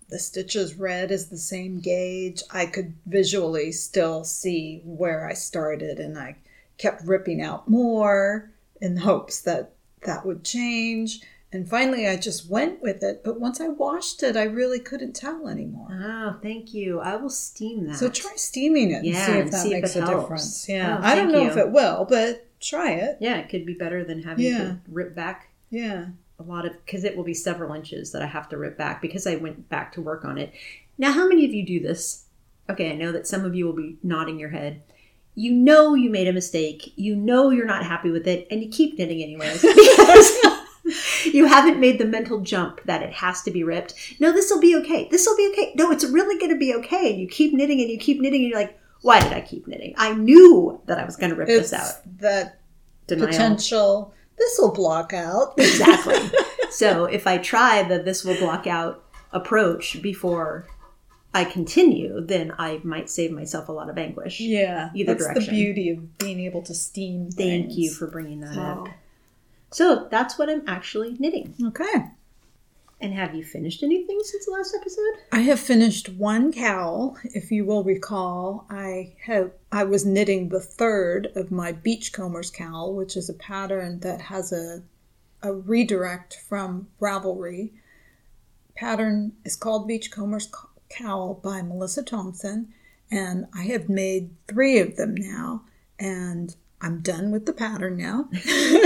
the 0.09 0.17
stitches 0.19 0.73
red 0.75 1.11
is 1.11 1.27
the 1.27 1.37
same 1.37 1.79
gauge, 1.79 2.41
I 2.51 2.65
could 2.65 2.95
visually 3.05 3.71
still 3.71 4.23
see 4.23 4.81
where 4.83 5.27
I 5.27 5.33
started 5.33 5.99
and 5.99 6.17
I 6.17 6.37
kept 6.79 7.05
ripping 7.05 7.41
out 7.41 7.69
more 7.69 8.51
in 8.81 8.97
hopes 8.97 9.39
that 9.41 9.73
that 10.07 10.25
would 10.25 10.43
change. 10.43 11.21
And 11.51 11.67
finally, 11.67 12.07
I 12.07 12.15
just 12.15 12.49
went 12.49 12.81
with 12.81 13.03
it. 13.03 13.23
But 13.23 13.39
once 13.39 13.59
I 13.59 13.67
washed 13.67 14.21
it, 14.23 14.37
I 14.37 14.43
really 14.43 14.79
couldn't 14.79 15.13
tell 15.15 15.47
anymore. 15.47 15.89
Oh, 15.91 16.37
thank 16.41 16.73
you. 16.73 16.99
I 16.99 17.15
will 17.17 17.29
steam 17.29 17.87
that. 17.87 17.97
So 17.97 18.09
try 18.09 18.33
steaming 18.35 18.91
it 18.91 18.97
and 18.97 19.05
Yeah, 19.05 19.25
see 19.25 19.31
if 19.33 19.43
and 19.45 19.53
that 19.53 19.61
see 19.63 19.73
makes 19.73 19.95
it 19.95 20.03
a 20.03 20.05
helps. 20.05 20.21
difference. 20.23 20.67
Oh, 20.69 20.73
yeah. 20.73 20.97
Oh, 21.01 21.05
I 21.05 21.15
don't 21.15 21.31
know 21.31 21.47
if 21.47 21.57
it 21.57 21.71
will, 21.71 22.05
but 22.07 22.45
try 22.59 22.91
it. 22.91 23.17
Yeah, 23.19 23.37
it 23.37 23.49
could 23.49 23.65
be 23.65 23.73
better 23.73 24.03
than 24.03 24.21
having 24.23 24.45
Yeah. 24.45 24.57
to 24.57 24.79
rip 24.89 25.15
back 25.15 25.49
Yeah. 25.71 26.07
a 26.39 26.43
lot 26.43 26.65
of 26.65 26.73
because 26.85 27.03
it 27.03 27.17
will 27.17 27.23
be 27.23 27.33
several 27.33 27.73
inches 27.73 28.11
that 28.11 28.21
I 28.21 28.27
have 28.27 28.47
to 28.49 28.57
rip 28.57 28.77
back 28.77 29.01
because 29.01 29.25
I 29.27 29.35
went 29.35 29.67
back 29.69 29.91
to 29.93 30.01
work 30.01 30.23
on 30.23 30.37
it. 30.37 30.53
Now, 30.99 31.11
how 31.13 31.27
many 31.27 31.45
of 31.45 31.51
you 31.53 31.65
do 31.65 31.79
this? 31.79 32.25
Okay, 32.69 32.91
I 32.91 32.95
know 32.95 33.11
that 33.11 33.25
some 33.27 33.43
of 33.43 33.55
you 33.55 33.65
will 33.65 33.73
be 33.75 33.97
nodding 34.03 34.37
your 34.39 34.49
head. 34.49 34.83
You 35.35 35.51
know 35.51 35.95
you 35.95 36.09
made 36.09 36.27
a 36.27 36.33
mistake. 36.33 36.93
You 36.95 37.15
know 37.15 37.49
you're 37.49 37.65
not 37.65 37.85
happy 37.85 38.11
with 38.11 38.27
it, 38.27 38.47
and 38.51 38.61
you 38.61 38.69
keep 38.69 38.97
knitting 38.97 39.21
anyways 39.23 39.61
because 39.75 40.31
you 41.33 41.45
haven't 41.45 41.79
made 41.79 41.97
the 41.99 42.05
mental 42.05 42.41
jump 42.41 42.81
that 42.85 43.01
it 43.01 43.13
has 43.13 43.41
to 43.43 43.51
be 43.51 43.63
ripped. 43.63 43.93
No, 44.19 44.31
this 44.31 44.49
will 44.51 44.59
be 44.59 44.75
okay. 44.77 45.07
This 45.09 45.25
will 45.25 45.37
be 45.37 45.49
okay. 45.53 45.73
No, 45.75 45.91
it's 45.91 46.03
really 46.05 46.37
going 46.37 46.51
to 46.51 46.57
be 46.57 46.73
okay. 46.75 47.11
And 47.11 47.21
you 47.21 47.27
keep 47.27 47.53
knitting 47.53 47.79
and 47.79 47.89
you 47.89 47.97
keep 47.97 48.19
knitting, 48.19 48.41
and 48.41 48.49
you're 48.49 48.59
like, 48.59 48.77
why 49.01 49.21
did 49.21 49.31
I 49.33 49.41
keep 49.41 49.67
knitting? 49.67 49.93
I 49.97 50.13
knew 50.13 50.81
that 50.87 50.99
I 50.99 51.05
was 51.05 51.15
going 51.15 51.29
to 51.29 51.35
rip 51.35 51.47
It's 51.49 51.71
this 51.71 51.79
out. 51.79 52.19
that 52.19 52.59
Denial. 53.07 53.27
potential. 53.27 54.13
This 54.37 54.57
will 54.59 54.71
block 54.73 55.13
out. 55.13 55.53
Exactly. 55.57 56.19
so 56.71 57.05
if 57.05 57.27
I 57.27 57.37
try 57.37 57.83
the 57.83 57.99
this 57.99 58.23
will 58.23 58.37
block 58.37 58.67
out 58.67 59.05
approach 59.31 60.01
before 60.01 60.67
I 61.33 61.43
continue, 61.45 62.21
then 62.25 62.53
I 62.57 62.81
might 62.83 63.09
save 63.09 63.31
myself 63.31 63.69
a 63.69 63.71
lot 63.71 63.89
of 63.89 63.97
anguish. 63.97 64.39
Yeah, 64.39 64.89
Either 64.95 65.13
that's 65.13 65.25
direction. 65.27 65.43
the 65.53 65.63
beauty 65.63 65.89
of 65.91 66.17
being 66.17 66.39
able 66.39 66.63
to 66.63 66.73
steam. 66.73 67.29
Thank 67.29 67.67
things. 67.67 67.77
you 67.77 67.91
for 67.91 68.07
bringing 68.07 68.39
that 68.41 68.57
up. 68.57 68.87
So 69.71 70.07
that's 70.09 70.39
what 70.39 70.49
I'm 70.49 70.63
actually 70.67 71.15
knitting. 71.19 71.53
Okay, 71.63 72.05
And 72.99 73.13
have 73.13 73.35
you 73.35 73.43
finished 73.43 73.83
anything 73.83 74.19
since 74.23 74.45
the 74.47 74.51
last 74.53 74.75
episode? 74.75 75.21
I 75.31 75.41
have 75.41 75.59
finished 75.59 76.09
one 76.09 76.51
cowl. 76.51 77.15
If 77.23 77.51
you 77.51 77.63
will 77.63 77.83
recall, 77.83 78.65
I 78.71 79.13
have 79.25 79.51
I 79.71 79.83
was 79.83 80.07
knitting 80.07 80.49
the 80.49 80.59
third 80.59 81.27
of 81.35 81.51
my 81.51 81.71
beachcombers 81.73 82.49
cowl, 82.51 82.95
which 82.95 83.15
is 83.15 83.29
a 83.29 83.33
pattern 83.35 83.99
that 83.99 84.19
has 84.21 84.51
a 84.51 84.81
a 85.43 85.53
redirect 85.53 86.33
from 86.49 86.87
Ravelry. 86.99 87.69
Pattern 88.75 89.33
is 89.45 89.55
called 89.55 89.87
Beachcombers 89.87 90.49
Cowl 90.89 91.35
by 91.35 91.61
Melissa 91.61 92.03
Thompson, 92.03 92.73
and 93.11 93.45
I 93.53 93.63
have 93.63 93.89
made 93.89 94.31
three 94.47 94.79
of 94.79 94.95
them 94.95 95.15
now, 95.15 95.63
and 95.99 96.55
I'm 96.81 97.01
done 97.01 97.31
with 97.31 97.45
the 97.45 97.53
pattern 97.53 97.97
now. 97.97 98.29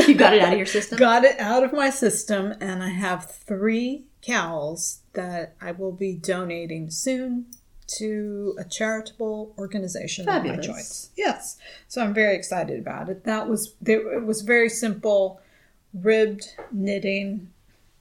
You 0.07 0.15
got 0.15 0.33
it 0.33 0.41
out 0.41 0.51
of 0.51 0.57
your 0.57 0.65
system? 0.65 0.97
got 0.99 1.23
it 1.23 1.39
out 1.39 1.63
of 1.63 1.71
my 1.71 1.89
system 1.89 2.53
and 2.59 2.83
i 2.83 2.89
have 2.89 3.31
three 3.31 4.03
cowls 4.21 4.99
that 5.13 5.55
i 5.61 5.71
will 5.71 5.93
be 5.93 6.13
donating 6.13 6.89
soon 6.89 7.45
to 7.87 8.53
a 8.59 8.65
charitable 8.65 9.53
organization 9.57 10.27
of 10.27 10.43
my 10.43 10.57
choice 10.57 11.09
yes 11.15 11.57
so 11.87 12.01
i'm 12.03 12.13
very 12.13 12.35
excited 12.35 12.79
about 12.79 13.07
it 13.09 13.23
that 13.23 13.47
was 13.47 13.75
it 13.85 14.25
was 14.25 14.41
very 14.41 14.69
simple 14.69 15.39
ribbed 15.93 16.47
knitting 16.71 17.49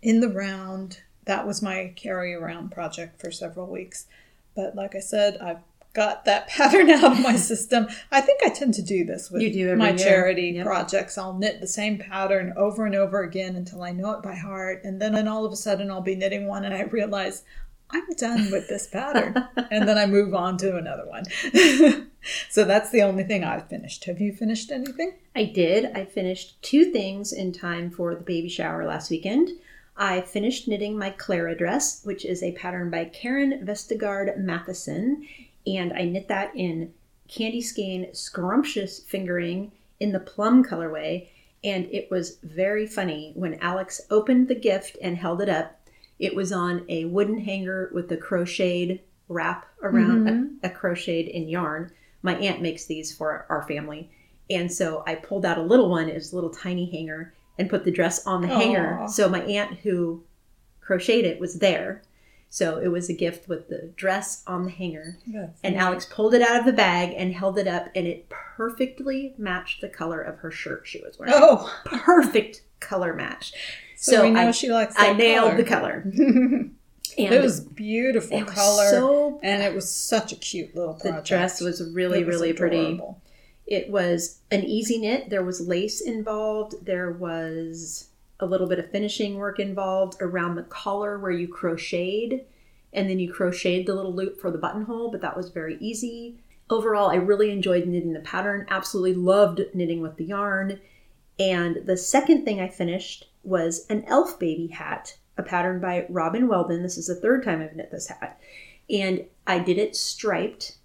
in 0.03 0.21
the 0.21 0.29
round 0.29 1.03
that 1.25 1.47
was 1.47 1.63
my 1.63 1.93
carry 1.97 2.35
around 2.35 2.71
project 2.73 3.21
for 3.21 3.31
several 3.31 3.67
weeks 3.67 4.07
but 4.55 4.75
like 4.75 4.95
i 4.95 5.01
said 5.01 5.37
i've 5.39 5.61
got 5.95 6.25
that 6.25 6.49
pattern 6.49 6.91
out 6.91 7.13
of 7.13 7.21
my 7.21 7.37
system 7.37 7.87
i 8.11 8.21
think 8.21 8.41
i 8.45 8.49
tend 8.49 8.73
to 8.75 8.83
do 8.83 9.05
this 9.05 9.31
with 9.31 9.41
do 9.53 9.77
my 9.77 9.91
year. 9.91 9.99
charity 9.99 10.53
Yep. 10.57 10.67
projects 10.67 11.19
i'll 11.19 11.35
knit 11.35 11.61
the 11.61 11.67
same 11.67 11.99
pattern 11.99 12.53
over 12.57 12.87
and 12.87 12.95
over 12.95 13.23
again 13.23 13.57
until 13.57 13.83
i 13.83 13.93
know 13.93 14.13
it 14.13 14.23
by 14.23 14.35
heart 14.35 14.83
and 14.85 15.01
then, 15.01 15.13
then 15.13 15.29
all 15.29 15.45
of 15.45 15.53
a 15.53 15.57
sudden 15.57 15.91
i'll 15.91 16.01
be 16.01 16.15
knitting 16.17 16.47
one 16.47 16.65
and 16.65 16.75
i 16.75 16.83
realize 16.83 17.45
i'm 17.91 18.09
done 18.17 18.51
with 18.51 18.69
this 18.69 18.87
pattern 18.87 19.35
and 19.71 19.87
then 19.87 19.99
i 19.99 20.07
move 20.07 20.35
on 20.35 20.57
to 20.57 20.77
another 20.77 21.07
one 21.07 21.25
so 22.51 22.65
that's 22.65 22.91
the 22.91 23.03
only 23.03 23.23
thing 23.25 23.45
i've 23.45 23.69
finished 23.69 24.05
have 24.05 24.19
you 24.21 24.33
finished 24.33 24.71
anything 24.73 25.15
I 25.35 25.45
did. 25.45 25.87
I 25.95 26.05
finished 26.05 26.61
two 26.63 26.93
things 26.93 27.33
in 27.33 27.53
time 27.53 27.91
for 27.91 28.15
the 28.15 28.21
baby 28.23 28.51
shower 28.51 28.85
last 28.85 29.11
weekend. 29.11 29.49
I 29.97 30.23
finished 30.23 30.67
knitting 30.67 30.99
my 30.99 31.11
Clara 31.11 31.57
dress, 31.57 32.05
which 32.05 32.25
is 32.25 32.43
a 32.43 32.53
pattern 32.53 32.91
by 32.91 33.05
Karen 33.05 33.65
Vestigard 33.65 34.37
Matheson, 34.39 35.27
and 35.67 35.93
I 35.93 36.05
knit 36.05 36.29
that 36.29 36.55
in 36.57 36.93
candy 37.29 37.61
skein 37.61 38.15
scrumptious 38.15 39.01
fingering 39.01 39.73
in 40.01 40.13
the 40.13 40.21
plum 40.21 40.65
colorway. 40.65 41.29
And 41.65 41.87
it 41.93 42.11
was 42.11 42.39
very 42.43 42.87
funny 42.87 43.33
when 43.37 43.61
Alex 43.61 44.01
opened 44.11 44.49
the 44.49 44.55
gift 44.55 44.99
and 45.01 45.17
held 45.17 45.41
it 45.41 45.49
up. 45.49 45.79
It 46.19 46.35
was 46.35 46.53
on 46.53 46.85
a 46.89 47.05
wooden 47.05 47.39
hanger 47.39 47.91
with 47.93 48.11
a 48.11 48.17
crocheted 48.17 49.01
wrap 49.29 49.67
around 49.83 50.29
a, 50.63 50.67
a 50.67 50.71
crocheted 50.71 51.29
in 51.29 51.49
yarn. 51.49 51.93
My 52.23 52.37
aunt 52.37 52.61
makes 52.61 52.87
these 52.87 53.15
for 53.15 53.47
our 53.49 53.63
family. 53.63 54.11
And 54.51 54.71
so 54.71 55.03
I 55.07 55.15
pulled 55.15 55.47
out 55.47 55.59
a 55.59 55.63
little 55.63 55.89
one, 55.89 56.09
it 56.09 56.15
was 56.15 56.33
a 56.33 56.35
little 56.35 56.51
tiny 56.51 56.91
hanger, 56.91 57.33
and 57.59 57.69
put 57.71 57.85
the 57.85 57.91
dress 57.91 58.27
on 58.27 58.41
the 58.43 58.49
hanger. 58.49 59.07
So 59.09 59.29
my 59.29 59.43
aunt 59.43 59.79
who 59.81 60.23
crocheted 60.81 61.25
it 61.27 61.41
was 61.41 61.59
there. 61.59 62.03
So 62.51 62.77
it 62.79 62.89
was 62.89 63.09
a 63.09 63.15
gift 63.15 63.49
with 63.49 63.69
the 63.69 63.91
dress 63.97 64.43
on 64.47 64.65
the 64.67 64.71
hanger. 64.71 65.17
And 65.65 65.75
Alex 65.77 66.05
pulled 66.11 66.35
it 66.35 66.43
out 66.43 66.61
of 66.61 66.67
the 66.67 66.73
bag 66.73 67.15
and 67.17 67.33
held 67.33 67.59
it 67.59 67.67
up, 67.67 67.87
and 67.95 68.07
it 68.07 68.29
perfectly 68.29 69.35
matched 69.39 69.81
the 69.81 69.89
color 69.89 70.21
of 70.21 70.39
her 70.41 70.51
shirt 70.51 70.83
she 70.87 71.01
was 71.01 71.19
wearing. 71.19 71.33
oh 71.37 71.73
Perfect 71.87 72.63
color 72.81 73.15
match. 73.15 73.53
so, 73.97 74.13
So, 74.13 74.23
we 74.25 74.31
know 74.33 74.49
I, 74.49 74.51
she 74.51 74.71
likes 74.71 74.95
I 74.99 75.13
nailed 75.15 75.53
color. 75.53 76.03
the 76.05 76.15
color. 76.15 76.71
And 77.19 77.35
it 77.35 77.43
was 77.43 77.61
beautiful 77.61 78.39
it 78.39 78.47
was 78.47 78.55
color 78.55 78.89
so 78.89 79.39
and 79.43 79.63
it 79.63 79.75
was 79.75 79.91
such 79.91 80.33
a 80.33 80.37
cute 80.37 80.75
little 80.75 80.95
project. 80.95 81.25
the 81.29 81.29
dress 81.29 81.61
was 81.61 81.83
really, 81.93 82.25
was 82.25 82.35
really 82.37 82.53
pretty. 82.55 82.79
adorable. 82.79 83.22
It 83.73 83.89
was 83.89 84.41
an 84.51 84.65
easy 84.65 84.99
knit. 84.99 85.31
There 85.31 85.43
was 85.43 85.67
lace 85.67 86.03
involved. 86.03 86.85
There 86.85 87.11
was 87.11 88.09
a 88.39 88.45
little 88.45 88.67
bit 88.67 88.79
of 88.79 88.91
finishing 88.91 89.39
work 89.39 89.59
involved 89.59 90.21
around 90.21 90.57
the 90.57 90.65
collar 90.65 91.19
where 91.19 91.31
you 91.31 91.49
crocheted 91.49 92.45
and 92.93 93.09
then 93.09 93.19
you 93.19 93.33
crocheted 93.33 93.87
the 93.87 93.95
little 93.95 94.13
loop 94.13 94.39
for 94.39 94.51
the 94.51 94.59
buttonhole, 94.59 95.11
but 95.11 95.23
that 95.23 95.39
was 95.39 95.49
very 95.49 95.79
easy. 95.81 96.37
Overall, 96.69 97.09
I 97.09 97.15
really 97.15 97.51
enjoyed 97.51 97.87
knitting 97.87 98.13
the 98.13 98.21
pattern, 98.21 98.67
absolutely 98.69 99.15
loved 99.15 99.63
knitting 99.73 100.03
with 100.03 100.17
the 100.17 100.27
yarn. 100.27 100.79
And 101.39 101.87
the 101.87 101.97
second 101.97 102.45
thing 102.45 102.61
I 102.61 102.69
finished 102.69 103.31
was 103.43 103.87
an 103.87 104.05
elf 104.07 104.39
baby 104.39 104.67
hat, 104.67 105.17
a 105.39 105.43
pattern 105.43 105.81
by 105.81 106.05
Robin 106.11 106.47
Weldon. 106.47 106.83
This 106.83 106.99
is 106.99 107.07
the 107.07 107.15
third 107.15 107.43
time 107.43 107.63
I've 107.63 107.75
knit 107.75 107.91
this 107.91 108.09
hat. 108.09 108.39
And 108.91 109.25
I 109.47 109.61
did 109.61 109.79
it 109.79 109.97
striped. 109.97 110.77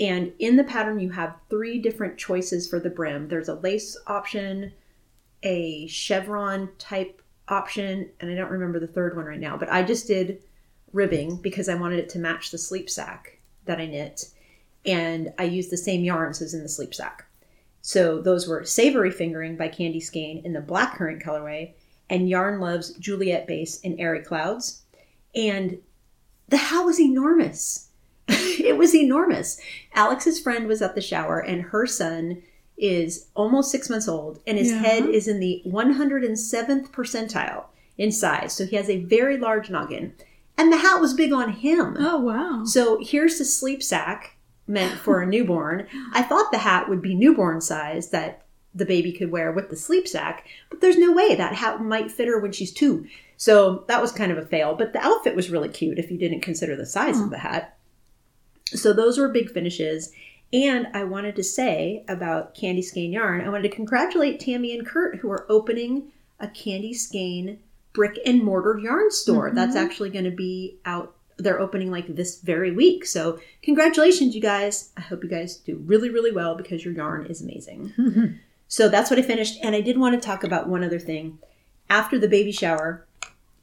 And 0.00 0.32
in 0.38 0.56
the 0.56 0.64
pattern, 0.64 0.98
you 0.98 1.10
have 1.10 1.36
three 1.48 1.78
different 1.78 2.18
choices 2.18 2.68
for 2.68 2.80
the 2.80 2.90
brim 2.90 3.28
there's 3.28 3.48
a 3.48 3.54
lace 3.54 3.96
option, 4.06 4.72
a 5.42 5.86
chevron 5.86 6.70
type 6.78 7.22
option, 7.48 8.10
and 8.20 8.30
I 8.30 8.34
don't 8.34 8.50
remember 8.50 8.80
the 8.80 8.86
third 8.86 9.16
one 9.16 9.26
right 9.26 9.40
now, 9.40 9.56
but 9.56 9.70
I 9.70 9.82
just 9.82 10.06
did 10.06 10.42
ribbing 10.92 11.36
because 11.36 11.68
I 11.68 11.74
wanted 11.74 11.98
it 11.98 12.08
to 12.10 12.18
match 12.18 12.50
the 12.50 12.58
sleep 12.58 12.88
sack 12.88 13.38
that 13.66 13.80
I 13.80 13.86
knit. 13.86 14.30
And 14.86 15.32
I 15.38 15.44
used 15.44 15.70
the 15.70 15.76
same 15.76 16.04
yarns 16.04 16.42
as 16.42 16.54
in 16.54 16.62
the 16.62 16.68
sleep 16.68 16.94
sack. 16.94 17.26
So 17.82 18.20
those 18.20 18.48
were 18.48 18.64
Savory 18.64 19.10
Fingering 19.10 19.56
by 19.56 19.68
Candy 19.68 20.00
Skein 20.00 20.42
in 20.44 20.52
the 20.52 20.60
blackcurrant 20.60 21.22
colorway 21.22 21.74
and 22.08 22.28
Yarn 22.28 22.60
Love's 22.60 22.94
Juliet 22.94 23.46
Base 23.46 23.80
in 23.80 23.98
Airy 23.98 24.22
Clouds. 24.22 24.82
And 25.34 25.78
the 26.48 26.56
hat 26.56 26.84
was 26.84 27.00
enormous. 27.00 27.88
it 28.28 28.76
was 28.76 28.94
enormous. 28.94 29.60
Alex's 29.94 30.40
friend 30.40 30.66
was 30.66 30.82
at 30.82 30.94
the 30.94 31.00
shower 31.00 31.38
and 31.38 31.62
her 31.62 31.86
son 31.86 32.42
is 32.76 33.28
almost 33.34 33.70
six 33.70 33.88
months 33.88 34.08
old 34.08 34.40
and 34.46 34.58
his 34.58 34.70
Yeah. 34.70 34.78
head 34.78 35.04
is 35.06 35.28
in 35.28 35.40
the 35.40 35.62
107th 35.64 36.90
percentile 36.90 37.64
in 37.96 38.10
size. 38.10 38.52
So 38.52 38.66
he 38.66 38.76
has 38.76 38.90
a 38.90 39.04
very 39.04 39.36
large 39.36 39.70
noggin. 39.70 40.14
And 40.56 40.72
the 40.72 40.78
hat 40.78 41.00
was 41.00 41.14
big 41.14 41.32
on 41.32 41.50
him. 41.50 41.96
Oh, 41.98 42.20
wow. 42.20 42.62
So 42.64 42.98
here's 43.00 43.38
the 43.38 43.44
sleep 43.44 43.82
sack 43.82 44.36
meant 44.66 44.98
for 44.98 45.20
a 45.20 45.26
newborn. 45.26 45.86
I 46.12 46.22
thought 46.22 46.50
the 46.50 46.58
hat 46.58 46.88
would 46.88 47.02
be 47.02 47.14
newborn 47.14 47.60
size 47.60 48.10
that 48.10 48.42
the 48.74 48.86
baby 48.86 49.12
could 49.12 49.30
wear 49.30 49.52
with 49.52 49.70
the 49.70 49.76
sleep 49.76 50.08
sack, 50.08 50.46
but 50.68 50.80
there's 50.80 50.96
no 50.96 51.12
way 51.12 51.34
that 51.34 51.54
hat 51.54 51.80
might 51.80 52.10
fit 52.10 52.28
her 52.28 52.40
when 52.40 52.52
she's 52.52 52.72
two. 52.72 53.06
So 53.36 53.84
that 53.88 54.00
was 54.00 54.10
kind 54.10 54.32
of 54.32 54.38
a 54.38 54.46
fail, 54.46 54.74
but 54.74 54.92
the 54.92 55.00
outfit 55.00 55.36
was 55.36 55.50
really 55.50 55.68
cute 55.68 55.98
if 55.98 56.10
you 56.10 56.18
didn't 56.18 56.40
consider 56.40 56.76
the 56.76 56.86
size 56.86 57.18
of 57.18 57.26
hmm. 57.26 57.30
the 57.30 57.38
hat. 57.38 57.76
So 58.74 58.92
those 58.92 59.18
were 59.18 59.28
big 59.28 59.50
finishes. 59.50 60.12
And 60.52 60.86
I 60.94 61.04
wanted 61.04 61.34
to 61.36 61.42
say 61.42 62.04
about 62.06 62.54
Candy 62.54 62.82
Skein 62.82 63.12
Yarn, 63.12 63.40
I 63.40 63.48
wanted 63.48 63.68
to 63.70 63.74
congratulate 63.74 64.38
Tammy 64.38 64.76
and 64.76 64.86
Kurt 64.86 65.16
who 65.16 65.30
are 65.30 65.46
opening 65.48 66.12
a 66.38 66.48
Candy 66.48 66.94
Skein 66.94 67.58
brick 67.92 68.18
and 68.26 68.42
mortar 68.42 68.78
yarn 68.78 69.10
store. 69.10 69.48
Mm-hmm. 69.48 69.56
That's 69.56 69.76
actually 69.76 70.10
going 70.10 70.26
to 70.26 70.30
be 70.30 70.78
out. 70.84 71.14
They're 71.38 71.60
opening 71.60 71.90
like 71.90 72.14
this 72.14 72.40
very 72.40 72.70
week. 72.70 73.06
So 73.06 73.40
congratulations, 73.62 74.34
you 74.34 74.40
guys. 74.40 74.92
I 74.96 75.00
hope 75.00 75.24
you 75.24 75.30
guys 75.30 75.56
do 75.56 75.76
really, 75.86 76.10
really 76.10 76.30
well 76.30 76.54
because 76.54 76.84
your 76.84 76.94
yarn 76.94 77.26
is 77.26 77.40
amazing. 77.40 78.38
so 78.68 78.88
that's 78.88 79.10
what 79.10 79.18
I 79.18 79.22
finished. 79.22 79.58
And 79.62 79.74
I 79.74 79.80
did 79.80 79.98
want 79.98 80.20
to 80.20 80.24
talk 80.24 80.44
about 80.44 80.68
one 80.68 80.84
other 80.84 81.00
thing. 81.00 81.38
After 81.90 82.18
the 82.18 82.28
baby 82.28 82.52
shower, 82.52 83.06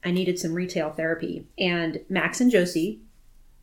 I 0.03 0.11
needed 0.11 0.39
some 0.39 0.53
retail 0.53 0.91
therapy. 0.91 1.45
And 1.57 2.01
Max 2.09 2.41
and 2.41 2.51
Josie 2.51 2.99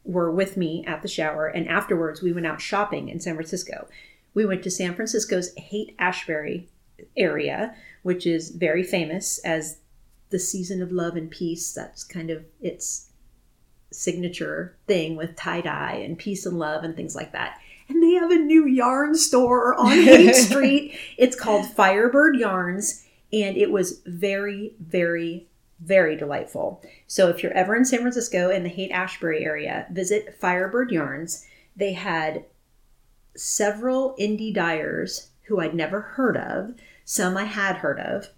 were 0.09 0.31
with 0.31 0.57
me 0.57 0.83
at 0.87 1.03
the 1.03 1.09
shower. 1.09 1.47
And 1.47 1.69
afterwards, 1.69 2.23
we 2.23 2.33
went 2.33 2.47
out 2.47 2.61
shopping 2.61 3.11
in 3.11 3.21
San 3.21 3.35
Francisco. 3.35 3.87
We 4.33 4.47
went 4.47 4.63
to 4.65 4.71
San 4.71 4.95
Francisco's 4.95 5.55
Haight 5.57 5.95
Ashbury 5.99 6.69
area, 7.17 7.75
which 8.03 8.27
is 8.27 8.51
very 8.51 8.83
famous 8.83 9.39
as 9.41 9.79
the 10.31 10.39
season 10.39 10.83
of 10.83 10.91
love 10.91 11.15
and 11.15 11.31
peace. 11.31 11.73
That's 11.73 12.05
kind 12.05 12.31
of 12.31 12.45
its 12.61 13.11
signature 13.93 14.77
thing 14.87 15.17
with 15.17 15.37
tie 15.37 15.61
dye 15.61 16.01
and 16.05 16.19
peace 16.19 16.47
and 16.47 16.59
love 16.59 16.85
and 16.85 16.97
things 16.97 17.15
like 17.15 17.33
that. 17.33 17.59
And 17.89 18.03
they 18.03 18.13
have 18.13 18.31
a 18.31 18.39
new 18.39 18.67
yarn 18.67 19.15
store 19.15 19.75
on 19.75 19.91
Haight 20.03 20.37
Street. 20.37 20.99
It's 21.19 21.37
called 21.37 21.67
Firebird 21.67 22.37
Yarns, 22.37 23.05
and 23.33 23.57
it 23.57 23.71
was 23.71 24.01
very, 24.07 24.75
very, 24.81 25.48
very 25.81 26.17
delightful. 26.17 26.83
So 27.07 27.29
if 27.29 27.43
you're 27.43 27.53
ever 27.53 27.77
in 27.77 27.85
San 27.85 28.01
Francisco 28.01 28.51
in 28.51 28.63
the 28.63 28.69
Haight 28.69 28.91
Ashbury 28.91 29.45
area, 29.45 29.87
visit 29.91 30.39
Firebird 30.41 30.91
Yarns. 30.91 31.47
They 31.77 31.93
had 31.93 32.45
several 33.37 34.17
indie 34.19 34.53
dyers 34.53 35.31
who 35.43 35.61
I'd 35.61 35.75
never 35.75 36.01
heard 36.01 36.37
of, 36.37 36.75
some 37.05 37.37
I 37.37 37.45
had 37.45 37.77
heard 37.77 38.01
of. 38.01 38.29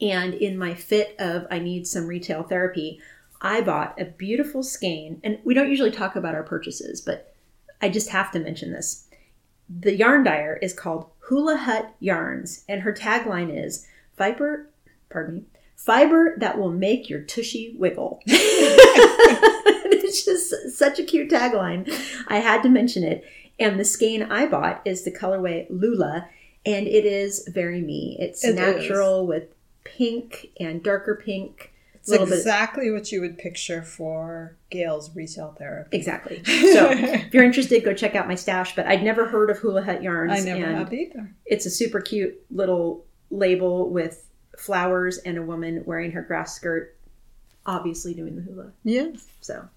And 0.00 0.34
in 0.34 0.58
my 0.58 0.74
fit 0.74 1.14
of 1.18 1.46
I 1.50 1.60
need 1.60 1.86
some 1.86 2.08
retail 2.08 2.42
therapy, 2.42 3.00
I 3.40 3.60
bought 3.60 4.00
a 4.00 4.04
beautiful 4.04 4.62
skein. 4.62 5.20
And 5.22 5.38
we 5.44 5.54
don't 5.54 5.70
usually 5.70 5.90
talk 5.90 6.16
about 6.16 6.34
our 6.34 6.42
purchases, 6.42 7.00
but 7.00 7.34
I 7.80 7.88
just 7.88 8.10
have 8.10 8.30
to 8.32 8.40
mention 8.40 8.72
this. 8.72 9.06
The 9.68 9.96
yarn 9.96 10.24
dyer 10.24 10.58
is 10.60 10.72
called 10.72 11.06
Hula 11.20 11.56
Hut 11.56 11.94
Yarns, 12.00 12.64
and 12.68 12.82
her 12.82 12.92
tagline 12.92 13.56
is 13.56 13.86
Viper, 14.18 14.68
pardon 15.08 15.34
me, 15.36 15.42
fiber 15.84 16.34
that 16.38 16.58
will 16.58 16.70
make 16.70 17.10
your 17.10 17.20
tushy 17.22 17.74
wiggle. 17.76 18.20
it's 18.26 20.24
just 20.24 20.76
such 20.76 20.98
a 20.98 21.04
cute 21.04 21.30
tagline. 21.30 21.92
I 22.28 22.38
had 22.38 22.62
to 22.62 22.68
mention 22.68 23.02
it. 23.04 23.24
And 23.58 23.78
the 23.78 23.84
skein 23.84 24.22
I 24.22 24.46
bought 24.46 24.82
is 24.84 25.04
the 25.04 25.10
colorway 25.10 25.66
Lula, 25.70 26.28
and 26.64 26.86
it 26.86 27.04
is 27.04 27.46
very 27.52 27.80
me. 27.80 28.16
It's 28.18 28.44
It 28.44 28.54
natural 28.54 29.26
with 29.26 29.54
pink 29.84 30.50
and 30.58 30.82
darker 30.82 31.20
pink. 31.22 31.72
It's 31.94 32.08
little 32.08 32.26
bit- 32.26 32.38
exactly 32.38 32.90
what 32.90 33.12
you 33.12 33.20
would 33.20 33.38
picture 33.38 33.82
for 33.82 34.56
Gail's 34.70 35.14
retail 35.14 35.54
therapy. 35.56 35.96
Exactly. 35.96 36.42
So 36.72 36.90
if 36.90 37.32
you're 37.34 37.44
interested, 37.44 37.84
go 37.84 37.92
check 37.92 38.16
out 38.16 38.26
my 38.26 38.34
stash. 38.34 38.74
But 38.74 38.86
I'd 38.86 39.02
never 39.04 39.26
heard 39.28 39.50
of 39.50 39.58
Hula 39.58 39.82
Hut 39.82 40.02
yarns. 40.02 40.32
I 40.32 40.40
never 40.40 40.64
and 40.64 40.78
have 40.78 40.92
either. 40.92 41.32
It's 41.44 41.66
a 41.66 41.70
super 41.70 42.00
cute 42.00 42.40
little 42.50 43.04
label 43.30 43.88
with 43.90 44.24
flowers 44.58 45.18
and 45.18 45.38
a 45.38 45.42
woman 45.42 45.82
wearing 45.86 46.12
her 46.12 46.22
grass 46.22 46.54
skirt, 46.54 46.96
obviously 47.66 48.14
doing 48.14 48.36
the 48.36 48.42
hula. 48.42 48.72
Yes. 48.84 49.26
So 49.40 49.68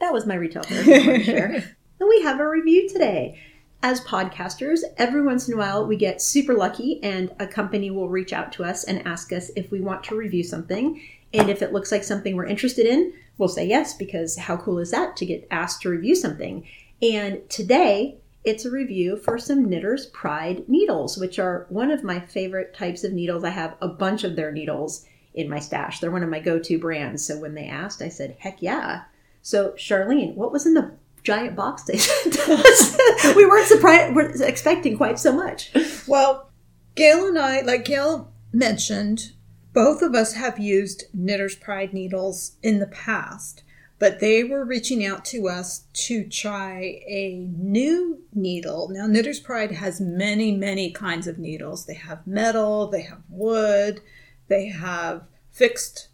that 0.00 0.12
was 0.12 0.26
my 0.26 0.34
retail 0.34 0.62
therapy 0.62 1.24
share. 1.24 1.76
And 1.98 2.10
we 2.10 2.20
have 2.24 2.40
a 2.40 2.46
review 2.46 2.86
today. 2.90 3.40
As 3.82 4.02
podcasters, 4.02 4.80
every 4.98 5.22
once 5.22 5.48
in 5.48 5.54
a 5.54 5.56
while 5.56 5.86
we 5.86 5.96
get 5.96 6.20
super 6.20 6.52
lucky 6.52 7.02
and 7.02 7.34
a 7.38 7.46
company 7.46 7.90
will 7.90 8.10
reach 8.10 8.34
out 8.34 8.52
to 8.52 8.64
us 8.64 8.84
and 8.84 9.06
ask 9.06 9.32
us 9.32 9.50
if 9.56 9.70
we 9.70 9.80
want 9.80 10.04
to 10.04 10.14
review 10.14 10.42
something. 10.42 11.00
And 11.32 11.48
if 11.48 11.62
it 11.62 11.72
looks 11.72 11.90
like 11.90 12.04
something 12.04 12.36
we're 12.36 12.44
interested 12.44 12.84
in, 12.84 13.14
we'll 13.38 13.48
say 13.48 13.66
yes 13.66 13.94
because 13.94 14.36
how 14.36 14.58
cool 14.58 14.78
is 14.78 14.90
that 14.90 15.16
to 15.16 15.24
get 15.24 15.48
asked 15.50 15.80
to 15.82 15.88
review 15.88 16.14
something? 16.14 16.66
And 17.00 17.48
today 17.48 18.18
it's 18.46 18.64
a 18.64 18.70
review 18.70 19.16
for 19.16 19.38
some 19.38 19.68
Knitter's 19.68 20.06
Pride 20.06 20.68
needles, 20.68 21.18
which 21.18 21.40
are 21.40 21.66
one 21.68 21.90
of 21.90 22.04
my 22.04 22.20
favorite 22.20 22.72
types 22.72 23.02
of 23.02 23.12
needles. 23.12 23.42
I 23.42 23.50
have 23.50 23.76
a 23.80 23.88
bunch 23.88 24.22
of 24.22 24.36
their 24.36 24.52
needles 24.52 25.04
in 25.34 25.50
my 25.50 25.58
stash. 25.58 25.98
They're 25.98 26.12
one 26.12 26.22
of 26.22 26.30
my 26.30 26.38
go 26.38 26.60
to 26.60 26.78
brands. 26.78 27.26
So 27.26 27.40
when 27.40 27.54
they 27.54 27.66
asked, 27.66 28.00
I 28.00 28.08
said, 28.08 28.36
heck 28.38 28.62
yeah. 28.62 29.02
So, 29.42 29.72
Sharlene, 29.72 30.36
what 30.36 30.52
was 30.52 30.64
in 30.64 30.74
the 30.74 30.92
giant 31.24 31.56
box 31.56 31.82
they 31.82 31.98
sent 31.98 32.38
us? 32.48 32.96
we 33.36 33.44
weren't 33.44 33.66
surprised, 33.66 34.14
we're 34.14 34.30
expecting 34.44 34.96
quite 34.96 35.18
so 35.18 35.32
much. 35.32 35.72
Well, 36.06 36.52
Gail 36.94 37.26
and 37.26 37.38
I, 37.38 37.62
like 37.62 37.84
Gail 37.84 38.32
mentioned, 38.52 39.32
both 39.72 40.02
of 40.02 40.14
us 40.14 40.34
have 40.34 40.60
used 40.60 41.04
Knitter's 41.12 41.56
Pride 41.56 41.92
needles 41.92 42.52
in 42.62 42.78
the 42.78 42.86
past, 42.86 43.64
but 43.98 44.20
they 44.20 44.44
were 44.44 44.64
reaching 44.64 45.04
out 45.04 45.24
to 45.26 45.48
us 45.48 45.84
to 45.92 46.24
try 46.28 47.02
a 47.06 47.48
new 47.56 48.22
needle. 48.34 48.88
Now, 48.90 49.06
Knitter's 49.06 49.40
Pride 49.40 49.72
has 49.72 50.00
many, 50.00 50.52
many 50.52 50.90
kinds 50.90 51.26
of 51.26 51.38
needles. 51.38 51.86
They 51.86 51.94
have 51.94 52.26
metal, 52.26 52.88
they 52.88 53.02
have 53.02 53.22
wood, 53.28 54.02
they 54.48 54.66
have 54.66 55.24
fixed 55.50 56.08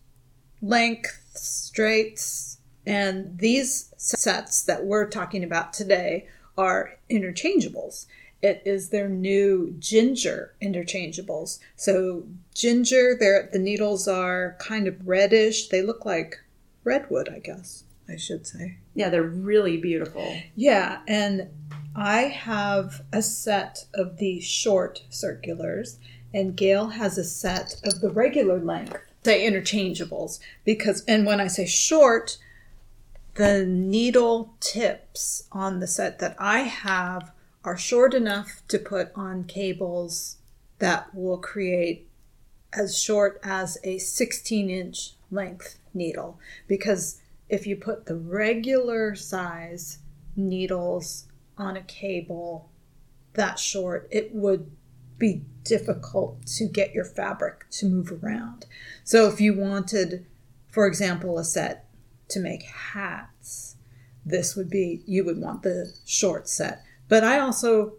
length, 0.61 1.23
straights, 1.35 2.59
and 2.87 3.39
these 3.39 3.93
sets 3.97 4.63
that 4.63 4.85
we're 4.85 5.09
talking 5.09 5.43
about 5.43 5.73
today 5.73 6.29
are 6.57 6.99
interchangeables. 7.11 8.07
It 8.43 8.63
is 8.65 8.89
their 8.89 9.09
new 9.09 9.75
ginger 9.79 10.55
interchangeables. 10.61 11.61
So 11.77 12.25
ginger, 12.55 13.17
the 13.53 13.59
needles 13.59 14.09
are 14.09 14.57
kind 14.59 14.89
of 14.89 15.07
reddish. 15.07 15.69
They 15.69 15.81
look 15.81 16.05
like 16.05 16.42
redwood, 16.85 17.29
I 17.29 17.39
guess 17.39 17.85
I 18.09 18.17
should 18.17 18.47
say. 18.47 18.79
Yeah, 18.95 19.09
they're 19.09 19.23
really 19.23 19.77
beautiful. 19.77 20.37
Yeah, 20.57 21.01
and 21.07 21.49
I 21.95 22.23
have 22.23 23.03
a 23.13 23.23
set 23.23 23.87
of 23.95 24.19
the 24.19 24.41
short 24.41 25.03
circulars, 25.11 25.99
and 26.33 26.57
Gail 26.57 26.89
has 26.89 27.19
a 27.19 27.25
set 27.25 27.77
of 27.85 28.01
the 28.01 28.11
regular 28.11 28.59
length, 28.59 28.97
say 29.25 29.47
interchangeables. 29.47 30.41
Because, 30.65 31.05
and 31.07 31.27
when 31.27 31.41
I 31.41 31.47
say 31.47 31.67
short, 31.67 32.39
the 33.35 33.65
needle 33.65 34.55
tips 34.61 35.45
on 35.53 35.81
the 35.81 35.87
set 35.87 36.19
that 36.19 36.37
I 36.39 36.61
have 36.61 37.33
are 37.65 37.77
short 37.77 38.15
enough 38.15 38.63
to 38.69 38.79
put 38.79 39.11
on 39.15 39.45
cables 39.45 40.37
that 40.79 41.15
will 41.15 41.39
create 41.39 42.09
as 42.73 42.99
short 42.99 43.39
as 43.43 43.79
a 43.85 43.99
16 43.99 44.71
inch 44.71 45.13
length 45.31 45.79
needle. 45.95 46.39
Because 46.67 47.21
if 47.49 47.67
you 47.67 47.77
put 47.77 48.07
the 48.07 48.17
regular 48.17 49.15
size 49.15 49.99
needles 50.37 51.29
on 51.59 51.77
a 51.77 51.83
cable 51.83 52.71
that 53.35 53.59
short, 53.59 54.09
it 54.11 54.35
would 54.35 54.71
be 55.19 55.43
difficult 55.65 56.45
to 56.47 56.67
get 56.67 56.93
your 56.93 57.05
fabric 57.05 57.69
to 57.71 57.87
move 57.87 58.13
around. 58.23 58.67
So 59.05 59.29
if 59.29 59.41
you 59.41 59.55
wanted, 59.55 60.27
for 60.69 60.87
example, 60.87 61.39
a 61.39 61.45
set 61.45 61.89
to 62.29 62.41
make 62.41 62.63
hats, 62.65 63.77
this 64.25 64.57
would 64.57 64.71
be, 64.71 65.03
you 65.07 65.25
would 65.25 65.39
want 65.39 65.63
the 65.63 65.95
short 66.05 66.49
set. 66.49 66.83
But 67.09 67.25
I 67.25 67.39
also 67.39 67.95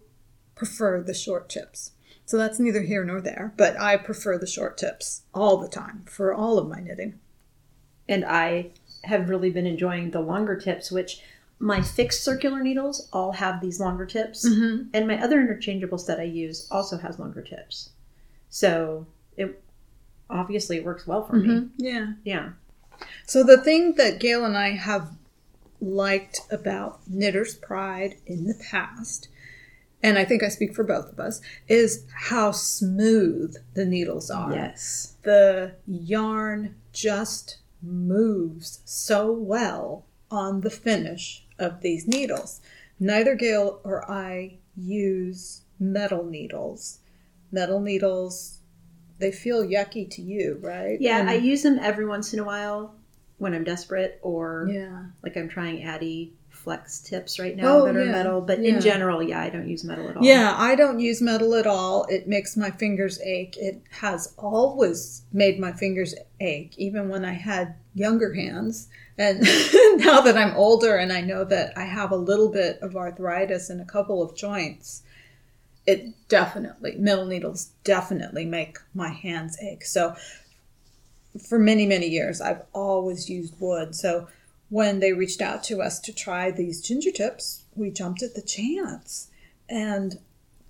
prefer 0.56 1.02
the 1.02 1.14
short 1.14 1.50
tips. 1.50 1.92
So 2.26 2.38
that's 2.38 2.60
neither 2.60 2.82
here 2.82 3.04
nor 3.04 3.22
there, 3.22 3.54
but 3.58 3.80
I 3.80 3.98
prefer 3.98 4.38
the 4.38 4.48
short 4.48 4.78
tips 4.78 5.24
all 5.34 5.58
the 5.58 5.68
time 5.68 6.04
for 6.06 6.34
all 6.34 6.58
of 6.58 6.68
my 6.68 6.80
knitting. 6.80 7.20
And 8.14 8.24
I 8.26 8.68
have 9.06 9.28
really 9.28 9.50
been 9.50 9.66
enjoying 9.66 10.12
the 10.12 10.22
longer 10.22 10.56
tips, 10.56 10.92
which 10.92 11.22
my 11.58 11.82
fixed 11.82 12.24
circular 12.24 12.62
needles 12.62 13.10
all 13.12 13.32
have 13.32 13.60
these 13.60 13.80
longer 13.80 14.06
tips. 14.06 14.48
Mm-hmm. 14.48 14.90
And 14.94 15.08
my 15.08 15.20
other 15.20 15.42
interchangeables 15.42 16.06
that 16.06 16.20
I 16.20 16.24
use 16.24 16.68
also 16.70 16.98
has 16.98 17.18
longer 17.18 17.42
tips. 17.42 17.90
So 18.50 19.08
it 19.36 19.64
obviously 20.30 20.80
works 20.80 21.08
well 21.08 21.26
for 21.26 21.38
me. 21.38 21.70
Yeah. 21.78 22.14
Yeah. 22.24 22.50
So 23.26 23.44
the 23.44 23.58
thing 23.58 23.96
that 23.96 24.20
Gail 24.20 24.46
and 24.46 24.56
I 24.56 24.72
have 24.72 25.10
liked 25.82 26.42
about 26.52 27.00
Knitter's 27.08 27.56
Pride 27.56 28.18
in 28.28 28.46
the 28.46 28.54
past, 28.70 29.28
and 30.04 30.20
I 30.20 30.26
think 30.26 30.44
I 30.44 30.50
speak 30.50 30.76
for 30.76 30.84
both 30.84 31.12
of 31.12 31.20
us, 31.20 31.42
is 31.68 32.06
how 32.14 32.52
smooth 32.52 33.56
the 33.74 33.86
needles 33.86 34.30
are. 34.30 34.54
Yes. 34.54 35.16
The 35.24 35.74
yarn 35.88 36.76
just 36.92 37.58
moves 37.84 38.80
so 38.86 39.32
well 39.32 40.06
on 40.32 40.62
the 40.62 40.70
finish 40.70 41.46
of 41.60 41.82
these 41.82 42.08
needles. 42.08 42.62
Neither 43.00 43.36
Gail 43.36 43.82
or 43.84 44.10
I 44.10 44.58
use 44.76 45.62
metal 45.80 46.24
needles. 46.24 47.00
Metal 47.52 47.80
needles, 47.80 48.60
they 49.20 49.32
feel 49.32 49.64
yucky 49.64 50.10
to 50.12 50.22
you, 50.22 50.58
right? 50.62 51.00
Yeah, 51.00 51.20
And- 51.20 51.30
I 51.30 51.36
use 51.36 51.64
them 51.64 51.78
every 51.80 52.06
once 52.06 52.34
in 52.34 52.40
a 52.40 52.44
while 52.44 52.96
when 53.38 53.54
I'm 53.54 53.64
desperate 53.64 54.20
or 54.22 54.68
yeah. 54.72 55.06
like 55.24 55.36
I'm 55.36 55.50
trying 55.50 55.84
Addi 55.84 56.32
flex 56.64 57.00
tips 57.00 57.40
right 57.40 57.56
now 57.56 57.80
Oh, 57.80 57.86
that 57.86 57.96
are 57.96 58.06
yeah, 58.06 58.12
metal. 58.12 58.42
But 58.42 58.60
yeah. 58.62 58.76
in 58.76 58.82
general, 58.82 59.22
yeah, 59.22 59.42
I 59.42 59.50
don't 59.50 59.68
use 59.68 59.84
metal 59.84 60.10
at 60.10 60.18
all. 60.18 60.24
Yeah, 60.24 60.56
I 60.58 60.76
don't 60.76 61.00
use 61.00 61.22
metal 61.22 61.56
at 61.56 61.68
all. 61.68 62.06
It 62.06 62.28
makes 62.28 62.56
my 62.56 62.72
fingers 62.72 63.20
ache. 63.22 63.58
It 63.58 63.82
has 63.92 64.34
always 64.38 65.24
made 65.34 65.60
my 65.60 65.74
fingers 65.74 66.16
ache, 66.40 66.74
even 66.78 67.10
when 67.10 67.26
I 67.26 67.34
had 67.34 67.76
younger 67.94 68.34
hands. 68.34 68.88
And 69.18 69.42
now 69.98 70.22
that 70.22 70.38
I'm 70.38 70.56
older 70.56 70.96
and 70.96 71.12
I 71.12 71.22
know 71.22 71.44
that 71.44 71.78
I 71.78 71.84
have 71.84 72.12
a 72.12 72.16
little 72.18 72.50
bit 72.50 72.80
of 72.82 72.96
arthritis 72.96 73.70
in 73.70 73.80
a 73.80 73.86
couple 73.86 74.22
of 74.24 74.36
joints, 74.36 75.04
it 75.86 76.08
definitely, 76.30 76.96
metal 76.98 77.26
needles 77.26 77.72
definitely 77.84 78.46
make 78.46 78.78
my 78.94 79.10
hands 79.10 79.58
ache. 79.62 79.84
So 79.86 80.16
for 81.48 81.60
many, 81.60 81.86
many 81.86 82.08
years, 82.08 82.40
I've 82.42 82.64
always 82.74 83.30
used 83.30 83.56
wood. 83.60 83.96
So 83.96 84.28
when 84.74 85.00
they 85.00 85.14
reached 85.14 85.40
out 85.40 85.64
to 85.64 85.84
us 85.84 86.00
to 86.00 86.12
try 86.12 86.50
these 86.50 86.82
ginger 86.82 87.12
tips, 87.12 87.62
we 87.76 87.92
jumped 87.92 88.24
at 88.24 88.34
the 88.34 88.42
chance. 88.42 89.30
And 89.70 90.18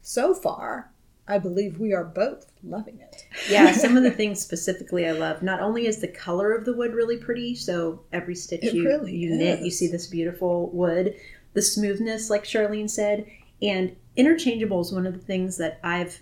so 0.02 0.34
far, 0.34 0.92
I 1.26 1.38
believe 1.38 1.80
we 1.80 1.94
are 1.94 2.04
both 2.04 2.52
loving 2.66 3.00
it. 3.00 3.26
yeah, 3.50 3.72
some 3.72 3.96
of 3.96 4.04
the 4.04 4.12
things 4.12 4.42
specifically 4.42 5.08
I 5.08 5.14
love. 5.14 5.42
Not 5.42 5.62
only 5.62 5.88
is 5.88 6.02
the 6.02 6.10
color 6.10 6.52
of 6.52 6.66
the 6.66 6.74
wood 6.74 6.94
really 6.94 7.16
pretty, 7.16 7.56
so 7.56 8.02
every 8.12 8.36
stitch 8.36 8.66
It 8.66 8.74
you, 8.74 8.84
really 8.84 9.16
you 9.16 9.38
knit, 9.38 9.62
you 9.62 9.72
see 9.72 9.88
this 9.88 10.08
beautiful 10.08 10.70
wood, 10.72 11.16
the 11.54 11.62
smoothness, 11.62 12.30
like 12.30 12.44
Sharlene 12.44 12.90
said, 12.90 13.26
and 13.62 13.96
interchangeable 14.18 14.82
is 14.82 14.92
One 14.92 15.08
of 15.08 15.14
the 15.14 15.26
things 15.26 15.56
that 15.60 15.80
I've 15.82 16.22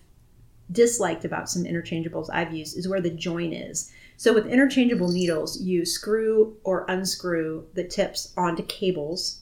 disliked 0.71 1.25
about 1.25 1.49
some 1.49 1.63
interchangeables 1.63 2.29
I've 2.31 2.53
used 2.53 2.77
is 2.77 2.87
where 2.87 3.01
the 3.01 3.09
join 3.09 3.53
is. 3.53 3.91
So 4.21 4.35
with 4.35 4.45
interchangeable 4.45 5.07
needles, 5.07 5.59
you 5.61 5.83
screw 5.83 6.55
or 6.63 6.85
unscrew 6.87 7.65
the 7.73 7.83
tips 7.83 8.31
onto 8.37 8.61
cables, 8.61 9.41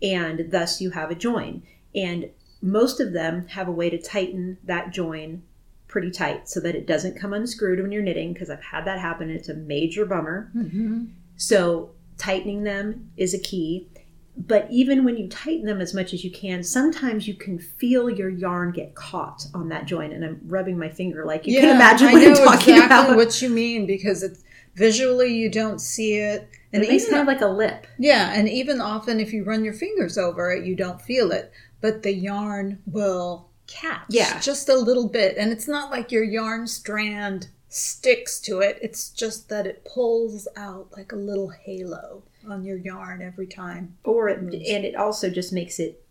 and 0.00 0.50
thus 0.50 0.80
you 0.80 0.92
have 0.92 1.10
a 1.10 1.14
join. 1.14 1.62
And 1.94 2.30
most 2.62 3.00
of 3.00 3.12
them 3.12 3.48
have 3.48 3.68
a 3.68 3.72
way 3.72 3.90
to 3.90 4.00
tighten 4.00 4.56
that 4.64 4.94
join 4.94 5.42
pretty 5.88 6.10
tight 6.10 6.48
so 6.48 6.58
that 6.60 6.74
it 6.74 6.86
doesn't 6.86 7.20
come 7.20 7.34
unscrewed 7.34 7.82
when 7.82 7.92
you're 7.92 8.00
knitting 8.00 8.32
because 8.32 8.48
I've 8.48 8.62
had 8.62 8.86
that 8.86 8.98
happen 8.98 9.28
it's 9.28 9.50
a 9.50 9.54
major 9.54 10.06
bummer. 10.06 10.50
Mm-hmm. 10.56 11.04
So 11.36 11.90
tightening 12.16 12.64
them 12.64 13.10
is 13.18 13.34
a 13.34 13.38
key. 13.38 13.90
But 14.36 14.66
even 14.70 15.04
when 15.04 15.16
you 15.16 15.28
tighten 15.28 15.64
them 15.64 15.80
as 15.80 15.94
much 15.94 16.12
as 16.12 16.24
you 16.24 16.30
can, 16.30 16.62
sometimes 16.64 17.28
you 17.28 17.34
can 17.34 17.58
feel 17.58 18.10
your 18.10 18.28
yarn 18.28 18.72
get 18.72 18.94
caught 18.96 19.46
on 19.54 19.68
that 19.68 19.86
joint. 19.86 20.12
And 20.12 20.24
I'm 20.24 20.40
rubbing 20.46 20.76
my 20.76 20.88
finger 20.88 21.24
like 21.24 21.46
you 21.46 21.60
can 21.60 21.76
imagine 21.76 22.08
I 22.08 22.12
know 22.14 22.18
I'm 22.30 22.34
talking 22.34 22.74
exactly 22.74 22.82
about. 22.84 23.16
what 23.16 23.40
you 23.40 23.48
mean 23.48 23.86
because 23.86 24.22
it's 24.24 24.42
visually 24.74 25.32
you 25.32 25.48
don't 25.48 25.80
see 25.80 26.16
it, 26.16 26.48
and 26.72 26.82
it 26.82 26.88
makes 26.88 27.04
even- 27.04 27.14
kind 27.14 27.28
of 27.28 27.32
like 27.32 27.42
a 27.42 27.46
lip. 27.52 27.86
Yeah, 27.98 28.32
and 28.34 28.48
even 28.48 28.80
often 28.80 29.20
if 29.20 29.32
you 29.32 29.44
run 29.44 29.64
your 29.64 29.72
fingers 29.74 30.18
over 30.18 30.50
it, 30.50 30.64
you 30.66 30.74
don't 30.74 31.00
feel 31.00 31.30
it, 31.30 31.52
but 31.80 32.02
the 32.02 32.12
yarn 32.12 32.80
will 32.86 33.48
catch 33.68 34.02
Yeah. 34.08 34.40
just 34.40 34.68
a 34.68 34.74
little 34.76 35.08
bit. 35.08 35.36
And 35.38 35.52
it's 35.52 35.68
not 35.68 35.92
like 35.92 36.10
your 36.10 36.24
yarn 36.24 36.66
strand 36.66 37.48
sticks 37.68 38.40
to 38.40 38.58
it, 38.60 38.78
it's 38.82 39.10
just 39.10 39.48
that 39.48 39.66
it 39.66 39.84
pulls 39.84 40.48
out 40.56 40.88
like 40.96 41.12
a 41.12 41.16
little 41.16 41.50
halo 41.50 42.22
on 42.48 42.64
your 42.64 42.76
yarn 42.76 43.22
every 43.22 43.46
time. 43.46 43.96
Or 44.04 44.28
it, 44.28 44.38
and 44.38 44.52
it 44.84 44.94
also 44.94 45.30
just 45.30 45.52
makes 45.52 45.78
it 45.78 46.02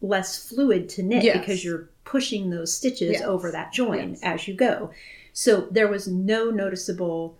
less 0.00 0.48
fluid 0.48 0.88
to 0.90 1.02
knit 1.02 1.24
Yes. 1.24 1.38
because 1.38 1.64
you're 1.64 1.88
pushing 2.04 2.50
those 2.50 2.74
stitches 2.74 3.12
Yes. 3.12 3.22
over 3.22 3.50
that 3.50 3.72
join 3.72 4.10
Yes. 4.10 4.20
as 4.22 4.48
you 4.48 4.54
go. 4.54 4.90
So 5.32 5.68
there 5.70 5.88
was 5.88 6.06
no 6.06 6.50
noticeable 6.50 7.38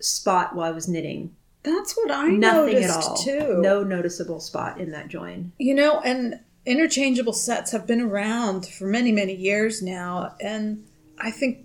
spot 0.00 0.54
while 0.54 0.68
I 0.70 0.74
was 0.74 0.88
knitting. 0.88 1.34
That's 1.62 1.96
what 1.96 2.10
I 2.10 2.28
Nothing 2.28 2.76
at 2.84 2.90
all. 2.90 3.16
too. 3.16 3.58
No 3.60 3.82
noticeable 3.82 4.40
spot 4.40 4.78
in 4.80 4.90
that 4.92 5.08
join. 5.08 5.52
You 5.58 5.74
know, 5.74 6.00
and 6.00 6.38
interchangeable 6.64 7.32
sets 7.32 7.72
have 7.72 7.86
been 7.86 8.00
around 8.00 8.66
for 8.66 8.86
many, 8.86 9.10
many 9.12 9.34
years 9.34 9.82
now, 9.82 10.34
and 10.40 10.84
I 11.18 11.30
think 11.30 11.64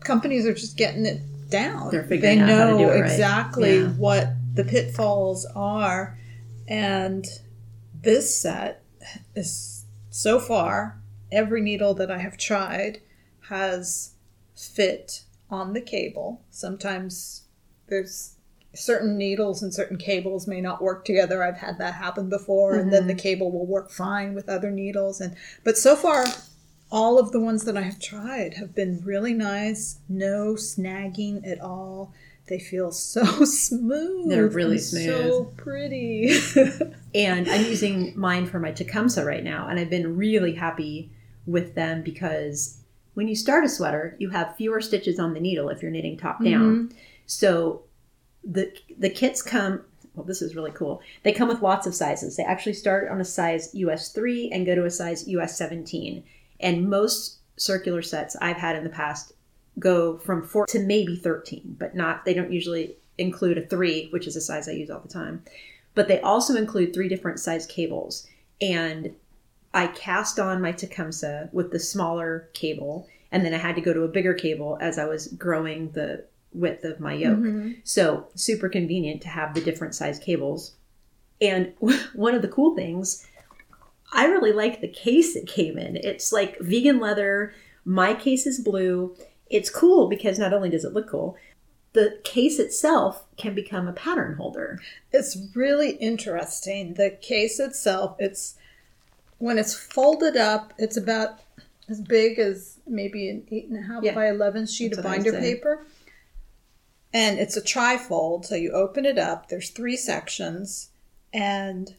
companies 0.00 0.46
are 0.46 0.54
just 0.54 0.76
getting 0.76 1.04
it 1.04 1.20
down. 1.50 1.90
They're 1.90 2.04
figuring 2.04 2.38
they 2.38 2.52
out 2.52 2.58
how 2.70 2.70
to 2.70 2.78
do 2.78 2.90
it 2.90 3.00
right. 3.00 3.10
exactly 3.10 3.78
Yeah. 3.80 3.88
what 3.90 4.28
the 4.52 4.64
pitfalls 4.64 5.46
are, 5.54 6.18
and 6.68 7.26
this 7.94 8.38
set 8.38 8.82
is 9.34 9.84
so 10.10 10.38
far 10.38 11.00
every 11.30 11.60
needle 11.60 11.94
that 11.94 12.10
I 12.10 12.18
have 12.18 12.36
tried 12.36 13.00
has 13.48 14.12
fit 14.54 15.24
on 15.50 15.72
the 15.72 15.80
cable. 15.80 16.42
Sometimes 16.50 17.42
there's 17.88 18.36
certain 18.74 19.18
needles 19.18 19.62
and 19.62 19.72
certain 19.72 19.98
cables 19.98 20.46
may 20.46 20.60
not 20.60 20.82
work 20.82 21.04
together. 21.04 21.42
I've 21.42 21.58
had 21.58 21.78
that 21.78 21.94
happen 21.94 22.28
before, 22.28 22.74
and 22.74 22.92
then 22.92 23.06
the 23.06 23.12
mm-hmm. 23.12 23.20
cable 23.20 23.52
will 23.52 23.66
work 23.66 23.90
fine 23.90 24.34
with 24.34 24.48
other 24.48 24.70
needles. 24.70 25.20
And 25.20 25.36
but 25.64 25.76
so 25.76 25.96
far, 25.96 26.24
all 26.90 27.18
of 27.18 27.32
the 27.32 27.40
ones 27.40 27.64
that 27.64 27.76
I 27.76 27.82
have 27.82 27.98
tried 27.98 28.54
have 28.54 28.74
been 28.74 29.02
really 29.04 29.34
nice. 29.34 29.98
No 30.08 30.54
snagging 30.54 31.46
at 31.46 31.60
all. 31.60 32.12
They 32.48 32.58
feel 32.58 32.90
so 32.90 33.24
smooth. 33.44 34.28
They're 34.28 34.48
really 34.48 34.78
smooth. 34.78 35.30
So 35.30 35.44
pretty. 35.56 36.38
And 37.14 37.46
I'm 37.46 37.66
using 37.66 38.18
mine 38.18 38.46
for 38.46 38.58
my 38.58 38.72
Tecumseh 38.72 39.22
right 39.22 39.44
now, 39.44 39.68
and 39.68 39.78
I've 39.78 39.90
been 39.90 40.16
really 40.16 40.54
happy 40.54 41.10
with 41.44 41.74
them 41.74 42.02
because 42.02 42.78
when 43.14 43.28
you 43.28 43.36
start 43.36 43.64
a 43.64 43.68
sweater, 43.68 44.16
you 44.18 44.30
have 44.30 44.56
fewer 44.56 44.80
stitches 44.80 45.18
on 45.18 45.34
the 45.34 45.40
needle 45.40 45.68
if 45.68 45.82
you're 45.82 45.90
knitting 45.90 46.16
top 46.16 46.42
down. 46.42 46.88
Mm-hmm. 46.88 46.96
So 47.26 47.82
the 48.44 48.72
the 48.98 49.10
kits 49.10 49.42
come. 49.42 49.84
Well, 50.14 50.24
this 50.26 50.42
is 50.42 50.56
really 50.56 50.70
cool. 50.72 51.00
They 51.22 51.32
come 51.32 51.48
with 51.48 51.62
lots 51.62 51.86
of 51.86 51.94
sizes. 51.94 52.36
They 52.36 52.44
actually 52.44 52.74
start 52.74 53.10
on 53.10 53.20
a 53.20 53.24
size 53.24 53.74
US 53.74 54.10
three 54.10 54.50
and 54.50 54.66
go 54.66 54.74
to 54.74 54.84
a 54.84 54.90
size 54.90 55.28
US 55.28 55.56
seventeen. 55.56 56.24
And 56.60 56.88
most 56.88 57.40
circular 57.56 58.02
sets 58.02 58.36
I've 58.40 58.56
had 58.56 58.76
in 58.76 58.84
the 58.84 58.90
past 58.90 59.32
go 59.78 60.18
from 60.18 60.46
four 60.46 60.66
to 60.66 60.80
maybe 60.80 61.16
thirteen, 61.16 61.76
but 61.78 61.94
not. 61.94 62.24
They 62.24 62.34
don't 62.34 62.52
usually 62.52 62.96
include 63.18 63.58
a 63.58 63.66
three, 63.66 64.08
which 64.10 64.26
is 64.26 64.36
a 64.36 64.40
size 64.40 64.68
I 64.68 64.72
use 64.72 64.90
all 64.90 65.00
the 65.00 65.08
time. 65.08 65.42
But 65.94 66.08
they 66.08 66.20
also 66.20 66.56
include 66.56 66.92
three 66.92 67.08
different 67.08 67.40
size 67.40 67.66
cables. 67.66 68.26
And 68.60 69.14
I 69.74 69.88
cast 69.88 70.38
on 70.38 70.62
my 70.62 70.72
Tecumseh 70.72 71.50
with 71.52 71.70
the 71.70 71.78
smaller 71.78 72.48
cable, 72.52 73.08
and 73.30 73.44
then 73.44 73.54
I 73.54 73.58
had 73.58 73.74
to 73.76 73.80
go 73.80 73.92
to 73.92 74.02
a 74.02 74.08
bigger 74.08 74.34
cable 74.34 74.78
as 74.80 74.98
I 74.98 75.06
was 75.06 75.28
growing 75.28 75.90
the 75.92 76.24
width 76.52 76.84
of 76.84 77.00
my 77.00 77.14
yoke. 77.14 77.38
Mm-hmm. 77.38 77.72
So, 77.84 78.28
super 78.34 78.68
convenient 78.68 79.22
to 79.22 79.28
have 79.28 79.54
the 79.54 79.60
different 79.60 79.94
size 79.94 80.18
cables. 80.18 80.74
And 81.40 81.72
one 82.14 82.34
of 82.34 82.42
the 82.42 82.48
cool 82.48 82.76
things, 82.76 83.26
I 84.12 84.26
really 84.26 84.52
like 84.52 84.80
the 84.80 84.88
case 84.88 85.34
it 85.36 85.46
came 85.46 85.78
in. 85.78 85.96
It's 85.96 86.32
like 86.32 86.58
vegan 86.60 87.00
leather. 87.00 87.54
My 87.84 88.14
case 88.14 88.46
is 88.46 88.60
blue. 88.60 89.16
It's 89.52 89.70
cool 89.70 90.08
because 90.08 90.38
not 90.38 90.52
only 90.52 90.70
does 90.70 90.84
it 90.84 90.94
look 90.94 91.08
cool, 91.08 91.36
the 91.92 92.18
case 92.24 92.58
itself 92.58 93.24
can 93.36 93.54
become 93.54 93.86
a 93.86 93.92
pattern 93.92 94.36
holder. 94.36 94.80
It's 95.12 95.36
really 95.54 95.90
interesting. 95.96 96.94
The 96.94 97.10
case 97.10 97.60
itself, 97.60 98.16
it's 98.18 98.56
when 99.38 99.58
it's 99.58 99.74
folded 99.74 100.36
up, 100.36 100.72
it's 100.78 100.96
about 100.96 101.40
as 101.88 102.00
big 102.00 102.38
as 102.38 102.78
maybe 102.86 103.28
an 103.28 103.46
eight 103.50 103.68
and 103.68 103.78
a 103.78 103.82
half 103.82 104.02
Yeah. 104.02 104.14
by 104.14 104.28
eleven 104.30 104.66
sheet 104.66 104.88
That's 104.88 104.98
of 104.98 105.04
binder 105.04 105.32
paper. 105.32 105.84
And 107.12 107.38
it's 107.38 107.58
a 107.58 107.60
trifold, 107.60 108.46
so 108.46 108.54
you 108.54 108.72
open 108.72 109.04
it 109.04 109.18
up. 109.18 109.48
There's 109.50 109.68
three 109.68 109.98
sections, 109.98 110.88
and 111.30 111.94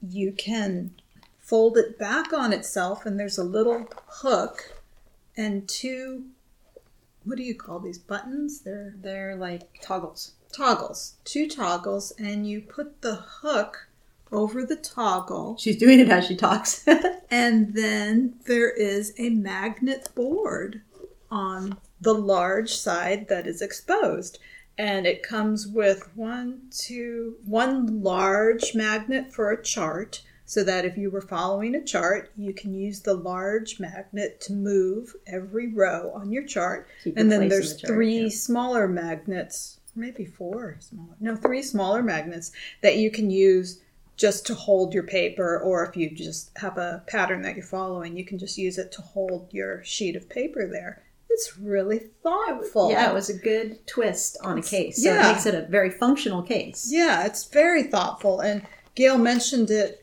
you 0.00 0.30
can 0.30 0.92
fold 1.40 1.76
it 1.76 1.98
back 1.98 2.32
on 2.32 2.52
itself. 2.52 3.04
And 3.04 3.18
there's 3.18 3.38
a 3.38 3.44
little 3.44 3.88
hook 4.06 4.80
and 5.36 5.68
two. 5.68 6.26
What 7.24 7.36
do 7.36 7.42
you 7.42 7.54
call 7.54 7.78
these 7.78 7.98
buttons? 7.98 8.60
They're 8.60 8.94
They're 9.00 9.36
like 9.36 9.80
toggles. 9.82 10.32
toggles, 10.52 11.14
two 11.24 11.48
toggles, 11.48 12.12
and 12.18 12.48
you 12.48 12.60
put 12.60 13.02
the 13.02 13.16
hook 13.16 13.88
over 14.32 14.64
the 14.64 14.76
toggle, 14.76 15.56
She's 15.58 15.76
doing 15.76 16.00
it 16.00 16.08
as 16.08 16.26
she 16.26 16.34
talks. 16.34 16.86
and 17.30 17.74
then 17.74 18.34
there 18.46 18.70
is 18.70 19.12
a 19.18 19.28
magnet 19.28 20.08
board 20.14 20.80
on 21.30 21.76
the 22.00 22.14
large 22.14 22.74
side 22.74 23.28
that 23.28 23.46
is 23.46 23.60
exposed. 23.62 24.38
And 24.78 25.06
it 25.06 25.22
comes 25.22 25.66
with 25.66 26.16
one, 26.16 26.62
two, 26.70 27.36
one 27.44 28.02
large 28.02 28.74
magnet 28.74 29.32
for 29.32 29.50
a 29.50 29.62
chart, 29.62 30.22
so 30.52 30.62
that 30.62 30.84
if 30.84 30.98
you 30.98 31.10
were 31.10 31.22
following 31.22 31.74
a 31.74 31.82
chart, 31.82 32.30
you 32.36 32.52
can 32.52 32.74
use 32.74 33.00
the 33.00 33.14
large 33.14 33.80
magnet 33.80 34.38
to 34.38 34.52
move 34.52 35.16
every 35.26 35.72
row 35.72 36.12
on 36.14 36.30
your 36.30 36.44
chart. 36.44 36.88
Keep 37.02 37.16
and 37.16 37.32
then 37.32 37.48
there's 37.48 37.72
the 37.72 37.80
chart, 37.80 37.94
three 37.94 38.24
yeah. 38.24 38.28
smaller 38.28 38.86
magnets, 38.86 39.80
maybe 39.96 40.26
four 40.26 40.76
smaller, 40.80 41.16
no, 41.20 41.36
three 41.36 41.62
smaller 41.62 42.02
magnets 42.02 42.52
that 42.82 42.98
you 42.98 43.10
can 43.10 43.30
use 43.30 43.80
just 44.18 44.44
to 44.44 44.54
hold 44.54 44.92
your 44.92 45.04
paper, 45.04 45.58
or 45.58 45.86
if 45.86 45.96
you 45.96 46.10
just 46.10 46.50
have 46.58 46.76
a 46.76 47.02
pattern 47.06 47.40
that 47.40 47.56
you're 47.56 47.64
following, 47.64 48.14
you 48.14 48.26
can 48.26 48.38
just 48.38 48.58
use 48.58 48.76
it 48.76 48.92
to 48.92 49.00
hold 49.00 49.48
your 49.54 49.82
sheet 49.84 50.16
of 50.16 50.28
paper 50.28 50.68
there. 50.70 51.02
It's 51.30 51.56
really 51.56 52.10
thoughtful. 52.22 52.90
Yeah, 52.90 53.10
it 53.10 53.14
was 53.14 53.30
a 53.30 53.38
good 53.38 53.86
twist 53.86 54.36
on 54.42 54.58
a 54.58 54.62
case. 54.62 55.02
So 55.02 55.14
yeah. 55.14 55.30
it 55.30 55.32
makes 55.32 55.46
it 55.46 55.54
a 55.54 55.62
very 55.62 55.88
functional 55.88 56.42
case. 56.42 56.90
Yeah, 56.92 57.24
it's 57.24 57.46
very 57.46 57.84
thoughtful. 57.84 58.40
And 58.40 58.66
Gail 58.94 59.16
mentioned 59.16 59.70
it, 59.70 60.01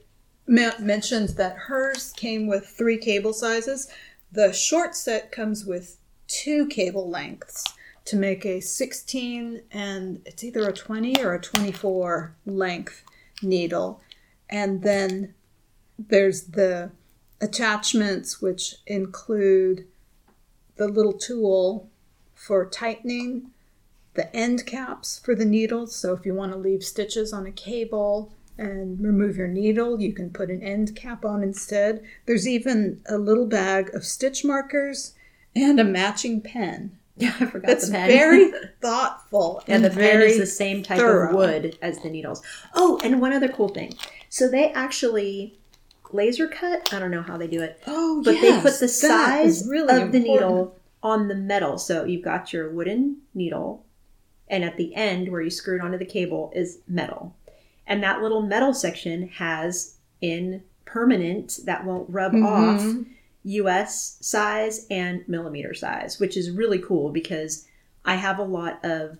mentioned 0.49 1.29
that 1.29 1.55
hers 1.55 2.11
came 2.13 2.47
with 2.47 2.67
three 2.67 2.97
cable 2.97 3.33
sizes. 3.33 3.87
The 4.31 4.51
short 4.51 4.95
set 4.95 5.31
comes 5.31 5.65
with 5.65 5.97
two 6.27 6.67
cable 6.67 7.09
lengths 7.09 7.63
to 8.05 8.15
make 8.15 8.45
a 8.45 8.59
16 8.59 9.61
and 9.71 10.21
it's 10.25 10.43
either 10.43 10.67
a 10.67 10.73
20 10.73 11.23
or 11.23 11.35
a 11.35 11.41
24 11.41 12.35
length 12.45 13.03
needle. 13.43 14.01
And 14.49 14.81
then 14.81 15.35
there's 15.99 16.43
the 16.43 16.91
attachments, 17.39 18.41
which 18.41 18.75
include 18.87 19.85
the 20.77 20.87
little 20.87 21.13
tool 21.13 21.89
for 22.33 22.65
tightening 22.65 23.51
the 24.15 24.35
end 24.35 24.65
caps 24.65 25.19
for 25.19 25.35
the 25.35 25.45
needles. 25.45 25.95
So 25.95 26.13
if 26.13 26.25
you 26.25 26.33
want 26.33 26.51
to 26.53 26.57
leave 26.57 26.83
stitches 26.83 27.31
on 27.31 27.45
a 27.45 27.51
cable 27.51 28.33
and 28.59 28.99
remove 29.01 29.37
your 29.37 29.47
needle, 29.47 29.99
you 30.01 30.13
can 30.13 30.29
put 30.29 30.49
an 30.51 30.61
end 30.61 30.95
cap 30.95 31.23
on 31.25 31.41
instead. 31.43 32.03
There's 32.25 32.47
even 32.47 33.01
a 33.07 33.17
little 33.17 33.45
bag 33.47 33.89
of 33.93 34.03
stitch 34.05 34.43
markers 34.43 35.13
and 35.55 35.79
a 35.79 35.83
matching 35.83 36.41
pen. 36.41 36.97
Yeah, 37.17 37.33
I 37.39 37.45
forgot 37.45 37.67
That's 37.67 37.87
the 37.87 37.93
pen. 37.93 38.09
very 38.09 38.51
thoughtful 38.81 39.63
and 39.67 39.83
the 39.83 39.89
pen 39.89 39.97
very 39.97 40.31
is 40.31 40.37
the 40.37 40.45
same 40.45 40.83
type 40.83 40.99
thorough. 40.99 41.29
of 41.29 41.35
wood 41.35 41.77
as 41.81 41.99
the 41.99 42.09
needles. 42.09 42.41
Oh, 42.73 42.99
and 43.03 43.19
one 43.21 43.33
other 43.33 43.49
cool 43.49 43.69
thing. 43.69 43.93
So 44.29 44.47
they 44.49 44.71
actually 44.73 45.57
laser 46.11 46.47
cut. 46.47 46.93
I 46.93 46.99
don't 46.99 47.11
know 47.11 47.21
how 47.21 47.37
they 47.37 47.47
do 47.47 47.61
it, 47.61 47.81
Oh, 47.87 48.21
but 48.23 48.39
they 48.39 48.53
put 48.61 48.79
the 48.79 48.85
yes, 48.85 49.01
size 49.01 49.67
really 49.67 50.01
of 50.01 50.11
the 50.11 50.19
needle 50.19 50.75
on 51.01 51.27
the 51.27 51.35
metal. 51.35 51.77
So 51.77 52.03
you've 52.05 52.23
got 52.23 52.51
your 52.53 52.69
wooden 52.71 53.17
needle, 53.33 53.85
and 54.47 54.63
at 54.63 54.77
the 54.77 54.95
end 54.95 55.31
where 55.31 55.41
you 55.41 55.49
screw 55.49 55.75
it 55.77 55.81
onto 55.81 55.97
the 55.97 56.05
cable 56.05 56.51
is 56.55 56.79
metal. 56.87 57.35
And 57.89 58.01
that 58.03 58.21
little 58.21 58.41
metal 58.41 58.73
section 58.73 59.27
has 59.29 59.95
in 60.21 60.63
permanent 60.85 61.59
that 61.65 61.85
won't 61.85 62.09
rub 62.09 62.31
Mhm. 62.33 62.45
off 62.45 63.05
US 63.43 64.17
size 64.21 64.85
and 64.89 65.27
millimeter 65.27 65.73
size, 65.73 66.19
which 66.19 66.37
is 66.37 66.51
really 66.51 66.79
cool 66.79 67.09
because 67.09 67.67
I 68.05 68.15
have 68.15 68.37
a 68.39 68.43
lot 68.43 68.83
of 68.85 69.17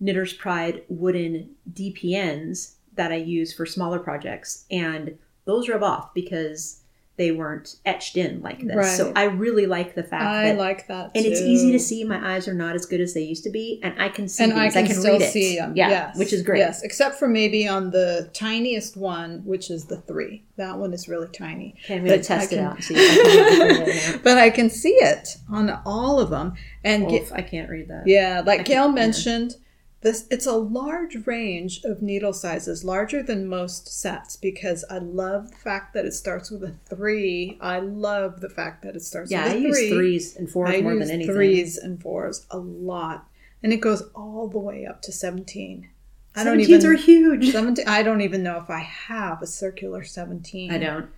Knitter's 0.00 0.32
Pride 0.32 0.82
wooden 0.88 1.50
DPNs 1.72 2.74
that 2.96 3.12
I 3.12 3.16
use 3.16 3.52
for 3.52 3.64
smaller 3.64 3.98
projects, 3.98 4.66
and 4.70 5.16
those 5.44 5.68
rub 5.68 5.82
off 5.82 6.12
because 6.14 6.80
they 7.16 7.30
weren't 7.30 7.76
etched 7.86 8.16
in 8.16 8.40
like 8.42 8.60
this. 8.60 8.96
So 8.96 9.12
I 9.14 9.24
really 9.24 9.66
like 9.66 9.94
the 9.94 10.02
fact 10.02 10.24
that 10.24 10.44
I 10.46 10.48
that. 10.48 10.58
like 10.58 10.88
that 10.88 11.12
and 11.14 11.24
it's 11.24 11.40
easy 11.40 11.70
to 11.72 11.78
see. 11.78 12.02
My 12.02 12.34
eyes 12.34 12.48
are 12.48 12.54
not 12.54 12.74
as 12.74 12.86
good 12.86 13.00
as 13.00 13.14
they 13.14 13.20
used 13.22 13.44
to 13.44 13.50
be, 13.50 13.78
and 13.84 13.94
I 14.02 14.08
can 14.08 14.26
see 14.28 14.42
and 14.42 14.52
these. 14.52 14.74
I 14.76 14.82
can, 14.82 14.96
still 14.96 15.12
read 15.12 15.22
it. 15.22 15.32
see 15.32 15.56
them. 15.56 15.74
Yeah, 15.76 15.90
yes. 15.90 16.18
which 16.18 16.32
is 16.32 16.42
great. 16.42 16.58
Yes, 16.58 16.82
except 16.82 17.14
for 17.16 17.28
maybe 17.28 17.68
on 17.68 17.90
the 17.92 18.30
tiniest 18.32 18.96
one, 18.96 19.42
which 19.44 19.70
is 19.70 19.84
the 19.84 19.98
three. 19.98 20.44
That 20.56 20.76
one 20.78 20.92
is 20.92 21.08
really 21.08 21.28
tiny. 21.28 21.76
Okay, 21.84 21.96
I'm 21.96 22.04
going 22.04 22.12
to 22.12 22.16
But 22.18 22.24
test 22.26 22.52
I 22.52 22.56
it 22.56 22.58
can- 22.58 22.66
out 22.66 22.74
and 22.76 22.84
see 22.84 22.94
if 22.96 24.02
I 24.02 24.10
can 24.12 24.20
but 24.24 24.38
I 24.38 24.50
can 24.50 24.68
see 24.70 24.94
it 24.94 25.28
on 25.50 25.70
all 25.86 26.18
of 26.18 26.30
them. 26.30 26.54
And 26.82 27.08
get, 27.08 27.30
I 27.32 27.42
can't 27.42 27.70
read 27.70 27.88
that. 27.88 28.04
yeah, 28.06 28.42
like 28.44 28.60
I 28.60 28.62
Gail 28.64 28.88
mentioned. 28.90 29.52
yeah. 29.52 29.63
This 30.04 30.26
it's 30.30 30.46
a 30.46 30.52
large 30.52 31.26
range 31.26 31.82
of 31.82 32.00
needle 32.02 32.32
sizes, 32.32 32.84
larger 32.84 33.22
than 33.22 33.48
most 33.48 33.88
sets. 33.88 34.36
Because 34.36 34.84
I 34.88 34.98
love 34.98 35.50
the 35.50 35.56
fact 35.56 35.94
that 35.94 36.04
it 36.04 36.12
starts 36.14 36.50
with 36.50 36.62
a 36.62 36.74
three. 36.88 37.58
I 37.60 37.80
love 37.80 38.40
the 38.40 38.48
fact 38.50 38.82
that 38.84 38.94
it 38.94 39.02
starts 39.02 39.32
Yeah, 39.32 39.42
with 39.44 39.52
I 39.52 39.56
a 39.56 39.58
use 39.58 39.76
three. 39.78 39.90
threes 39.90 40.36
and 40.36 40.48
fours 40.48 40.70
I 40.70 40.80
more 40.82 40.92
use 40.94 41.00
than 41.08 41.14
anything. 41.14 41.34
threes 41.34 41.76
and 41.78 42.00
fours 42.00 42.46
a 42.50 42.58
lot, 42.58 43.26
and 43.62 43.72
it 43.72 43.78
goes 43.80 44.02
all 44.14 44.46
the 44.46 44.58
way 44.58 44.86
up 44.86 45.02
to 45.02 45.10
seventeen. 45.12 45.88
I 46.36 46.42
don't 46.44 46.58
17s 46.58 46.68
even 46.68 46.86
are 46.86 46.94
huge. 46.94 47.52
17 47.52 47.86
I 47.88 48.02
don't 48.02 48.20
even 48.20 48.42
know 48.42 48.58
if 48.58 48.68
I 48.68 48.80
have 48.80 49.40
a 49.40 49.46
circular 49.46 50.02
17. 50.02 50.72
I 50.72 50.78
don't. 50.78 51.08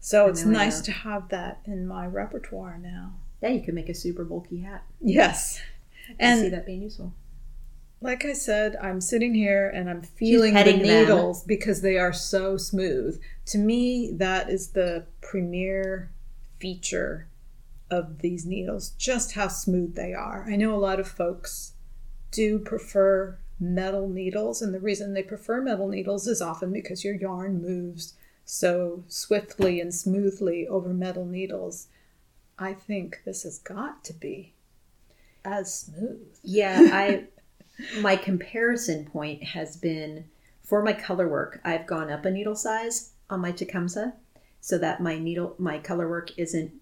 So 0.00 0.26
I 0.26 0.28
it's 0.28 0.44
nice 0.44 0.80
to 0.82 0.92
have 0.92 1.30
that 1.30 1.60
in 1.64 1.86
my 1.86 2.06
repertoire 2.06 2.78
now. 2.78 3.14
Yeah, 3.42 3.48
you 3.48 3.62
could 3.62 3.72
make 3.74 3.88
a 3.88 3.94
super 3.94 4.24
bulky 4.24 4.60
hat. 4.60 4.84
Yes. 5.00 5.60
I 6.20 6.36
see 6.36 6.48
that 6.50 6.66
being 6.66 6.82
useful. 6.82 7.14
Like 8.00 8.24
I 8.24 8.32
said, 8.32 8.76
I'm 8.80 9.00
sitting 9.00 9.34
here 9.34 9.68
and 9.68 9.90
I'm 9.90 10.02
feeling 10.02 10.54
the 10.54 10.58
petting 10.58 10.82
them. 10.82 10.86
needles 10.86 11.42
because 11.42 11.82
they 11.82 11.98
are 11.98 12.12
so 12.12 12.56
smooth. 12.56 13.20
To 13.46 13.58
me, 13.58 14.12
that 14.12 14.48
is 14.48 14.70
the 14.70 15.06
premier 15.20 16.10
feature 16.60 17.28
of 17.90 18.18
these 18.20 18.44
needles, 18.46 18.90
just 18.90 19.32
how 19.32 19.48
smooth 19.48 19.94
they 19.94 20.12
are. 20.12 20.46
I 20.48 20.56
know 20.56 20.74
a 20.74 20.76
lot 20.76 21.00
of 21.00 21.08
folks 21.08 21.72
do 22.30 22.58
prefer 22.58 23.38
metal 23.58 24.08
needles, 24.08 24.62
and 24.62 24.72
the 24.72 24.80
reason 24.80 25.14
they 25.14 25.22
prefer 25.22 25.60
metal 25.60 25.88
needles 25.88 26.26
is 26.28 26.40
often 26.40 26.72
because 26.72 27.02
your 27.04 27.14
yarn 27.14 27.60
moves 27.60 28.14
so 28.44 29.04
swiftly 29.08 29.80
and 29.80 29.94
smoothly 29.94 30.66
over 30.68 30.90
metal 30.94 31.24
needles. 31.24 31.88
I 32.58 32.74
think 32.74 33.22
this 33.24 33.42
has 33.42 33.58
got 33.58 34.04
to 34.04 34.12
be 34.12 34.54
as 35.44 35.74
smooth. 35.74 36.36
Yeah, 36.42 36.88
I 36.92 37.24
my 38.00 38.16
comparison 38.16 39.04
point 39.04 39.42
has 39.42 39.76
been 39.76 40.24
for 40.62 40.82
my 40.82 40.92
color 40.92 41.26
work, 41.28 41.60
I've 41.64 41.86
gone 41.86 42.10
up 42.10 42.26
a 42.26 42.30
needle 42.30 42.54
size 42.54 43.12
on 43.30 43.40
my 43.40 43.52
Tecumseh 43.52 44.12
so 44.60 44.76
that 44.78 45.00
my 45.00 45.18
needle 45.18 45.54
my 45.58 45.78
color 45.78 46.08
work 46.08 46.30
isn't 46.36 46.72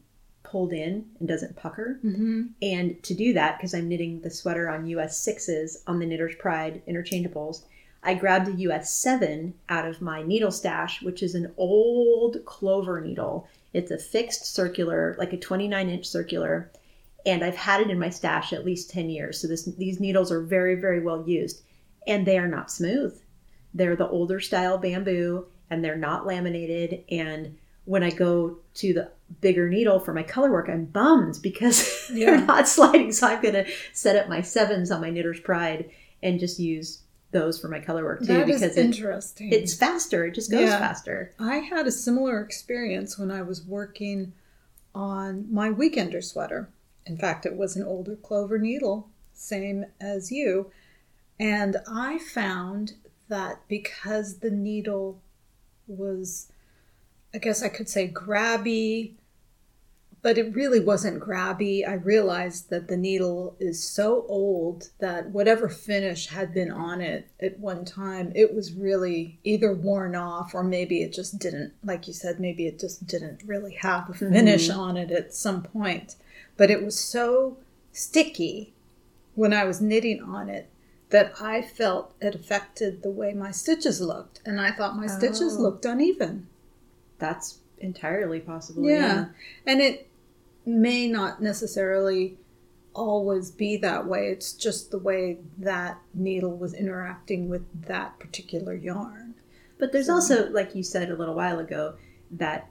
pulled 0.42 0.72
in 0.72 1.06
and 1.18 1.28
doesn't 1.28 1.56
pucker. 1.56 2.00
Mm-hmm. 2.04 2.42
And 2.62 3.02
to 3.02 3.14
do 3.14 3.32
that, 3.34 3.58
because 3.58 3.74
I'm 3.74 3.88
knitting 3.88 4.20
the 4.20 4.30
sweater 4.30 4.68
on 4.68 4.86
US 4.86 5.18
sixes 5.18 5.82
on 5.86 5.98
the 5.98 6.06
Knitter's 6.06 6.34
Pride 6.36 6.82
interchangeables, 6.88 7.62
I 8.02 8.14
grabbed 8.14 8.48
a 8.48 8.60
US 8.68 8.94
seven 8.94 9.54
out 9.68 9.86
of 9.86 10.00
my 10.00 10.22
needle 10.22 10.52
stash, 10.52 11.02
which 11.02 11.22
is 11.22 11.34
an 11.34 11.52
old 11.56 12.44
clover 12.44 13.00
needle. 13.00 13.48
It's 13.72 13.90
a 13.90 13.98
fixed 13.98 14.46
circular, 14.46 15.14
like 15.18 15.32
a 15.32 15.36
29 15.36 15.88
inch 15.88 16.06
circular, 16.06 16.70
and 17.26 17.44
I've 17.44 17.56
had 17.56 17.80
it 17.82 17.90
in 17.90 17.98
my 17.98 18.08
stash 18.08 18.52
at 18.52 18.64
least 18.64 18.88
10 18.90 19.10
years. 19.10 19.40
So 19.40 19.48
this, 19.48 19.64
these 19.64 20.00
needles 20.00 20.30
are 20.32 20.40
very, 20.40 20.76
very 20.76 21.00
well 21.02 21.28
used, 21.28 21.62
and 22.06 22.24
they 22.26 22.38
are 22.38 22.48
not 22.48 22.70
smooth. 22.70 23.20
They're 23.74 23.96
the 23.96 24.08
older 24.08 24.40
style 24.40 24.78
bamboo, 24.78 25.46
and 25.68 25.84
they're 25.84 25.96
not 25.96 26.24
laminated. 26.26 27.04
And 27.10 27.58
when 27.84 28.02
I 28.02 28.10
go 28.10 28.58
to 28.74 28.92
the 28.94 29.10
bigger 29.40 29.68
needle 29.68 29.98
for 30.00 30.14
my 30.14 30.22
color 30.22 30.50
work, 30.52 30.68
I'm 30.68 30.84
bummed 30.86 31.40
because 31.42 32.08
Yeah. 32.14 32.26
they're 32.36 32.46
not 32.46 32.68
sliding. 32.68 33.12
So 33.12 33.26
I'm 33.26 33.42
going 33.42 33.54
to 33.54 33.66
set 33.92 34.16
up 34.16 34.28
my 34.28 34.40
sevens 34.40 34.90
on 34.92 35.00
my 35.00 35.10
Knitter's 35.10 35.40
Pride 35.40 35.90
and 36.22 36.38
just 36.40 36.58
use 36.60 37.02
those 37.32 37.60
for 37.60 37.68
my 37.68 37.80
color 37.80 38.04
work 38.04 38.20
too 38.20 38.26
That 38.26 38.46
because 38.46 38.62
it, 38.62 38.76
interesting. 38.78 39.52
it's 39.52 39.74
faster. 39.74 40.24
It 40.24 40.34
just 40.34 40.50
goes 40.50 40.60
Yeah. 40.68 40.78
faster. 40.78 41.32
I 41.40 41.56
had 41.56 41.86
a 41.86 41.92
similar 41.92 42.40
experience 42.40 43.18
when 43.18 43.30
I 43.32 43.42
was 43.42 43.62
working 43.64 44.32
on 44.94 45.52
my 45.52 45.68
weekender 45.70 46.22
sweater. 46.24 46.68
In 47.06 47.16
fact, 47.16 47.46
it 47.46 47.56
was 47.56 47.76
an 47.76 47.84
older 47.84 48.16
clover 48.16 48.58
needle, 48.58 49.08
same 49.32 49.86
as 50.00 50.32
you. 50.32 50.70
And 51.38 51.76
I 51.88 52.18
found 52.18 52.94
that 53.28 53.60
because 53.68 54.38
the 54.38 54.50
needle 54.50 55.22
was, 55.86 56.50
I 57.34 57.38
guess 57.38 57.62
I 57.62 57.68
could 57.68 57.88
say 57.88 58.08
grabby, 58.08 59.12
but 60.22 60.38
it 60.38 60.56
really 60.56 60.80
wasn't 60.80 61.22
grabby. 61.22 61.86
I 61.88 61.92
realized 61.92 62.70
that 62.70 62.88
the 62.88 62.96
needle 62.96 63.56
is 63.60 63.88
so 63.88 64.24
old 64.28 64.90
that 64.98 65.30
whatever 65.30 65.68
finish 65.68 66.26
had 66.26 66.52
been 66.52 66.70
on 66.70 67.00
it 67.00 67.28
at 67.40 67.60
one 67.60 67.84
time, 67.84 68.32
it 68.34 68.52
was 68.52 68.72
really 68.72 69.38
either 69.44 69.72
worn 69.72 70.16
off 70.16 70.52
or 70.54 70.64
maybe 70.64 71.02
it 71.02 71.12
just 71.12 71.38
didn't, 71.38 71.74
like 71.84 72.08
you 72.08 72.12
said, 72.12 72.40
maybe 72.40 72.66
it 72.66 72.80
just 72.80 73.06
didn't 73.06 73.42
really 73.46 73.74
have 73.74 74.08
a 74.08 74.12
mm-hmm. 74.12 74.32
finish 74.32 74.68
on 74.68 74.96
it 74.96 75.12
at 75.12 75.32
some 75.32 75.62
point. 75.62 76.16
But 76.56 76.70
it 76.70 76.84
was 76.84 76.98
so 76.98 77.58
sticky 77.92 78.72
when 79.34 79.52
I 79.52 79.64
was 79.64 79.80
knitting 79.80 80.22
on 80.22 80.48
it 80.48 80.68
that 81.10 81.32
I 81.40 81.62
felt 81.62 82.14
it 82.20 82.34
affected 82.34 83.02
the 83.02 83.10
way 83.10 83.32
my 83.32 83.50
stitches 83.50 84.00
looked. 84.00 84.40
And 84.44 84.60
I 84.60 84.72
thought 84.72 84.96
my 84.96 85.06
stitches 85.06 85.56
Oh. 85.56 85.62
looked 85.62 85.84
uneven. 85.84 86.48
That's 87.18 87.58
entirely 87.78 88.40
possible. 88.40 88.84
Yeah. 88.84 89.26
And 89.64 89.80
it 89.80 90.08
may 90.64 91.06
not 91.06 91.40
necessarily 91.42 92.38
always 92.94 93.50
be 93.50 93.76
that 93.76 94.06
way. 94.06 94.28
It's 94.28 94.52
just 94.52 94.90
the 94.90 94.98
way 94.98 95.38
that 95.58 95.98
needle 96.14 96.56
was 96.56 96.74
interacting 96.74 97.48
with 97.48 97.62
that 97.86 98.18
particular 98.18 98.74
yarn. 98.74 99.34
But 99.78 99.92
there's 99.92 100.08
also, 100.08 100.48
like 100.50 100.74
you 100.74 100.82
said 100.82 101.10
a 101.10 101.16
little 101.16 101.34
while 101.34 101.58
ago, 101.58 101.94
that 102.30 102.68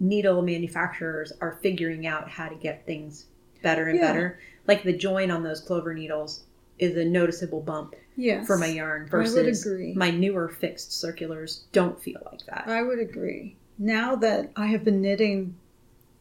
needle 0.00 0.42
manufacturers 0.42 1.32
are 1.40 1.58
figuring 1.62 2.06
out 2.06 2.28
how 2.28 2.48
to 2.48 2.54
get 2.56 2.84
things 2.86 3.26
better 3.62 3.88
and 3.88 3.98
Yeah. 3.98 4.06
better. 4.12 4.38
Like 4.66 4.82
the 4.82 4.92
join 4.92 5.30
on 5.30 5.42
those 5.42 5.60
clover 5.60 5.94
needles 5.94 6.44
is 6.78 6.96
a 6.96 7.04
noticeable 7.04 7.60
bump 7.60 7.94
Yes. 8.16 8.46
for 8.46 8.58
my 8.58 8.66
yarn 8.66 9.06
versus 9.06 9.66
my 9.96 10.10
newer 10.10 10.48
fixed 10.48 10.92
circulars 10.92 11.64
don't 11.72 12.00
feel 12.00 12.20
like 12.30 12.44
that. 12.46 12.64
I 12.66 12.82
would 12.82 12.98
agree. 12.98 13.56
Now 13.78 14.16
that 14.16 14.50
I 14.56 14.66
have 14.66 14.84
been 14.84 15.00
knitting 15.00 15.56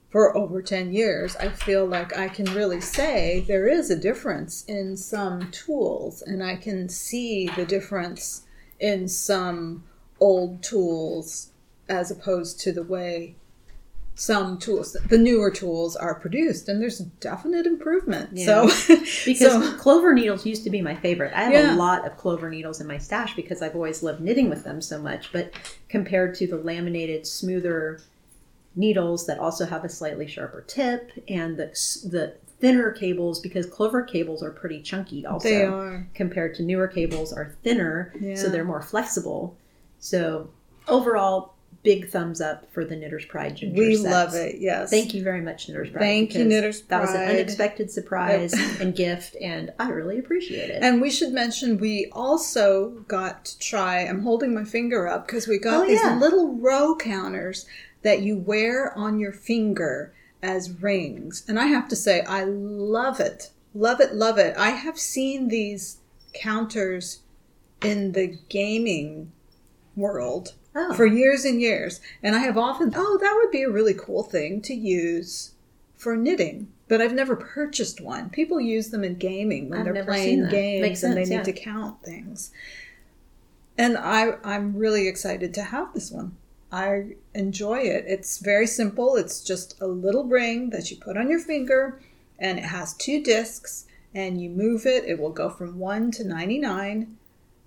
for 0.10 0.36
over 0.38 0.62
10 0.62 0.94
years, 0.94 1.36
I 1.38 1.50
feel 1.50 1.86
like 1.86 2.16
I 2.16 2.28
can 2.30 2.46
really 2.54 2.82
say 2.82 3.44
there 3.48 3.68
is 3.68 3.90
a 3.90 3.96
difference 3.96 4.64
in 4.68 4.96
some 4.96 5.50
tools, 5.52 6.22
and 6.22 6.44
I 6.44 6.56
can 6.56 6.88
see 6.90 7.50
the 7.56 7.66
difference 7.66 8.44
in 8.80 9.08
some 9.08 9.84
old 10.20 10.62
tools 10.64 11.52
as 11.90 12.12
opposed 12.12 12.60
to 12.62 12.72
the 12.72 12.84
way 12.84 13.36
some 14.16 14.60
tools, 14.60 14.94
the 15.10 15.18
newer 15.18 15.50
tools, 15.50 15.96
are 15.96 16.14
produced. 16.16 16.70
And 16.70 16.82
there's 16.82 17.00
definite 17.00 17.66
improvement. 17.66 18.30
Yeah. 18.34 18.68
So, 18.68 18.96
Because 19.26 19.40
so- 19.54 19.78
clover 19.78 20.14
needles 20.14 20.46
used 20.46 20.64
to 20.66 20.70
be 20.70 20.82
my 20.82 20.96
favorite. 20.96 21.34
I 21.36 21.44
have 21.46 21.54
Yeah. 21.54 21.76
a 21.76 21.78
lot 21.78 22.06
of 22.06 22.16
clover 22.18 22.50
needles 22.50 22.80
in 22.80 22.88
my 22.88 22.98
stash 23.00 23.36
because 23.36 23.62
I've 23.62 23.76
always 23.76 24.04
loved 24.04 24.22
knitting 24.22 24.50
with 24.50 24.64
them 24.64 24.82
so 24.82 25.02
much. 25.02 25.32
But 25.34 25.52
compared 25.90 26.36
to 26.36 26.48
the 26.48 26.58
laminated, 26.58 27.26
smoother 27.26 28.02
needles 28.76 29.26
that 29.28 29.40
also 29.40 29.66
have 29.66 29.84
a 29.84 29.90
slightly 29.90 30.28
sharper 30.28 30.62
tip 30.62 31.12
and 31.28 31.58
the 31.58 31.66
the 32.10 32.34
thinner 32.60 32.92
cables, 32.92 33.40
because 33.42 33.66
clover 33.66 34.02
cables 34.04 34.42
are 34.42 34.50
pretty 34.52 34.82
chunky 34.82 35.26
also. 35.26 35.48
they 35.50 35.64
are. 35.66 36.08
Compared 36.14 36.56
to 36.56 36.64
newer 36.64 36.88
cables 36.88 37.34
are 37.34 37.54
thinner, 37.62 38.14
Yeah. 38.22 38.36
so 38.36 38.48
they're 38.48 38.64
more 38.64 38.82
flexible. 38.82 39.58
So 40.00 40.50
overall, 40.88 41.53
big 41.84 42.10
thumbs 42.10 42.40
up 42.40 42.72
for 42.74 42.86
the 42.86 42.96
Knitter's 42.96 43.26
Pride 43.26 43.58
ginger 43.58 43.78
We 43.78 43.98
love 43.98 44.34
it. 44.34 44.56
Yes. 44.60 44.90
Thank 44.90 45.14
you 45.14 45.22
very 45.24 45.42
much, 45.42 45.68
Knitter's 45.68 45.90
Pride. 45.90 46.00
Thank 46.02 46.34
you, 46.34 46.46
Knitters 46.46 46.82
Pride. 46.82 46.98
That 46.98 47.02
was 47.02 47.14
an 47.14 47.30
unexpected 47.30 47.92
surprise 47.92 48.54
and 48.80 48.96
gift, 48.96 49.36
and 49.42 49.72
I 49.80 49.90
really 49.90 50.18
appreciate 50.18 50.70
it. 50.70 50.82
And 50.82 51.02
we 51.02 51.10
should 51.12 51.34
mention 51.34 51.78
we 51.78 52.10
also 52.14 52.90
got 53.08 53.46
to 53.46 53.60
try. 53.60 54.00
I'm 54.00 54.22
holding 54.24 54.54
my 54.54 54.64
finger 54.64 55.08
up 55.08 55.28
because 55.28 55.48
we 55.48 55.58
got 55.58 55.84
Oh, 55.84 55.88
these 55.88 56.02
yeah. 56.02 56.18
little 56.18 56.56
row 56.56 56.96
counters 56.96 57.66
that 58.02 58.22
you 58.22 58.38
wear 58.38 58.98
on 58.98 59.20
your 59.20 59.34
finger 59.34 60.14
as 60.42 60.72
rings. 60.82 61.44
And 61.48 61.60
I 61.60 61.66
have 61.68 61.88
to 61.90 61.96
say, 61.96 62.22
I 62.22 62.44
love 62.46 63.20
it. 63.20 63.50
Love 63.74 64.00
it, 64.00 64.14
love 64.14 64.38
it. 64.38 64.56
I 64.58 64.70
have 64.72 64.98
seen 65.00 65.48
these 65.48 65.98
counters 66.34 67.22
in 67.82 68.12
the 68.14 68.38
gaming 68.50 69.32
world 69.96 70.54
oh, 70.76 70.94
for 70.94 71.06
years 71.06 71.46
and 71.46 71.62
years. 71.62 72.02
And 72.22 72.36
I 72.36 72.40
have 72.40 72.58
often, 72.58 72.94
oh, 72.96 73.18
that 73.20 73.40
would 73.42 73.52
be 73.52 73.64
a 73.64 73.70
really 73.70 73.94
cool 73.94 74.24
thing 74.24 74.62
to 74.64 74.74
use 74.74 75.54
for 75.96 76.16
knitting. 76.16 76.72
But 76.88 77.02
I've 77.02 77.14
never 77.14 77.36
purchased 77.36 78.02
one. 78.02 78.30
People 78.30 78.60
use 78.60 78.90
them 78.90 79.04
in 79.04 79.16
gaming 79.16 79.70
when 79.70 79.88
I've 79.88 79.94
they're 79.94 80.06
playing 80.06 80.50
games 80.50 80.82
Makes 80.82 81.04
and 81.04 81.18
they 81.18 81.26
sense, 81.26 81.48
need 81.48 81.56
to 81.56 81.60
count 81.60 82.04
things. 82.04 82.52
And 83.78 83.98
I, 83.98 84.34
I'm 84.44 84.76
really 84.76 85.08
excited 85.08 85.54
to 85.56 85.64
have 85.64 85.94
this 85.94 86.12
one. 86.12 86.36
I 86.72 87.16
enjoy 87.34 87.80
it. 87.80 88.06
It's 88.08 88.40
very 88.40 88.68
simple. 88.68 89.16
It's 89.16 89.42
just 89.42 89.80
a 89.80 89.88
little 89.88 90.26
ring 90.26 90.72
that 90.72 90.92
you 90.92 90.98
put 90.98 91.18
on 91.18 91.30
your 91.30 91.40
finger, 91.40 92.00
and 92.40 92.58
it 92.58 92.66
has 92.66 92.94
two 92.94 93.24
discs. 93.24 93.86
And 94.16 94.40
you 94.40 94.50
move 94.50 94.86
it, 94.86 95.06
it 95.06 95.20
will 95.20 95.32
go 95.32 95.50
from 95.50 95.80
1 95.80 96.12
to 96.12 96.24
99. 96.24 97.18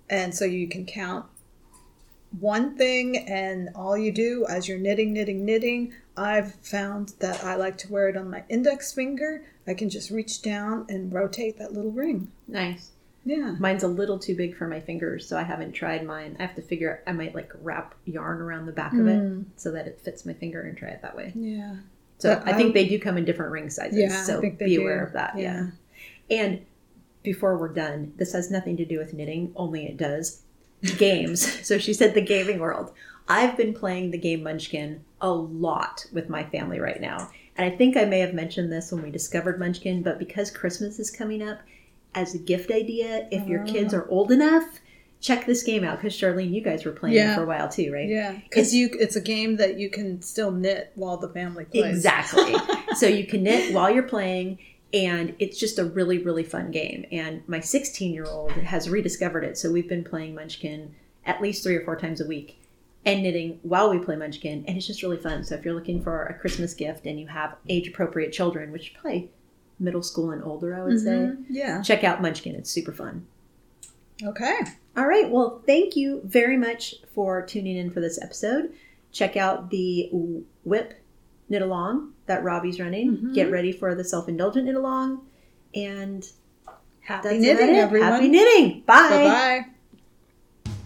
And 0.09 0.33
so 0.33 0.45
you 0.45 0.67
can 0.69 0.85
count 0.85 1.25
one 2.39 2.75
thing 2.77 3.17
and 3.27 3.69
all 3.75 3.97
you 3.97 4.11
do 4.11 4.45
as 4.49 4.67
you're 4.67 4.77
knitting, 4.77 5.13
knitting, 5.13 5.45
knitting. 5.45 5.93
I've 6.15 6.55
found 6.55 7.13
that 7.19 7.43
I 7.43 7.55
like 7.55 7.77
to 7.79 7.91
wear 7.91 8.09
it 8.09 8.17
on 8.17 8.29
my 8.29 8.43
index 8.49 8.91
finger. 8.93 9.43
I 9.67 9.73
can 9.73 9.89
just 9.89 10.09
reach 10.11 10.41
down 10.41 10.85
and 10.89 11.11
rotate 11.13 11.57
that 11.59 11.73
little 11.73 11.91
ring. 11.91 12.31
nice. 12.47 12.91
Yeah. 13.25 13.55
Mine's 13.59 13.83
a 13.83 13.89
little 13.89 14.17
too 14.17 14.35
big 14.37 14.55
for 14.55 14.67
my 14.69 14.79
fingers, 14.79 15.27
so 15.27 15.37
I 15.37 15.43
haven't 15.43 15.73
tried 15.73 16.05
mine. 16.05 16.37
I 16.39 16.43
have 16.43 16.55
to 16.55 16.61
figure. 16.61 17.03
I 17.05 17.11
might 17.11 17.35
like 17.35 17.51
wrap 17.61 17.93
yarn 18.05 18.39
around 18.41 18.67
the 18.67 18.71
back 18.71 18.93
of 18.93 18.99
Mm. 18.99 19.41
it 19.41 19.47
so 19.57 19.71
that 19.71 19.85
it 19.85 19.99
fits 19.99 20.25
my 20.25 20.31
finger 20.31 20.61
and 20.61 20.77
try 20.77 20.87
it 20.91 21.01
that 21.01 21.13
way. 21.17 21.33
Yeah. 21.35 21.75
So 22.19 22.35
But 22.35 22.47
I 22.47 22.53
think 22.55 22.69
I- 22.69 22.73
they 22.83 22.87
do 22.87 22.97
come 22.99 23.17
in 23.17 23.25
different 23.25 23.51
ring 23.51 23.69
sizes. 23.69 23.99
Yeah, 23.99 24.23
so 24.23 24.39
be 24.39 24.51
do. 24.51 24.81
aware 24.81 25.03
of 25.03 25.11
that. 25.11 25.37
Yeah. 25.37 25.71
And 26.31 26.61
before 27.21 27.57
we're 27.57 27.73
done, 27.73 28.13
this 28.15 28.31
has 28.31 28.49
nothing 28.49 28.77
to 28.77 28.85
do 28.85 28.97
with 28.97 29.13
knitting, 29.13 29.51
only 29.57 29.85
it 29.87 29.97
does. 29.97 30.43
Games. 30.97 31.65
so 31.65 31.77
she 31.77 31.93
said 31.93 32.13
the 32.13 32.21
gaming 32.21 32.59
world. 32.59 32.91
I've 33.27 33.57
been 33.57 33.73
playing 33.73 34.11
the 34.11 34.17
game 34.17 34.43
Munchkin 34.43 35.03
a 35.19 35.29
lot 35.31 36.05
with 36.13 36.29
my 36.29 36.43
family 36.43 36.79
right 36.79 37.01
now. 37.01 37.29
And 37.57 37.71
I 37.71 37.75
think 37.75 37.97
I 37.97 38.05
may 38.05 38.19
have 38.19 38.33
mentioned 38.33 38.71
this 38.71 38.91
when 38.91 39.01
we 39.01 39.09
discovered 39.11 39.59
Munchkin, 39.59 40.03
but 40.03 40.19
because 40.19 40.51
Christmas 40.51 40.99
is 40.99 41.09
coming 41.11 41.41
up, 41.41 41.59
as 42.15 42.33
a 42.35 42.37
gift 42.39 42.71
idea, 42.71 43.27
if 43.31 43.47
your 43.47 43.63
kids 43.65 43.93
Ah. 43.93 43.97
are 43.97 44.07
old 44.09 44.31
enough, 44.31 44.79
check 45.19 45.45
this 45.45 45.63
game 45.63 45.83
out. 45.83 45.97
Because 45.97 46.13
Sharlene, 46.15 46.53
you 46.53 46.61
guys 46.61 46.85
were 46.85 46.91
playing 46.91 47.15
Yeah. 47.15 47.33
it 47.33 47.35
for 47.35 47.43
a 47.43 47.47
while 47.47 47.67
too, 47.67 47.91
right? 47.91 48.07
Yeah. 48.07 48.37
Because 48.43 48.73
you, 48.73 48.89
it's 48.99 49.15
a 49.15 49.21
game 49.21 49.57
that 49.57 49.77
you 49.79 49.89
can 49.89 50.21
still 50.21 50.51
knit 50.51 50.91
while 50.95 51.17
the 51.17 51.29
family 51.29 51.65
plays. 51.65 51.95
Exactly. 51.95 52.55
so 52.95 53.07
you 53.07 53.25
can 53.25 53.43
knit 53.43 53.73
while 53.73 53.89
you're 53.89 54.03
playing, 54.03 54.59
and 54.93 55.35
it's 55.39 55.59
just 55.59 55.79
a 55.79 55.85
really, 55.85 56.17
really 56.19 56.43
fun 56.43 56.71
game. 56.71 57.05
And 57.11 57.43
my 57.47 57.59
16 57.59 58.13
year 58.13 58.25
old 58.25 58.51
has 58.51 58.89
rediscovered 58.89 59.43
it. 59.43 59.57
So 59.57 59.71
we've 59.71 59.89
been 59.89 60.03
playing 60.03 60.35
Munchkin 60.35 60.95
at 61.25 61.41
least 61.41 61.63
three 61.63 61.75
or 61.75 61.83
four 61.83 61.95
times 61.97 62.21
a 62.21 62.25
week 62.27 62.61
and 63.05 63.21
knitting 63.23 63.59
while 63.63 63.89
we 63.89 63.99
play 63.99 64.15
Munchkin. 64.15 64.63
And 64.67 64.77
it's 64.77 64.87
just 64.87 65.03
really 65.03 65.17
fun. 65.17 65.43
So 65.43 65.55
if 65.55 65.65
you're 65.65 65.73
looking 65.73 66.01
for 66.01 66.25
a 66.25 66.33
Christmas 66.33 66.73
gift 66.73 67.05
and 67.05 67.19
you 67.19 67.27
have 67.27 67.55
age 67.69 67.87
appropriate 67.89 68.31
children, 68.31 68.71
which 68.71 68.93
play 68.95 69.29
middle 69.79 70.01
school 70.03 70.31
and 70.31 70.43
older, 70.43 70.73
I 70.75 70.83
would 70.83 70.93
Mhm. 70.97 71.45
Yeah. 71.49 71.81
say, 71.81 71.95
check 71.95 72.03
out 72.03 72.21
Munchkin. 72.21 72.55
It's 72.55 72.69
super 72.71 72.91
fun. 72.93 73.25
Okay. 74.23 74.57
All 74.95 75.05
right. 75.05 75.29
Well, 75.29 75.61
thank 75.67 75.95
you 75.95 76.21
very 76.23 76.57
much 76.57 76.95
for 77.13 77.45
tuning 77.45 77.77
in 77.77 77.91
for 77.91 77.99
this 77.99 78.19
episode. 78.21 78.73
Check 79.11 79.37
out 79.37 79.69
the 79.69 80.09
WIP 80.63 80.93
knit 81.49 81.61
along 81.61 82.13
that 82.27 82.43
Robbie's 82.43 82.79
running. 82.79 83.17
Mhm. 83.17 83.33
Get 83.33 83.51
ready 83.51 83.71
for 83.71 83.95
the 83.95 84.03
self 84.03 84.27
indulgent 84.29 84.65
knit 84.65 84.75
along. 84.75 85.21
And 85.75 86.25
Happy 87.01 87.27
that's 87.29 87.39
knitting, 87.41 87.75
it. 87.75 87.79
everyone. 87.79 88.11
Happy 88.11 88.27
knitting. 88.29 88.83
Bye. 88.85 89.09
Bye 89.09 89.23
bye. 89.25 89.65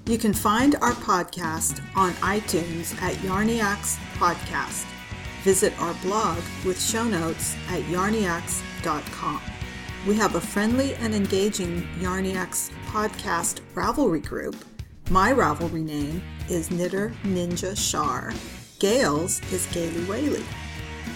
You 0.06 0.18
can 0.18 0.34
find 0.34 0.76
our 0.82 0.94
podcast 0.94 1.80
on 1.96 2.12
iTunes 2.14 3.00
at 3.02 3.14
Yarniacs 3.18 3.98
Podcast. 4.18 4.86
Visit 5.44 5.74
our 5.82 5.94
blog 6.04 6.38
with 6.66 6.82
show 6.82 7.04
notes 7.04 7.56
at 7.70 7.82
yarniacs.com. 7.84 9.42
We 10.08 10.16
have 10.16 10.36
a 10.36 10.42
friendly 10.42 10.96
and 10.96 11.14
engaging 11.14 11.88
Yarniacs 12.00 12.72
podcast 12.88 13.60
Ravelry 13.76 14.24
group. 14.26 14.56
My 15.10 15.32
Ravelry 15.32 15.84
name 15.84 16.22
is 16.50 16.72
Knitter 16.72 17.12
Ninja 17.24 17.78
Shar. 17.78 18.34
Gail's 18.80 19.42
is 19.52 19.68
Gaily 19.68 20.04
Whaley. 20.06 20.44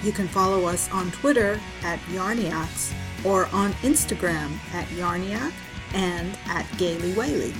You 0.05 0.11
can 0.11 0.27
follow 0.27 0.65
us 0.65 0.87
on 0.91 1.09
Twitter 1.09 1.59
at 1.81 1.97
Yarniacs 2.11 2.93
or 3.25 3.47
on 3.47 3.73
Instagram 3.81 4.51
at 4.71 4.87
Yarniac 4.89 5.51
and 5.95 6.37
at 6.45 6.67
Gaily 6.77 7.13
Whaley. 7.13 7.55